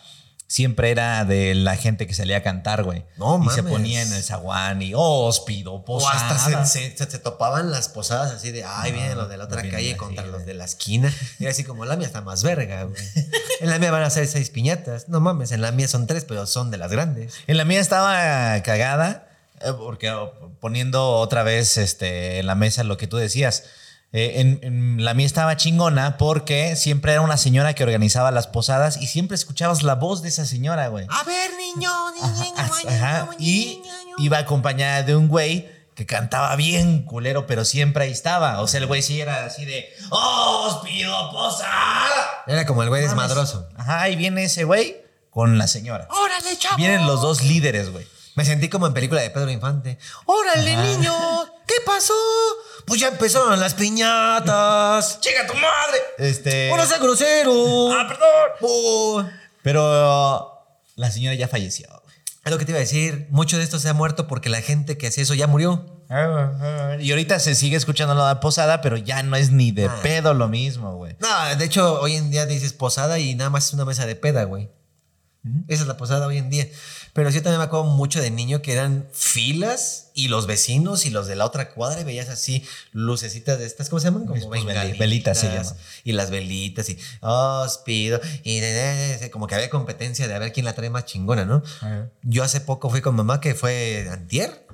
[0.52, 3.06] Siempre era de la gente que salía a cantar, güey.
[3.18, 6.32] No y se ponía en el zaguán y oh, os pido O posada.
[6.32, 9.62] hasta se, se- se topaban las posadas así de, ay, vienen los de la otra
[9.70, 11.14] calle contra los de la esquina.
[11.38, 13.00] Y así como, la mía está más verga, güey.
[13.62, 15.08] En la mía van a ser seis piñatas.
[15.08, 17.36] No mames, en la mía son tres, pero son de las grandes.
[17.45, 19.28] En la mía estaba cagada
[19.62, 23.66] eh, porque oh, poniendo otra vez este, en la mesa lo que tú decías.
[24.12, 28.48] Eh, en, en la mía estaba chingona porque siempre era una señora que organizaba las
[28.48, 31.06] posadas y siempre escuchabas la voz de esa señora, güey.
[31.10, 32.53] A ver, niño, niño,
[32.88, 33.84] Ajá, Y
[34.18, 38.61] iba acompañada de un güey que cantaba bien culero, pero siempre ahí estaba.
[38.61, 42.44] O sea, el güey sí era así de, ¡Oh, os pido posada!
[42.48, 43.68] Era como el güey desmadroso.
[43.76, 44.98] Ajá, y viene ese güey
[45.30, 46.07] con la señora.
[46.10, 46.77] ¡Órale, chavo!
[46.77, 48.07] Vienen los dos líderes, güey.
[48.36, 49.99] Me sentí como en película de Pedro Infante.
[50.26, 51.14] ¡Órale, niño!
[51.70, 52.14] ¿Qué pasó?
[52.86, 55.20] Pues ya empezaron las piñatas.
[55.22, 56.00] ¡Chica tu madre!
[56.18, 56.72] Este.
[56.72, 57.91] ¡Hola, sea grosero!
[57.94, 58.50] ¡Ah, perdón!
[58.62, 59.24] Oh.
[59.62, 60.52] Pero
[60.96, 61.88] la señora ya falleció.
[62.44, 63.28] Es lo que te iba a decir.
[63.30, 66.04] Mucho de esto se ha muerto porque la gente que hacía eso ya murió.
[67.00, 70.00] Y ahorita se sigue escuchando la posada, pero ya no es ni de Ah.
[70.02, 71.16] pedo lo mismo, güey.
[71.20, 74.16] No, de hecho, hoy en día dices posada y nada más es una mesa de
[74.16, 74.72] peda, güey.
[75.68, 76.68] Esa es la posada hoy en día.
[77.14, 81.10] Pero sí también me acuerdo mucho de niño que eran filas y los vecinos y
[81.10, 84.26] los de la otra cuadra y veías así lucecitas de estas, ¿cómo se llaman?
[84.26, 84.99] Como Pues, bengalitas.
[84.99, 85.73] velitas se llaman.
[86.03, 88.19] Y las velitas y os pido.
[88.44, 91.06] Y de- de- de- como que había competencia de a ver quién la trae más
[91.06, 91.64] chingona, ¿no?
[92.23, 94.65] Yo hace poco fui con mamá que fue antier.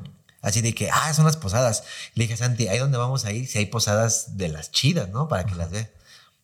[0.42, 1.84] Así de que, ah, son las posadas.
[2.14, 3.48] Le dije, Santi, ¿ahí dónde vamos a ir?
[3.48, 5.28] Si hay posadas de las chidas, ¿no?
[5.28, 5.90] Para que las vea.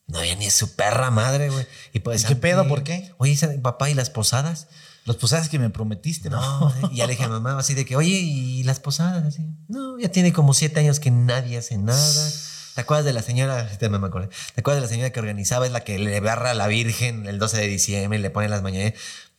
[0.07, 1.67] No había ni su perra madre, güey.
[1.93, 2.67] Y pues, ¿Y qué pedo?
[2.67, 3.13] ¿Por qué?
[3.19, 4.67] Oye, papá, ¿y las posadas?
[5.05, 6.39] Los posadas que me prometiste, ¿no?
[6.39, 9.25] No, y ya le dije a mamá así de que, oye, ¿y las posadas?
[9.25, 11.97] Así, no, ya tiene como siete años que nadie hace nada.
[12.75, 13.67] ¿Te acuerdas de la señora?
[13.69, 14.29] Este me acordé.
[14.55, 15.65] ¿Te acuerdas de la señora que organizaba?
[15.65, 18.47] Es la que le barra a la Virgen el 12 de diciembre y le pone
[18.47, 18.93] las mañanas.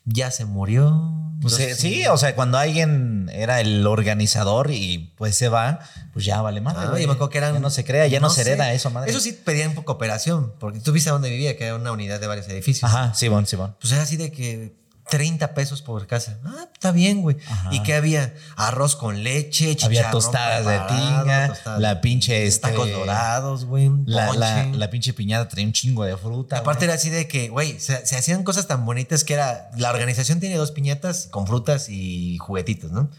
[0.04, 1.22] Ya se murió.
[1.40, 5.80] Pues, eh, Entonces, sí, o sea, cuando alguien era el organizador y pues se va,
[6.12, 6.80] pues ya vale madre.
[6.82, 7.54] Ah, yo me acuerdo que eran.
[7.54, 8.50] Ya no se crea, ya no, se sé.
[8.50, 9.10] hereda eso, madre.
[9.10, 12.26] Eso sí pedían cooperación, porque tú viste a dónde vivía, que era una unidad de
[12.26, 12.84] varios edificios.
[12.84, 13.76] Ajá, Simón, Simón.
[13.80, 16.38] Pues era así de que 30 pesos por casa.
[16.44, 17.36] Ah, está bien, güey.
[17.46, 17.68] Ajá.
[17.72, 18.34] ¿Y qué había?
[18.56, 23.90] Arroz con leche, chicharrón Había tostadas de tinga, tostadas la pinche, este, Tacos dorados, güey.
[24.06, 24.78] La, la, ponche.
[24.78, 26.58] la pinche piñata traía un chingo de fruta.
[26.58, 26.90] Aparte güey.
[26.90, 30.40] era así de que, güey, se, se hacían cosas tan bonitas que era, la organización
[30.40, 33.10] tiene dos piñatas con frutas y juguetitos, ¿no?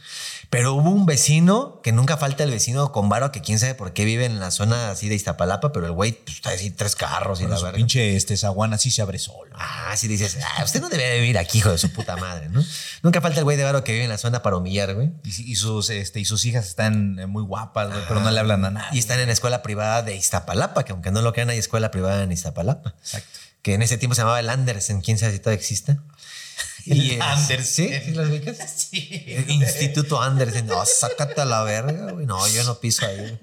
[0.49, 3.93] Pero hubo un vecino, que nunca falta el vecino con varo, que quién sabe por
[3.93, 6.95] qué vive en la zona así de Iztapalapa, pero el güey pues, está así tres
[6.95, 7.75] carros y Con la verga.
[7.75, 9.51] pinche este zaguán así se abre solo.
[9.55, 12.63] Ah, así dices, ah, usted no debe vivir aquí, hijo de su puta madre, ¿no?
[13.01, 15.11] Nunca falta el güey de varo que vive en la zona para humillar, güey.
[15.23, 18.39] Y, y sus, este, y sus hijas están eh, muy guapas, güey, pero no le
[18.39, 18.89] hablan a nadie.
[18.95, 21.91] Y están en la escuela privada de Iztapalapa, que aunque no lo crean, hay escuela
[21.91, 22.93] privada en Iztapalapa.
[22.99, 23.39] Exacto.
[23.61, 25.97] Que en ese tiempo se llamaba el Andersen, quién sabe si todavía existe.
[26.85, 27.65] El es- Andersen.
[27.89, 28.01] ¿Sí?
[28.05, 28.71] ¿Sí las?
[28.75, 29.23] Sí.
[29.27, 30.67] El Instituto Andersen.
[30.67, 32.25] No, sácate a la verga, güey.
[32.25, 33.39] No, yo no piso ahí.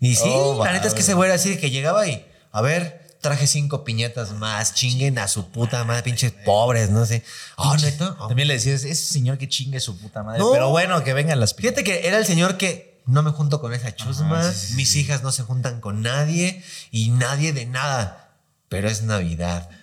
[0.00, 2.24] Y sí, Oh, la neta es que ese güey era así de que llegaba y,
[2.52, 7.24] a ver, traje cinco piñatas más, chinguen a su puta madre, pinches pobres, no sé.
[7.56, 8.16] Oh, neta.
[8.20, 8.28] Oh.
[8.28, 10.40] También le decías, ese señor que chingue su puta madre.
[10.40, 10.52] No.
[10.52, 13.72] Pero bueno, que vengan las Fíjate que era el señor que no me junto con
[13.72, 15.00] esa chusma, Ajá, sí, sí, sí, mis sí.
[15.00, 18.36] hijas no se juntan con nadie y nadie de nada.
[18.68, 19.68] Pero es Navidad.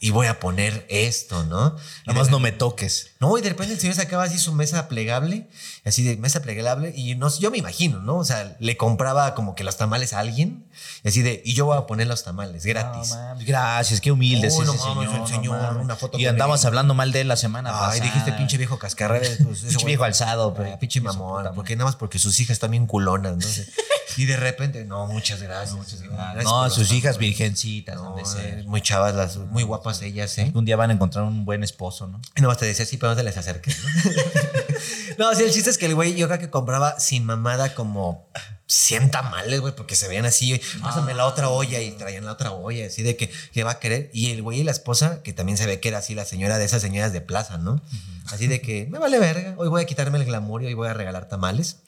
[0.00, 1.78] Y voy a poner esto, ¿no?
[2.06, 3.12] Nada más no me toques.
[3.26, 5.48] No, y de repente el señor sacaba así su mesa plegable,
[5.84, 8.16] así de mesa plegable, y no, yo me imagino, ¿no?
[8.16, 10.66] O sea, le compraba como que los tamales a alguien,
[11.02, 13.10] y así de, y yo voy a poner los tamales gratis.
[13.10, 16.40] No, mames, gracias, qué humilde no mames, el señor, una foto y él.
[16.40, 17.92] hablando mal de él la semana pasada.
[17.92, 19.38] Ay, dijiste pinche viejo cascarrabias.
[19.44, 21.50] Pues, Pinche viejo alzado, pero- Ah, pinche mamón.
[21.54, 23.46] Porque nada más porque sus hijas bien culonas, ¿no?
[24.16, 25.76] Y de repente, no, muchas gracias.
[25.76, 26.44] Muchas gracias.
[26.44, 28.58] No, sus hijas virgencitas, No, han de ser.
[28.60, 30.42] eh, muy chavas, las, muy guapas ellas, ¿eh?
[30.42, 32.20] Algún día van a encontrar un buen esposo, ¿no?
[32.36, 33.78] Y nomás te decía, sí, pero no te les acerques.
[35.18, 35.30] ¿no?
[35.30, 38.28] no, sí, el chiste es que el güey, yo creo que compraba sin mamada como
[38.66, 42.52] 100 tamales, güey, porque se veían así, pásame la otra olla y traían la otra
[42.52, 44.10] olla, así de que, que va a querer.
[44.12, 46.58] Y el güey y la esposa, que también se ve que era así la señora
[46.58, 47.80] de esas señoras de plaza, ¿no?
[48.32, 50.88] Así de que me vale verga, hoy voy a quitarme el glamour y hoy voy
[50.88, 51.78] a regalar tamales.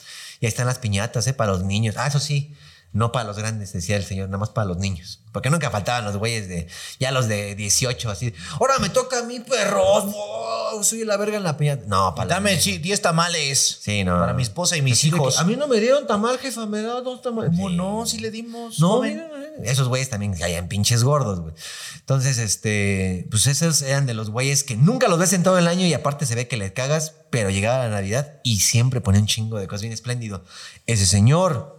[0.40, 1.32] Y ahí están las piñatas, ¿eh?
[1.32, 1.96] Para los niños.
[1.98, 2.54] Ah, eso sí.
[2.96, 5.20] No para los grandes, decía el señor, nada más para los niños.
[5.32, 6.66] Porque nunca faltaban los güeyes de,
[6.98, 8.32] ya los de 18, así.
[8.58, 10.06] Ahora me toca a mí, perros.
[10.06, 11.84] wow, soy la verga en la piñata.
[11.86, 13.80] No, para Dame los sí, 10 tamales.
[13.82, 14.18] Sí, no.
[14.18, 15.38] Para mi esposa y mis Así de que, hijos.
[15.38, 17.50] a mí no me dieron tamal, jefa, me da dos tamales.
[17.50, 17.76] ¿Cómo Sí.
[17.76, 18.06] no?
[18.06, 18.80] Si le dimos.
[18.80, 19.28] No, mira,
[19.62, 21.52] esos güeyes también caían pinches gordos, güey.
[22.00, 25.68] Entonces, este, pues esos eran de los güeyes que nunca los ves en todo el
[25.68, 29.20] año y aparte se ve que les cagas, pero llegaba la Navidad y siempre ponía
[29.20, 30.42] un chingo de cosas bien espléndido.
[30.86, 31.75] Ese señor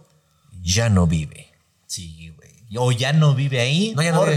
[0.62, 1.48] ya no vive.
[1.86, 2.48] Sí, güey.
[2.76, 3.92] O ya no vive ahí.
[3.96, 4.36] No, ya no porque,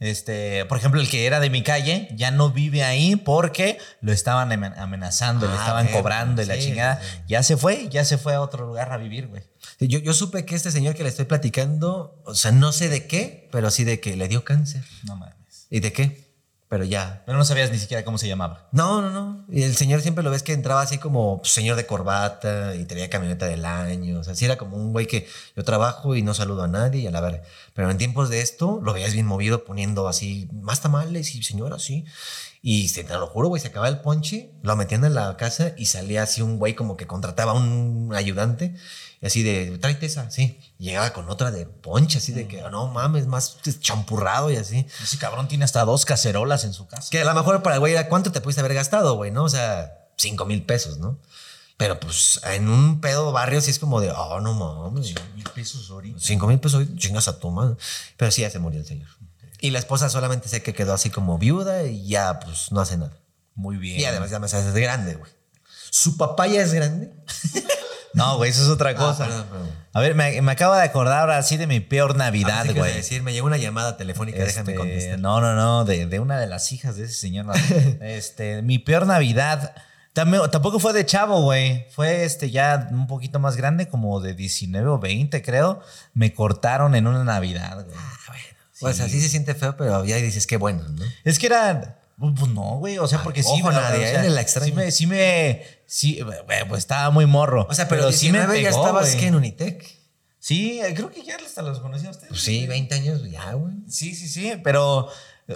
[0.00, 0.10] vive.
[0.10, 4.12] este, por ejemplo, el que era de mi calle ya no vive ahí porque lo
[4.12, 7.00] estaban amen- amenazando, le Ah, estaban verga, cobrando y la chingada.
[7.00, 7.18] sí.
[7.28, 9.42] Ya se fue, ya se fue a otro lugar a vivir, güey.
[9.78, 12.88] Sí, Yo, yo supe que este señor que le estoy platicando, o sea, no sé
[12.88, 14.82] de qué, pero sí de que le dio cáncer.
[15.04, 15.34] No mames.
[15.70, 16.23] ¿Y de qué?
[16.68, 18.68] Pero ya, Pero no sabías ni siquiera cómo se llamaba.
[18.72, 19.44] No, no, no.
[19.48, 22.84] Y el señor siempre lo ves que entraba así como pues, señor de corbata y
[22.86, 24.18] tenía camioneta del año.
[24.18, 27.02] O sea, sí era como un güey que yo trabajo y no saludo a nadie
[27.02, 27.42] y a la verga.
[27.74, 31.76] Pero en tiempos de esto lo veías bien movido poniendo así más tamales y señora
[31.76, 32.06] así.
[32.66, 35.74] Y se, te lo juro, güey, se acababa el ponche, lo metían en la casa
[35.76, 38.74] y salía así un güey como que contrataba a un ayudante.
[39.24, 40.60] Y así de, tráete esa, sí.
[40.78, 44.86] Y llegaba con otra de ponche, así de que, no mames, más champurrado y así.
[45.02, 47.08] Ese cabrón tiene hasta dos cacerolas en su casa.
[47.10, 49.30] Que a lo mejor para el güey era, ¿cuánto te pudiste haber gastado, güey?
[49.30, 49.44] ¿No?
[49.44, 51.18] O sea, cinco mil pesos, ¿no?
[51.78, 55.14] Pero pues en un pedo barrio sí es como de, oh, no mames.
[55.34, 56.18] mil pesos ahorita.
[56.20, 57.76] Cinco mil pesos, chingas a tu madre.
[58.18, 59.08] Pero sí, ya se murió el señor.
[59.58, 62.98] Y la esposa solamente sé que quedó así como viuda y ya, pues, no hace
[62.98, 63.16] nada.
[63.54, 63.98] Muy bien.
[63.98, 65.32] Y además ya me sabes, es grande, güey.
[65.88, 67.10] ¿Su papá ya es grande?
[68.14, 69.24] No, güey, eso es otra cosa.
[69.24, 69.70] Ah, perdón, perdón.
[69.92, 72.94] A ver, me, me acabo de acordar ahora sí de mi peor Navidad, güey.
[72.94, 75.18] decir, me llegó una llamada telefónica, déjame Este, contestar.
[75.18, 77.46] No, no, no, de, de una de las hijas de ese señor.
[78.00, 79.74] este, mi peor Navidad.
[80.12, 81.86] También, tampoco fue de chavo, güey.
[81.90, 85.80] Fue este ya un poquito más grande, como de 19 o 20, creo.
[86.12, 87.96] Me cortaron en una Navidad, güey.
[88.80, 91.04] Pues así se siente feo, pero ya dices qué bueno, ¿no?
[91.24, 91.96] Es que era.
[92.18, 92.98] Pues no, güey.
[92.98, 93.48] O sea, porque sí.
[93.50, 94.22] ojo, me- nadie, o sea.
[94.24, 94.46] La.
[94.46, 94.90] Sí me.
[94.90, 96.38] Sí, me, sí güey,
[96.68, 97.66] pues estaba muy morro.
[97.68, 99.84] O sea, pero, sí me 19 ya pegó, estabas que en Unitec.
[100.38, 102.28] Sí, eh, creo que ya hasta los conocía a ustedes.
[102.28, 103.74] Pues sí, 20 años, ya, güey.
[103.88, 104.52] Sí, sí, sí.
[104.62, 105.08] Pero.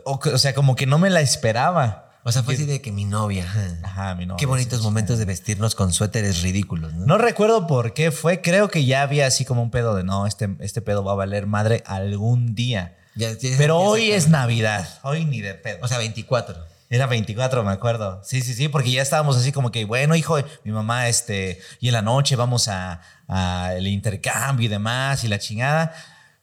[0.04, 2.04] O, o sea, como que no me la esperaba.
[2.24, 3.46] O sea, fue así de que mi novia.
[3.82, 4.14] ajá.
[4.14, 7.06] Mi novia, Qué bonitos sí, momentos de vestirnos con suéteres ridículos, ¿no?
[7.06, 8.42] No recuerdo por qué fue.
[8.42, 11.16] Creo que ya había así como un pedo de no, este, este pedo va a
[11.16, 12.98] valer madre algún día.
[13.14, 14.86] Ya- ya- Pero ya hoy es Navidad.
[15.04, 15.78] Hoy ni de pedo.
[15.82, 16.66] O sea, 24.
[16.90, 18.22] Era 24, me acuerdo.
[18.24, 21.88] Sí, sí, sí, porque ya estábamos así como que, bueno, hijo, mi mamá, este, y
[21.88, 25.94] en la noche vamos a, a el intercambio y demás y la chingada.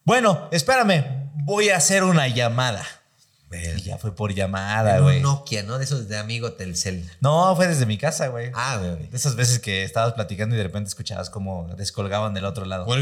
[0.04, 2.86] Bueno, espérame, voy a hacer una llamada.
[3.78, 5.22] Y ya fue por llamada, güey.
[5.22, 5.78] Nokia, ¿no?
[5.78, 7.10] De esos de amigo Telcel.
[7.22, 8.52] No, fue desde mi casa, güey.
[8.54, 9.08] Ah, güey.
[9.08, 12.86] De esas veces que estabas platicando y de repente escuchabas como descolgaban del otro lado.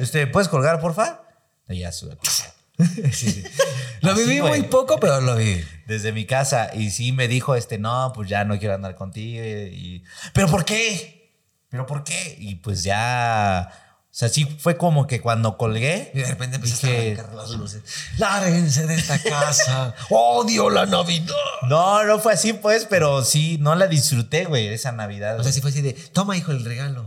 [0.00, 1.20] Este, ¿puedes colgar, porfa?
[1.68, 1.90] Y ya
[4.02, 4.60] Lo Así, viví güey.
[4.60, 5.64] muy poco, pero lo viví.
[5.86, 6.70] Desde mi casa.
[6.74, 9.44] Y sí me dijo, este, no, pues ya no quiero andar contigo.
[9.44, 10.02] Y,
[10.32, 11.30] ¿Pero por qué?
[11.68, 12.36] ¿Pero por qué?
[12.38, 13.70] Y pues ya.
[14.12, 16.10] O sea, sí fue como que cuando colgué.
[16.14, 17.82] Y de repente empezaste dije, a arrancar las luces.
[18.18, 19.94] Lárguense de esta casa.
[20.10, 21.34] Odio la Navidad.
[21.68, 25.38] No, no fue así, pues, pero sí, no la disfruté, güey, esa Navidad.
[25.38, 27.06] O sea, sí fue así de, toma, hijo, el regalo.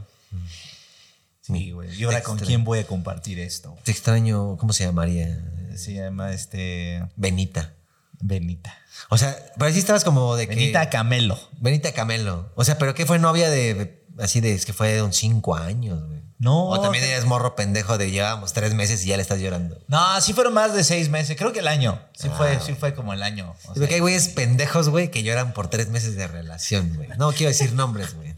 [1.41, 1.93] sí, güey.
[1.93, 3.77] ¿Y ahora con quién voy a compartir esto?
[3.84, 5.43] Te extraño, ¿cómo se llamaría?
[5.76, 7.03] Se llama este.
[7.15, 7.73] Benita.
[8.22, 8.76] Benita.
[9.10, 10.56] O sea, pero sí estabas como de que...
[10.56, 11.38] Benita Camelo.
[11.60, 12.52] Benita Camelo.
[12.56, 14.03] O sea, ¿pero qué fue novia de...
[14.18, 14.53] Así de...
[14.53, 16.22] Es que fue de un cinco años, güey.
[16.39, 16.68] No.
[16.68, 19.80] O también eres morro pendejo de llevábamos tres meses y ya le estás llorando.
[19.88, 21.38] No, sí fueron más de seis meses.
[21.38, 21.99] Creo que el año.
[22.18, 23.52] Sí, Ah, fue, sí fue como el año.
[23.52, 27.10] O sea, Porque hay güeyes pendejos, güey, que lloran por tres meses de relación, güey.
[27.18, 28.34] No quiero decir nombres, güey.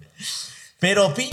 [0.79, 1.29] pero, pi.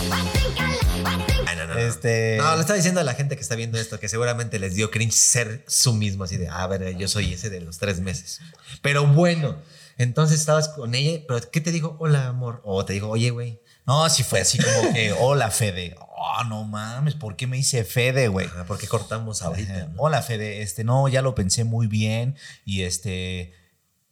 [1.77, 1.89] Ay, no.
[1.89, 2.37] Este.
[2.37, 4.91] No, le estaba diciendo a la gente que está viendo esto que seguramente les dio
[4.91, 8.41] cringe ser su mismo, así de, a ver, yo soy ese de los tres meses.
[8.81, 9.57] Pero bueno,
[9.97, 11.95] entonces estabas con ella, pero ¿qué te dijo?
[11.99, 12.61] Hola, amor.
[12.63, 13.61] O te dijo, oye, güey.
[13.85, 15.95] No, sí fue así como que, hola, Fede.
[15.99, 18.49] Oh, no mames, ¿por qué me hice Fede, güey?
[18.57, 19.87] ah, ¿Por qué cortamos ahorita?
[19.87, 20.01] No?
[20.01, 20.61] Hola, Fede.
[20.61, 22.35] Este, no, ya lo pensé muy bien
[22.65, 23.53] y este.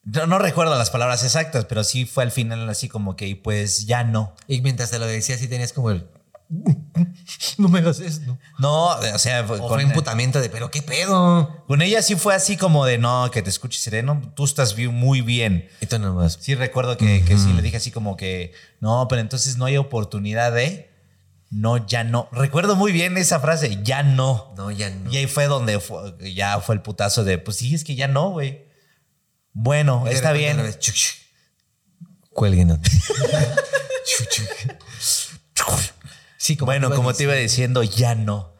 [0.04, 3.86] No, no recuerdo las palabras exactas, pero sí fue al final así como que, pues
[3.86, 4.36] ya no.
[4.48, 6.08] Y mientras te lo decía, sí tenías como el.
[7.58, 8.38] No me hagas esto.
[8.60, 11.64] No, o sea, fue O con, fue emputamiento de, pero qué pedo.
[11.68, 14.94] con ella sí fue así como de, no, que te escuches sereno, tú estás bien-
[14.94, 15.70] muy bien.
[15.82, 16.38] Y tú nomás.
[16.42, 19.78] Sí recuerdo que, que sí le dije así como que, no, pero entonces no hay
[19.78, 20.92] oportunidad de,
[21.50, 22.28] no, ya no.
[22.32, 24.54] Recuerdo muy bien esa frase, ya no.
[24.58, 25.12] No, ya no.
[25.12, 28.08] Y ahí fue donde fue- ya fue el putazo de, pues sí, es que ya
[28.08, 28.66] no, güey.
[29.54, 30.58] Bueno, está bien.
[32.32, 32.80] Cuelguen.
[36.44, 37.84] Sí, bueno, ibas como te iba diciendo.
[37.84, 38.54] ya no.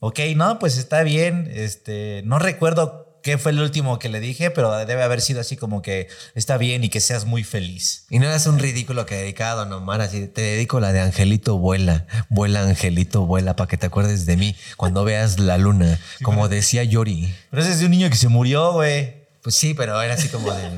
[0.00, 1.48] Ok, no, pues está bien.
[1.54, 5.56] Este, no recuerdo qué fue el último que le dije, pero debe haber sido así
[5.56, 8.04] como que está bien y que seas muy feliz.
[8.10, 11.02] Y no eras un ridículo que dedicaba a Don Omar, así, te dedico la de
[11.02, 16.00] Angelito vuela, vuela Angelito vuela para que te acuerdes de mí cuando veas la luna,
[16.24, 17.32] como decía Yori.
[17.50, 19.28] Pero ese es de un niño que se murió, güey.
[19.40, 20.68] Pues sí, pero era así como de...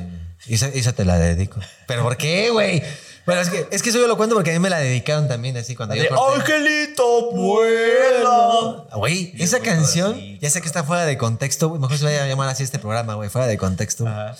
[0.47, 1.59] Esa, esa te la dedico.
[1.87, 2.83] ¿Pero por qué, güey?
[3.25, 5.27] Bueno, es que, es que eso yo lo cuento porque a mí me la dedicaron
[5.27, 6.41] también así cuando yo corté.
[6.41, 8.85] Angelito, vuela.
[8.95, 10.39] Güey, esa canción, así.
[10.41, 12.79] ya sé que está fuera de contexto, güey, mejor se vaya a llamar así este
[12.79, 14.07] programa, güey, fuera de contexto.
[14.07, 14.35] Ajá.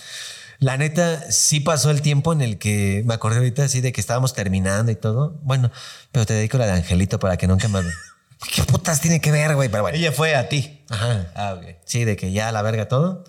[0.58, 4.00] La neta, sí pasó el tiempo en el que me acordé ahorita así de que
[4.00, 5.38] estábamos terminando y todo.
[5.42, 5.70] Bueno,
[6.12, 7.80] pero te dedico la de Angelito para que nunca me...
[8.54, 9.68] ¿Qué putas tiene que ver, güey?
[9.68, 9.98] Pero bueno.
[9.98, 10.84] Ella fue a ti.
[10.90, 11.32] Ajá.
[11.34, 11.76] Ah, ok.
[11.84, 13.24] Sí, de que ya la verga todo.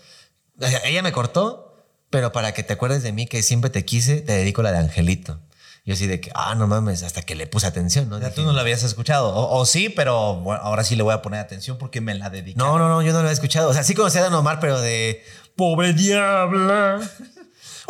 [0.59, 1.64] O sea, ella me cortó,
[2.15, 4.77] pero para que te acuerdes de mí que siempre te quise, te dedico la de
[4.77, 5.37] Angelito.
[5.83, 8.19] Yo así de que, ah, no mames, hasta que le puse atención, ¿no?
[8.19, 9.35] Dije, tú no la habías escuchado.
[9.35, 12.29] O, o sí, pero bueno, ahora sí le voy a poner atención porque me la
[12.29, 12.57] dediqué.
[12.57, 13.69] No, no, no, yo no lo he escuchado.
[13.69, 15.25] O sea, sí conocía a Don Omar, pero de
[15.57, 17.01] pobre diabla.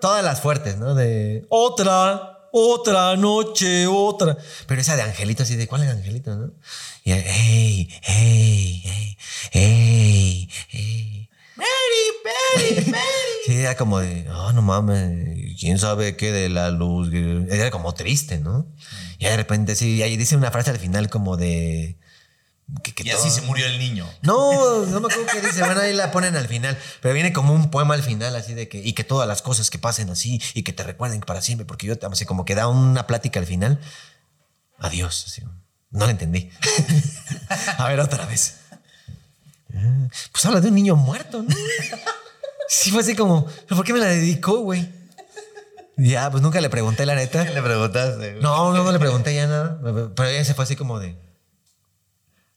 [0.00, 0.94] Todas las fuertes, ¿no?
[0.94, 2.46] De otra.
[2.52, 4.36] otra noche, otra.
[4.68, 6.52] Pero esa de Angelito, así de, ¿cuál es Angelito, no?
[7.02, 9.18] Y, hey, hey, hey,
[9.50, 11.28] hey, hey.
[11.56, 13.02] Mary, Mary, Mary.
[13.46, 17.10] Sí, era como de, oh, no mames, quién sabe qué de la luz.
[17.12, 18.66] Era como triste, ¿no?
[19.18, 21.98] Y de repente, sí, ahí dice una frase al final como de.
[22.82, 24.08] que- que y así todo- se murió el niño.
[24.22, 25.62] no, no me acuerdo qué dice.
[25.64, 26.78] Bueno, ahí la ponen al final.
[27.00, 28.78] Pero viene como un poema al final, así de que.
[28.78, 31.66] Y que todas las cosas que pasen así y que te recuerden para siempre.
[31.66, 33.78] Porque yo, así como que da una plática al final.
[34.78, 35.24] Adiós.
[35.26, 35.42] Así.
[35.90, 36.50] No la entendí.
[37.78, 38.54] A ver, otra vez.
[39.74, 41.54] Ah, Pues habla de un niño muerto, ¿no?
[42.68, 43.46] Sí, fue así como.
[43.46, 44.88] ¿Pero por qué me la dedicó, güey?
[45.96, 47.44] Ya, pues nunca le pregunté la neta.
[47.44, 48.38] le preguntaste?
[48.40, 49.78] No, no, no le pregunté ya nada.
[50.16, 51.16] Pero ella se fue así como de.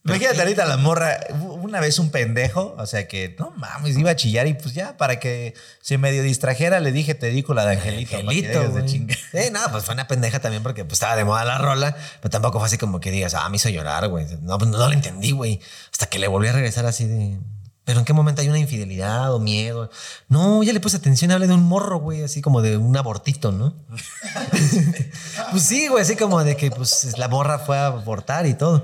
[0.06, 4.16] Imagínate ahorita la morra, una vez un pendejo, o sea que no mames, iba a
[4.16, 7.72] chillar y pues ya para que se medio distrajera le dije te dedico la de
[7.72, 8.16] Angelito.
[8.16, 8.92] Angelito, dejes de güey.
[8.92, 9.18] chingar.
[9.18, 12.30] Sí, no, pues fue una pendeja también porque pues, estaba de moda la rola, pero
[12.30, 14.26] tampoco fue así como que digas, ah, me hizo llorar, güey.
[14.42, 15.60] No, pues, no lo entendí, güey.
[15.90, 17.38] Hasta que le volví a regresar así de.
[17.84, 19.90] Pero en qué momento hay una infidelidad o miedo.
[20.28, 23.52] No, ya le puse atención, hablé de un morro, güey, así como de un abortito,
[23.52, 23.74] ¿no?
[25.52, 28.82] pues sí, güey, así como de que pues la morra fue a abortar y todo.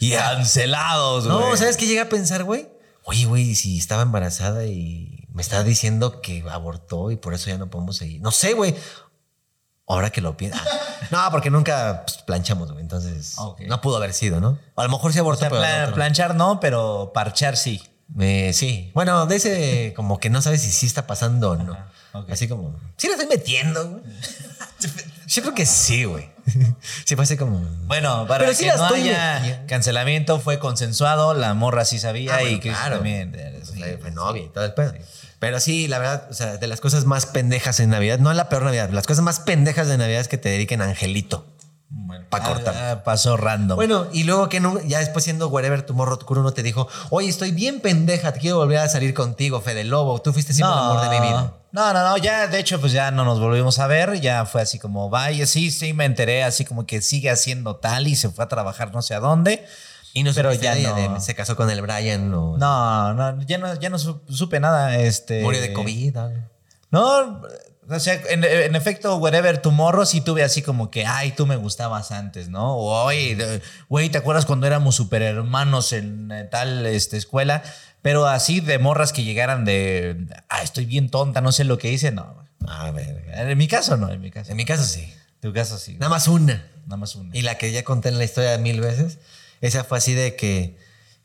[0.00, 1.56] Y cancelados, No, güey.
[1.58, 2.68] ¿sabes qué llegué a pensar, güey?
[3.04, 7.58] Oye, güey, si estaba embarazada y me está diciendo que abortó y por eso ya
[7.58, 8.20] no podemos seguir.
[8.20, 8.74] No sé, güey.
[9.86, 10.58] Ahora que lo pienso.
[11.10, 12.82] No, porque nunca pues, planchamos, güey.
[12.82, 13.34] Entonces,
[13.66, 14.58] no pudo haber sido, ¿no?
[14.76, 17.82] A lo mejor O abortó, sea, pero pla- no, pero- planchar no, pero parchar sí.
[18.18, 18.90] Eh, sí.
[18.94, 21.76] Bueno, de ese como que no sabes si sí está pasando o no.
[22.28, 24.02] Así como, sí la estoy metiendo, güey.
[25.28, 26.28] Yo creo que sí, güey.
[27.04, 27.60] Sí, fue así como.
[27.86, 32.36] Bueno, para Pero sí que la no haya cancelamiento fue consensuado, la morra sí sabía
[32.36, 32.96] Ah, y Chris claro.
[32.96, 33.32] también.
[33.62, 33.80] sí.
[34.00, 34.92] Fue, novia y todo el pedo.
[35.38, 38.48] Pero sí, la verdad, o sea, de las cosas más pendejas en Navidad, no la
[38.48, 41.46] peor Navidad, las cosas más pendejas de Navidad es que te dediquen a Angelito.
[41.92, 42.74] Bueno, Pa' cortar.
[42.76, 43.74] ah, ah, pasó random.
[43.74, 47.28] Bueno, y luego que no, ya después siendo Wherever Tomorrow Kuro no te dijo, oye,
[47.28, 50.82] estoy bien pendeja, te quiero volver a salir contigo, Fede Lobo, tú fuiste siempre el
[50.84, 51.54] amor de mi vida.
[51.72, 54.62] No, no, no, ya de hecho pues ya no nos volvimos a ver, ya fue
[54.62, 58.28] así como, vaya, sí, sí, me enteré, así como que sigue haciendo tal y se
[58.30, 59.64] fue a trabajar no sé a dónde.
[60.12, 60.94] Y no Pero ya no.
[60.94, 64.58] de- se casó con el Brian o No, no, ya no, ya no su- supe
[64.58, 64.96] nada.
[64.96, 66.16] Este, murió de COVID.
[66.16, 66.38] algo.
[66.90, 67.42] No,
[67.90, 71.56] o sea, en, en efecto, Wherever Tomorrow sí tuve así como que, ay, tú me
[71.56, 72.76] gustabas antes, ¿no?
[72.76, 77.62] O, oye, güey, ¿te acuerdas cuando éramos super hermanos en eh, tal este, escuela?
[78.02, 81.92] Pero así de morras que llegaran de, ah, estoy bien tonta, no sé lo que
[81.92, 82.44] hice, no.
[82.66, 84.50] A ver, En mi caso no, en mi caso.
[84.50, 85.12] en mi caso sí.
[85.40, 85.94] Tu caso sí.
[85.94, 86.66] Nada más una.
[86.84, 87.34] Nada más una.
[87.36, 89.18] Y la que ya conté en la historia mil veces,
[89.60, 90.76] esa fue así de que,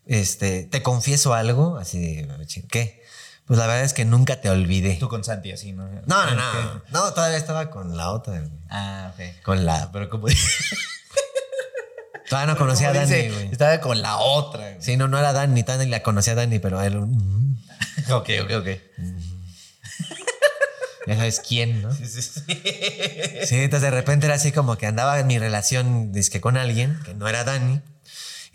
[0.06, 2.28] este, te confieso algo, así de,
[2.70, 3.04] ¿qué?
[3.46, 4.96] Pues la verdad es que nunca te olvidé.
[4.96, 5.88] Tú con Santi así, ¿no?
[5.88, 6.82] No, no, no.
[6.90, 8.40] No, todavía estaba con la otra.
[8.40, 8.52] güey.
[8.70, 9.44] Ah, ok.
[9.44, 9.92] Con la.
[9.92, 10.28] Pero como,
[12.30, 13.52] Todavía no conocía a Dani, dice, güey.
[13.52, 14.62] estaba con la otra.
[14.62, 14.82] güey.
[14.82, 16.98] Sí, no, no era Dani, Dani la conocía a Dani, pero él.
[17.00, 17.58] mm,
[18.12, 18.68] Ok, ok, ok.
[21.08, 21.94] Ya sabes quién, ¿no?
[21.94, 22.42] Sí, sí, sí.
[23.46, 27.00] Sí, entonces de repente era así como que andaba en mi relación dizque, con alguien
[27.06, 27.80] que no era Dani.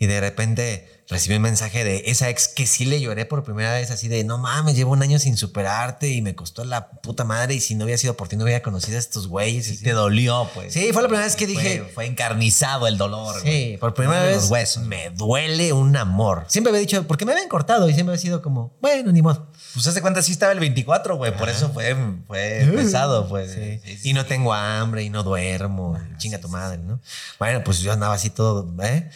[0.01, 3.73] Y de repente recibí un mensaje de esa ex que sí le lloré por primera
[3.73, 7.23] vez, así de no mames, llevo un año sin superarte y me costó la puta
[7.23, 7.53] madre.
[7.53, 9.67] Y si no hubiera sido por ti, no hubiera conocido a estos güeyes.
[9.67, 10.73] y Sí te dolió, pues.
[10.73, 13.41] Sí, fue la primera vez que dije- Fue, fue encarnizado el dolor.
[13.43, 14.83] Sí, por primera vez Los huesos.
[14.87, 16.45] me duele un amor.
[16.47, 19.51] Siempre había dicho, porque me habían cortado y siempre había sido como, bueno, ni modo.
[19.75, 21.37] Pues hace cuenta, sí estaba el 24, güey.
[21.37, 21.95] Por eso fue,
[22.25, 23.51] fue pesado, pues.
[23.51, 23.79] Sí.
[23.85, 25.99] Sí, sí, Y no tengo hambre y no duermo.
[26.17, 26.99] chinga tu madre, ¿no?
[27.37, 29.07] Bueno, pues yo andaba así todo, ¿eh?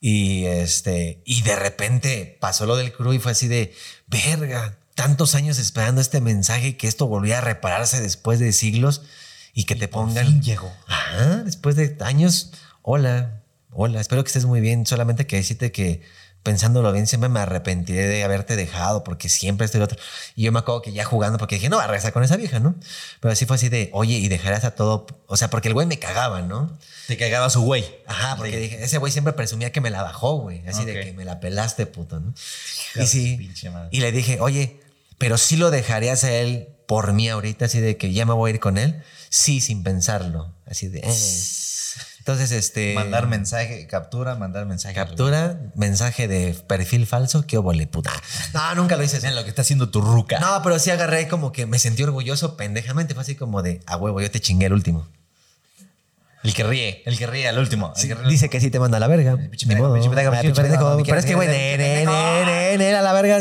[0.00, 3.74] Y este, y de repente pasó lo del crew y fue así de
[4.06, 9.02] verga, tantos años esperando este mensaje que esto volvía a repararse después de siglos
[9.54, 10.26] y que te pongan.
[10.26, 10.72] fin llegó.
[10.86, 12.52] Ajá, después de años.
[12.82, 13.42] Hola,
[13.72, 14.86] hola, espero que estés muy bien.
[14.86, 16.02] Solamente que decirte que
[16.42, 19.98] pensándolo bien, siempre me arrepentiré de haberte dejado porque siempre estoy otro.
[20.34, 22.36] Y yo me acuerdo que ya jugando, porque dije, no, va a regresar con esa
[22.36, 22.74] vieja, ¿no?
[23.20, 25.06] Pero así fue así de, oye, y dejarás a todo.
[25.26, 26.78] O sea, porque el güey me cagaba, ¿no?
[27.06, 27.84] Te cagaba su güey.
[28.06, 30.66] Ajá, porque dije, ese güey siempre presumía que me la bajó, güey.
[30.66, 32.32] Así de que me la pelaste, puto, ¿no?
[32.96, 33.50] Y sí.
[33.90, 34.80] Y le dije, oye,
[35.18, 38.50] pero sí lo dejarías a él por mí ahorita, así de que ya me voy
[38.50, 39.02] a ir con él.
[39.28, 40.54] Sí, sin pensarlo.
[40.66, 41.00] Así de.
[41.00, 41.12] eh.
[42.28, 42.92] Entonces, este.
[42.92, 44.94] Mandar mensaje, captura, mandar mensaje.
[44.94, 48.12] Captura, mensaje de perfil falso, qué obole, puta.
[48.52, 49.16] No, nunca lo hice.
[49.16, 50.38] Miren lo que está haciendo tu ruca.
[50.38, 53.14] No, pero sí agarré como que me sentí orgulloso pendejamente.
[53.14, 55.08] Fue así como de, a huevo, yo te chingué el último.
[56.44, 57.94] El que ríe, el que ríe al último.
[57.96, 59.38] Sí, ríe dice que sí te manda a la verga.
[59.66, 59.94] Ni modo.
[59.96, 63.40] Ah, Pero es que, güey, a la verga.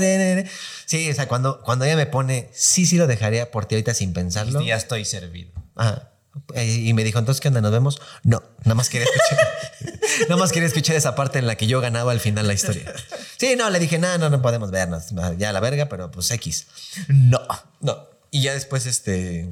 [0.86, 3.94] Sí, o sea, cuando, cuando ella me pone, sí, sí lo dejaría por ti ahorita
[3.94, 4.62] sin pensarlo.
[4.62, 5.52] Ya estoy servido.
[5.76, 6.12] Ajá.
[6.54, 7.62] Eh, y me dijo, entonces, ¿qué onda?
[7.62, 8.02] ¿Nos vemos?
[8.24, 10.00] No, nada más quería escuchar.
[10.30, 12.94] nada más quería escuchar esa parte en la que yo ganaba al final la historia.
[13.38, 15.06] Sí, no, le dije, no, no, no podemos vernos.
[15.38, 16.68] Ya la verga, pero pues X.
[17.08, 17.42] No.
[17.80, 18.08] No.
[18.32, 19.50] Y ya después, este.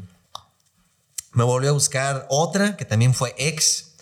[1.33, 3.95] Me volvió a buscar otra que también fue ex.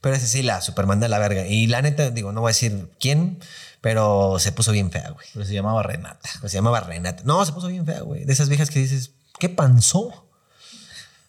[0.00, 1.46] Pero esa sí, la supermanda a la verga.
[1.46, 3.40] Y la neta, digo, no voy a decir quién,
[3.80, 5.26] pero se puso bien fea, güey.
[5.32, 6.28] Pero se llamaba Renata.
[6.42, 7.22] Se llamaba Renata.
[7.24, 8.24] No, se puso bien fea, güey.
[8.24, 10.25] De esas viejas que dices, ¿qué panzó?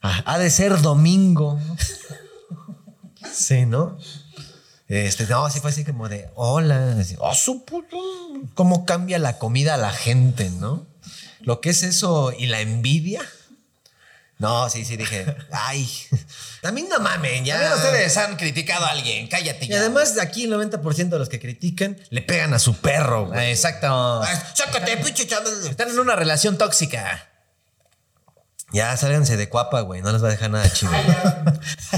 [0.02, 1.60] Ah, ha de ser domingo.
[3.34, 3.98] sí, ¿no?
[4.88, 6.95] Este, no, así fue así como de, hola.
[6.99, 7.98] Así, oh, su puto.
[8.53, 10.86] ¿Cómo cambia la comida a la gente, no?
[11.41, 13.22] Lo que es eso y la envidia.
[14.40, 15.90] No, sí, sí, dije, ay,
[16.61, 17.56] también no mamen, ya.
[17.60, 19.80] También ustedes han criticado a alguien, cállate Y ya.
[19.80, 23.49] además, aquí el 90% de los que critican le pegan a su perro, Ah, güey.
[23.49, 24.22] Exacto.
[24.22, 25.52] Ay, Sácate, pinche chaval.
[25.68, 27.28] Están en una relación tóxica.
[28.72, 30.02] Ya, sálganse de cuapa, güey.
[30.02, 30.91] No les va a dejar nada chido.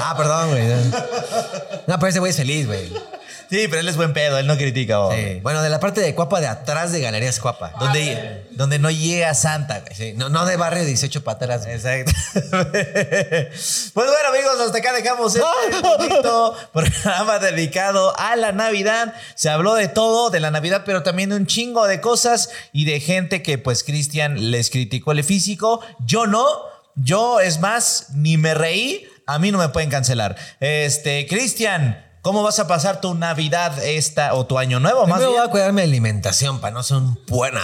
[0.00, 0.66] ah, perdón, güey.
[1.86, 2.90] No, pero ese güey es feliz, güey.
[3.48, 4.98] Sí, pero él es buen pedo, él no critica.
[5.12, 5.40] Sí.
[5.42, 7.72] Bueno, de la parte de cuapa de atrás de Galerías Cuapa.
[7.78, 9.94] Donde, donde no llega Santa, güey.
[9.94, 11.62] Sí, no, no de barrio 18 para atrás.
[11.64, 11.76] güey.
[11.76, 12.12] Exacto.
[12.50, 19.14] pues bueno, amigos, hasta acá dejamos este bonito programa dedicado a la Navidad.
[19.34, 22.84] Se habló de todo, de la Navidad, pero también de un chingo de cosas y
[22.84, 25.80] de gente que, pues, Cristian les criticó el físico.
[26.04, 26.44] Yo no.
[26.96, 29.06] Yo, es más, ni me reí.
[29.26, 30.36] A mí no me pueden cancelar.
[30.60, 35.06] Este, Cristian, ¿cómo vas a pasar tu Navidad esta o tu año nuevo?
[35.06, 37.60] Más Primero voy a cuidar mi alimentación para no ser un buena.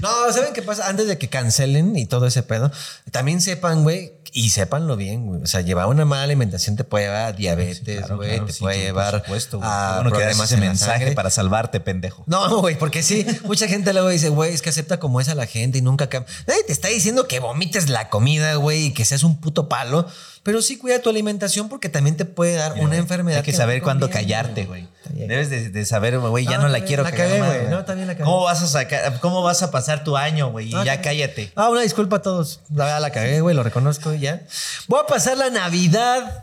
[0.00, 0.88] No, ¿saben qué pasa?
[0.88, 2.70] Antes de que cancelen y todo ese pedo,
[3.10, 5.42] también sepan, güey, y sépanlo bien, güey.
[5.42, 8.52] O sea, llevar una mala alimentación te puede llevar a diabetes, Claro, güey, claro, te
[8.52, 9.70] sí, puede sí, por llevar supuesto, güey.
[9.70, 11.12] a bueno que ese en mensaje sangre.
[11.12, 12.22] para salvarte, pendejo.
[12.26, 15.34] No, güey, porque sí, mucha gente luego dice, güey, es que acepta como es a
[15.34, 16.32] la gente y nunca cambia.
[16.46, 20.06] Nadie te está diciendo que vomites la comida, güey, y que seas un puto palo,
[20.48, 23.40] pero sí cuida tu alimentación porque también te puede dar una enfermedad.
[23.40, 24.88] Hay que saber cuándo callarte, güey.
[25.10, 27.66] Debes de, de saber, güey, ya No, la quiero la cagar güey.
[27.68, 28.24] No, bien, la cagué.
[28.24, 30.68] ¿Cómo vas a sacar, cómo vas a pasar tu año, güey?
[30.68, 31.52] Y ya cállate.
[31.54, 32.60] Ah, una disculpa a todos.
[32.74, 34.40] La verdad la cagué, güey, lo reconozco ya.
[34.86, 36.42] Voy a pasar la Navidad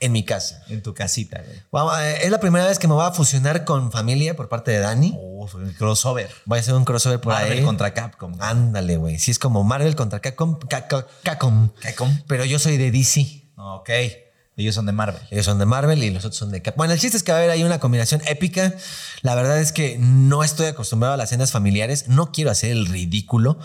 [0.00, 0.64] en mi casa.
[0.70, 1.60] En tu casita, güey.
[1.70, 4.70] Vamos, eh, es la primera vez que me voy a fusionar con familia por parte
[4.70, 5.14] de Dani.
[5.16, 6.30] Oh, un crossover.
[6.46, 7.64] Voy a hacer un crossover por Marvel ahí.
[7.64, 8.32] contra Capcom.
[8.40, 9.18] Ándale, güey.
[9.18, 10.58] Sí, es como Marvel contra Capcom.
[10.58, 11.68] Ca- ca- Capcom.
[11.80, 12.16] Capcom.
[12.26, 13.41] Pero yo soy de DC.
[13.62, 13.90] Ok.
[14.56, 15.22] Ellos son de Marvel.
[15.30, 16.76] Ellos son de Marvel y los otros son de Cap.
[16.76, 18.74] Bueno, el chiste es que va a haber ahí una combinación épica.
[19.22, 22.08] La verdad es que no estoy acostumbrado a las cenas familiares.
[22.08, 23.58] No quiero hacer el ridículo.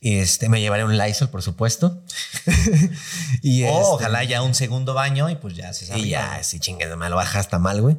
[0.00, 2.02] Este, me llevaré un Lysol, por supuesto.
[3.42, 6.00] y O este, ojalá ya un segundo baño y pues ya se sabe.
[6.00, 7.96] Y ya, sí, chingue, me lo baja hasta mal, güey.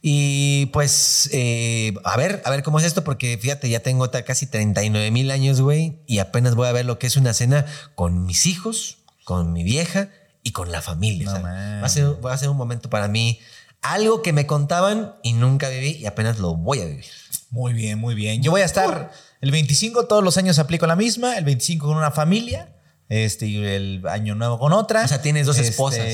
[0.00, 4.46] Y pues, eh, a ver, a ver cómo es esto, porque fíjate, ya tengo casi
[4.46, 8.26] 39 mil años, güey, y apenas voy a ver lo que es una cena con
[8.26, 10.08] mis hijos, con mi vieja
[10.44, 11.24] y con la familia.
[11.24, 11.82] No o sea, mames.
[11.82, 13.40] va, a ser, va a ser un momento para mí,
[13.82, 17.06] algo que me contaban y nunca viví y apenas lo voy a vivir.
[17.50, 18.42] Muy bien, muy bien.
[18.42, 21.96] Yo voy a estar el 25, todos los años aplico la misma, el 25 con
[21.96, 22.73] una familia.
[23.08, 25.04] Este, y el año nuevo con otra.
[25.04, 26.06] O sea, tienes dos Este, esposas.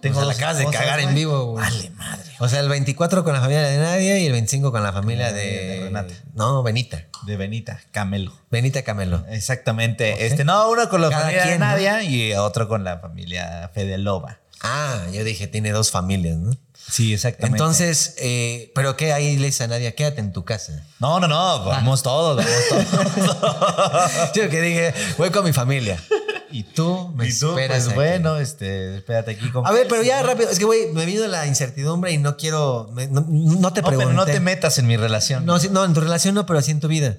[0.00, 1.64] Tengo O sea, la acabas de cagar en vivo, güey.
[1.64, 2.32] Vale, madre.
[2.38, 5.32] O sea, el 24 con la familia de Nadia y el 25 con la familia
[5.32, 6.14] de, De Renata.
[6.34, 7.04] No, Benita.
[7.26, 8.32] De Benita, Camelo.
[8.50, 9.24] Benita Camelo.
[9.28, 10.26] Exactamente.
[10.26, 11.66] Este, no, uno con la Cada familia quien, de ¿no?
[11.66, 14.38] Nadia y otro con la familia Fedelova.
[14.62, 16.56] Ah, yo dije, tiene dos familias, ¿no?
[16.90, 17.58] Sí, exactamente.
[17.58, 19.12] Entonces, eh, ¿pero qué?
[19.12, 20.84] Ahí le dice a Nadia, quédate en tu casa.
[20.98, 24.32] No, no, no, vamos todos, vamos todos.
[24.34, 26.02] Yo que dije, voy con mi familia.
[26.50, 27.84] Y tú me y tú, esperas.
[27.84, 27.94] pues aquí.
[27.94, 30.48] bueno, este, espérate aquí con A ver, pero ya rápido.
[30.50, 32.88] Es que, güey, me vino la incertidumbre y no quiero.
[32.92, 33.96] me- no, no te No, pregunté.
[33.98, 35.44] pero no te metas en mi relación.
[35.46, 37.16] No, no, en tu relación no, pero así en tu vida.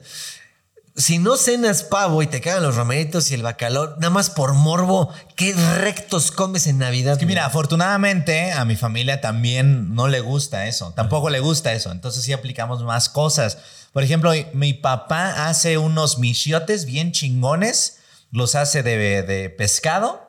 [0.96, 4.54] Si no cenas pavo y te cagan los romeritos y el bacalao, nada más por
[4.54, 7.14] morbo, ¿qué rectos comes en Navidad?
[7.14, 11.72] Es que mira, afortunadamente a mi familia también no le gusta eso, tampoco le gusta
[11.72, 13.60] eso, entonces sí aplicamos más cosas.
[13.94, 17.99] Por ejemplo, mi papá hace unos michiotes bien chingones,
[18.32, 20.29] los hace de, de pescado.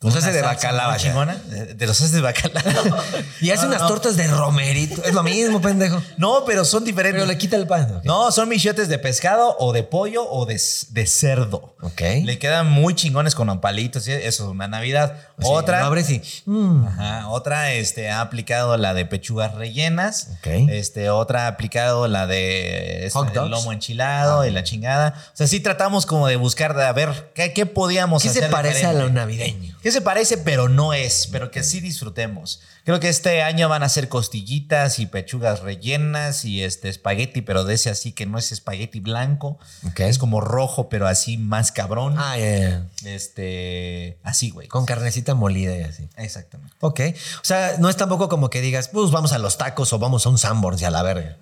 [0.00, 1.34] Los Una hace de bacalao, chingona.
[1.34, 2.62] De, los hace de bacalao.
[3.40, 3.88] Y hace No, unas no.
[3.88, 5.02] tortas de romerito.
[5.04, 6.00] Es lo mismo, pendejo.
[6.16, 7.20] No, pero son diferentes.
[7.20, 8.00] Pero le quita el pan.
[8.04, 10.60] No, son michiotes de pescado o de pollo o de,
[10.90, 11.74] de cerdo.
[11.82, 12.00] Ok.
[12.22, 14.06] Le quedan muy chingones con palitos.
[14.06, 15.16] y Eso es una Navidad.
[15.40, 15.80] Sea, Otra.
[15.80, 16.22] lo abres y.
[16.46, 20.28] mm, Ajá, otra este, ha aplicado la de pechugas rellenas.
[20.38, 20.46] Ok.
[20.68, 23.50] Este, otra ha aplicado la de este, Hot dogs.
[23.50, 25.14] lomo enchilado y la chingada.
[25.32, 28.44] O sea, sí tratamos como de buscar, de a ver qué, qué podíamos ¿Qué hacer.
[28.44, 29.76] se parece a lo navideño?
[29.88, 32.60] ¿Qué que se parece, pero no es, pero que sí disfrutemos.
[32.84, 37.64] Creo que este año van a ser costillitas y pechugas rellenas y este espagueti, pero
[37.64, 40.00] de ese así que no es espagueti blanco, Ok.
[40.00, 42.16] es como rojo, pero así más cabrón.
[42.18, 42.86] Ah, ya.
[43.04, 44.68] Este, así, güey.
[44.68, 46.08] Con carnecita molida y así.
[46.16, 46.74] Exactamente.
[46.80, 47.00] Ok.
[47.40, 50.26] O sea, no es tampoco como que digas, pues vamos a los tacos o vamos
[50.26, 51.36] a un Sanborns y a la verga.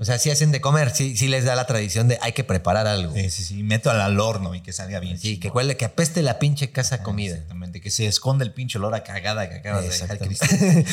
[0.00, 2.44] O sea, sí hacen de comer, sí, sí les da la tradición de hay que
[2.44, 3.14] preparar algo.
[3.14, 3.62] Sí, sí, sí.
[3.62, 5.18] Meto al, horno y que salga bien.
[5.18, 7.34] Sí, que huele, que apeste la pinche casa a comida.
[7.34, 10.18] Exactamente, que se esconde el pinche olor a cagada que acabas de dejar.
[10.18, 10.84] Cristian.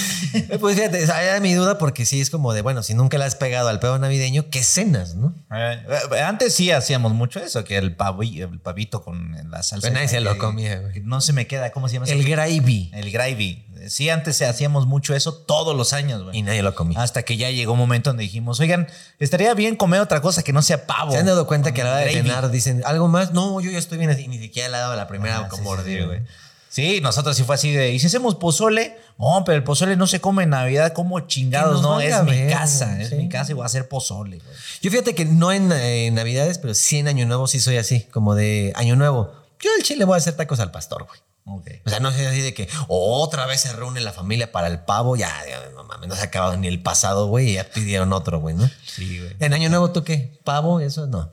[0.60, 3.26] pues fíjate, esa era mi duda porque sí es como de, bueno, si nunca le
[3.26, 5.34] has pegado al pedo navideño, ¿qué cenas, no?
[5.54, 5.84] Eh,
[6.16, 9.88] eh, Antes sí hacíamos mucho eso, que el, pavi- el pavito con la salsa.
[9.88, 11.02] Pero nadie se lo comía, güey.
[11.02, 12.06] No se me queda, ¿cómo se llama?
[12.08, 12.92] El gravy.
[12.94, 13.62] El gravy.
[13.88, 16.38] Sí, antes hacíamos mucho eso todos los años, güey.
[16.38, 17.00] Y nadie lo comía.
[17.04, 18.88] Hasta que ya llegó un momento donde dijimos, oigan,
[19.20, 21.12] estaría bien comer otra cosa que no sea pavo.
[21.12, 23.32] ¿Se han dado cuenta que a la hora de cenar dicen algo más?
[23.32, 24.28] No, yo ya estoy bien así.
[24.28, 26.22] Ni siquiera le he dado la primera Ah, como sí, sí, mordida, sí, güey.
[26.76, 28.98] Sí, nosotros sí fue así de, ¿y si hacemos pozole?
[29.18, 33.02] No, pero el pozole no se come en Navidad, como chingados, no, es mi casa,
[33.02, 33.16] es sí.
[33.16, 34.58] mi casa y voy a hacer pozole, güey.
[34.82, 38.02] Yo fíjate que no en eh, Navidades, pero sí en Año Nuevo sí soy así,
[38.12, 39.32] como de Año Nuevo.
[39.62, 41.18] Yo al chile voy a hacer tacos al pastor, güey.
[41.86, 44.80] O sea, no es así de que otra vez se reúne la familia para el
[44.80, 45.16] pavo.
[45.16, 47.54] Ya, ya, no mames, no se ha acabado ni el pasado, güey.
[47.54, 48.70] Ya pidieron otro, güey, ¿no?
[48.86, 49.34] Sí, güey.
[49.40, 50.42] En Año Nuevo, ¿tú qué?
[50.44, 50.82] ¿Pavo?
[50.82, 51.32] Eso no.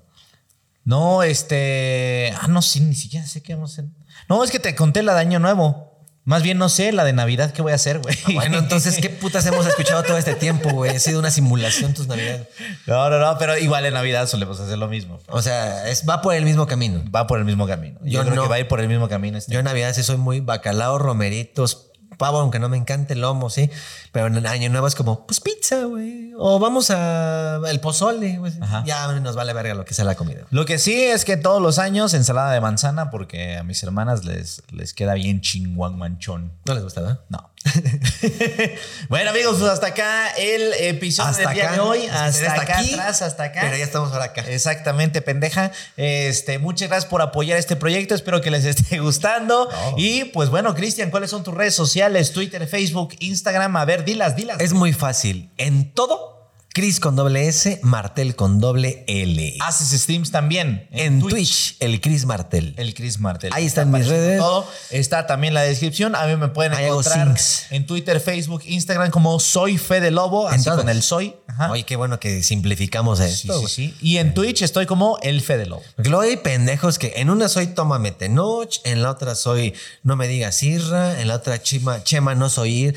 [0.85, 2.33] No, este.
[2.41, 4.02] Ah, no, sí, ni siquiera sé qué vamos a hacer.
[4.29, 5.91] No, es que te conté la de Año Nuevo.
[6.25, 8.17] Más bien no sé la de Navidad qué voy a hacer, güey.
[8.35, 10.95] Bueno, entonces, ¿qué putas hemos escuchado todo este tiempo, güey?
[10.95, 12.47] Ha sido una simulación tus Navidades.
[12.87, 15.19] No, no, no, pero igual en Navidad solemos hacer lo mismo.
[15.27, 17.03] O sea, es, va por el mismo camino.
[17.13, 17.99] Va por el mismo camino.
[18.05, 18.43] Yo, Yo creo no.
[18.45, 19.37] que va a ir por el mismo camino.
[19.37, 19.53] Este.
[19.53, 23.51] Yo en Navidad sí soy muy bacalao, romeritos, pavo, aunque no me encante el lomo,
[23.51, 23.71] sí.
[24.13, 26.33] Pero en Año Nuevo es como, pues pizza, güey.
[26.37, 28.53] O vamos a el pozole, güey.
[28.61, 28.83] Ajá.
[28.87, 30.43] Ya nos vale verga lo que sea la comida.
[30.51, 34.25] Lo que sí es que todos los años ensalada de manzana porque a mis hermanas
[34.25, 36.53] les, les queda bien chinguan manchón.
[36.65, 37.21] ¿No les gusta, verdad?
[37.29, 37.51] No.
[39.09, 41.75] bueno, amigos, pues hasta acá el episodio Hasta del día acá.
[41.75, 42.07] de hoy.
[42.07, 43.61] Hasta hasta acá aquí, atrás, hasta acá.
[43.63, 44.43] Pero ya estamos ahora acá.
[44.43, 45.71] Exactamente, pendeja.
[45.97, 48.15] Este, muchas gracias por apoyar este proyecto.
[48.15, 49.69] Espero que les esté gustando.
[49.71, 49.95] No.
[49.97, 52.02] Y pues bueno, Cristian, ¿cuáles son tus redes sociales?
[52.33, 53.77] Twitter, Facebook, Instagram.
[53.77, 54.61] A ver, dilas, dilas.
[54.61, 55.51] Es muy fácil.
[55.57, 56.32] En todo,
[56.75, 59.57] Chris con doble S, Martel con doble L.
[59.61, 60.89] Haces streams también.
[60.91, 62.73] en Twitch, el Chris Martel.
[62.79, 63.51] El Chris Martel.
[63.53, 64.39] Ahí están mis redes.
[64.39, 64.67] Todo.
[64.91, 66.15] Está también la descripción.
[66.15, 67.37] A mí me pueden Ahí encontrar
[67.71, 71.35] en Twitter, Facebook, Instagram como Soy Fede Lobo, así con el Soy.
[71.47, 71.71] Ajá.
[71.71, 73.53] Oye, qué bueno que simplificamos Sí, esto.
[73.55, 73.69] sí, güey.
[73.69, 73.95] sí.
[74.01, 75.83] Y en Twitch estoy como el Fede Lobo.
[76.23, 79.75] Hay pendejos que en una soy tómame tenoch, en la otra soy
[80.05, 82.97] no me digas irra, en la otra chima, chema no soy ir.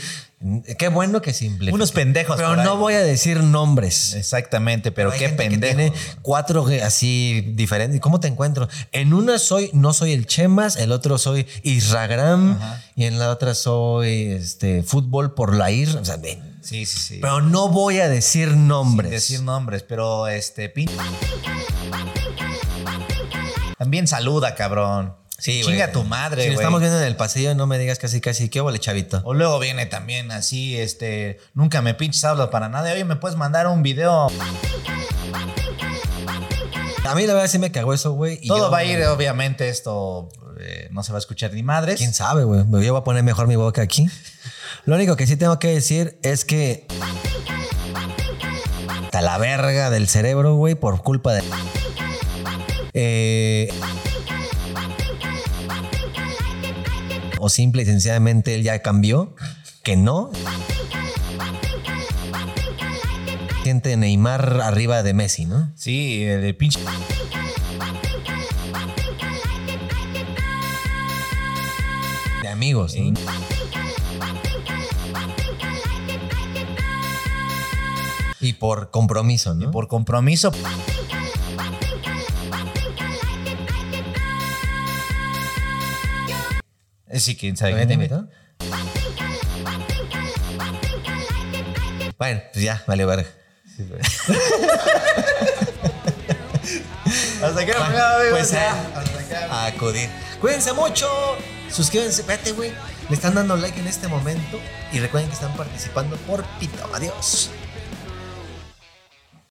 [0.78, 1.74] Qué bueno que simplifica.
[1.76, 2.64] Unos pendejos Pero ahí.
[2.64, 4.14] no voy a decir nombres.
[4.14, 5.76] Exactamente, pero Hay qué gente que pendejo.
[5.76, 8.00] Tiene cuatro así diferentes.
[8.00, 8.68] ¿Cómo te encuentro?
[8.92, 12.60] En una soy, no soy el Chemas, el otro soy Isragram
[12.96, 15.90] y en la otra soy este fútbol por la ir.
[15.98, 16.18] O sea.
[16.62, 17.18] Sí, sí, sí.
[17.22, 19.10] Pero no voy a decir nombres.
[19.10, 20.90] Sin decir nombres, pero este pin-
[23.78, 25.14] También saluda, cabrón.
[25.38, 26.56] Sí, Chinga tu madre, Si güey.
[26.56, 29.22] lo estamos viendo en el pasillo, no me digas casi casi, ¿qué vale, chavito?
[29.26, 32.92] O luego viene también así, este, nunca me pinches hablas para nada.
[32.94, 34.28] Oye, ¿me puedes mandar un video?
[37.06, 38.40] A mí la verdad sí me cagó eso, güey.
[38.48, 40.30] Todo yo- va a ir, obviamente, esto
[40.60, 41.98] eh, no se va a escuchar ni madres.
[41.98, 42.62] ¿Quién sabe, güey?
[42.62, 44.10] Yo voy a poner mejor mi boca aquí.
[44.86, 46.88] Lo único que sí tengo que decir es que...
[49.04, 51.44] Está la verga del cerebro, güey, por culpa de...
[52.94, 53.68] Eh,
[57.46, 59.36] o simple y sencillamente él ya cambió,
[59.84, 60.32] que no.
[63.62, 65.72] Siente Neymar arriba de Messi, ¿no?
[65.76, 66.80] Sí, el pinche.
[72.42, 73.14] De amigos, ¿no?
[78.42, 79.70] Y por compromiso, ¿no?
[79.70, 80.52] Por compromiso.
[87.14, 87.72] Sí, quién sabe.
[87.72, 88.28] ¿Todavía te quién invitó?
[92.18, 93.30] Bueno, pues ya, vale verga.
[97.44, 97.74] Hasta que
[98.32, 98.72] Pues a,
[99.52, 100.10] a acudir.
[100.40, 101.08] Cuídense mucho.
[101.70, 102.22] Suscríbanse.
[102.22, 102.72] Espérate, güey.
[103.10, 104.60] Le están dando like en este momento.
[104.92, 106.90] Y recuerden que están participando por Pito.
[106.94, 107.52] Adiós.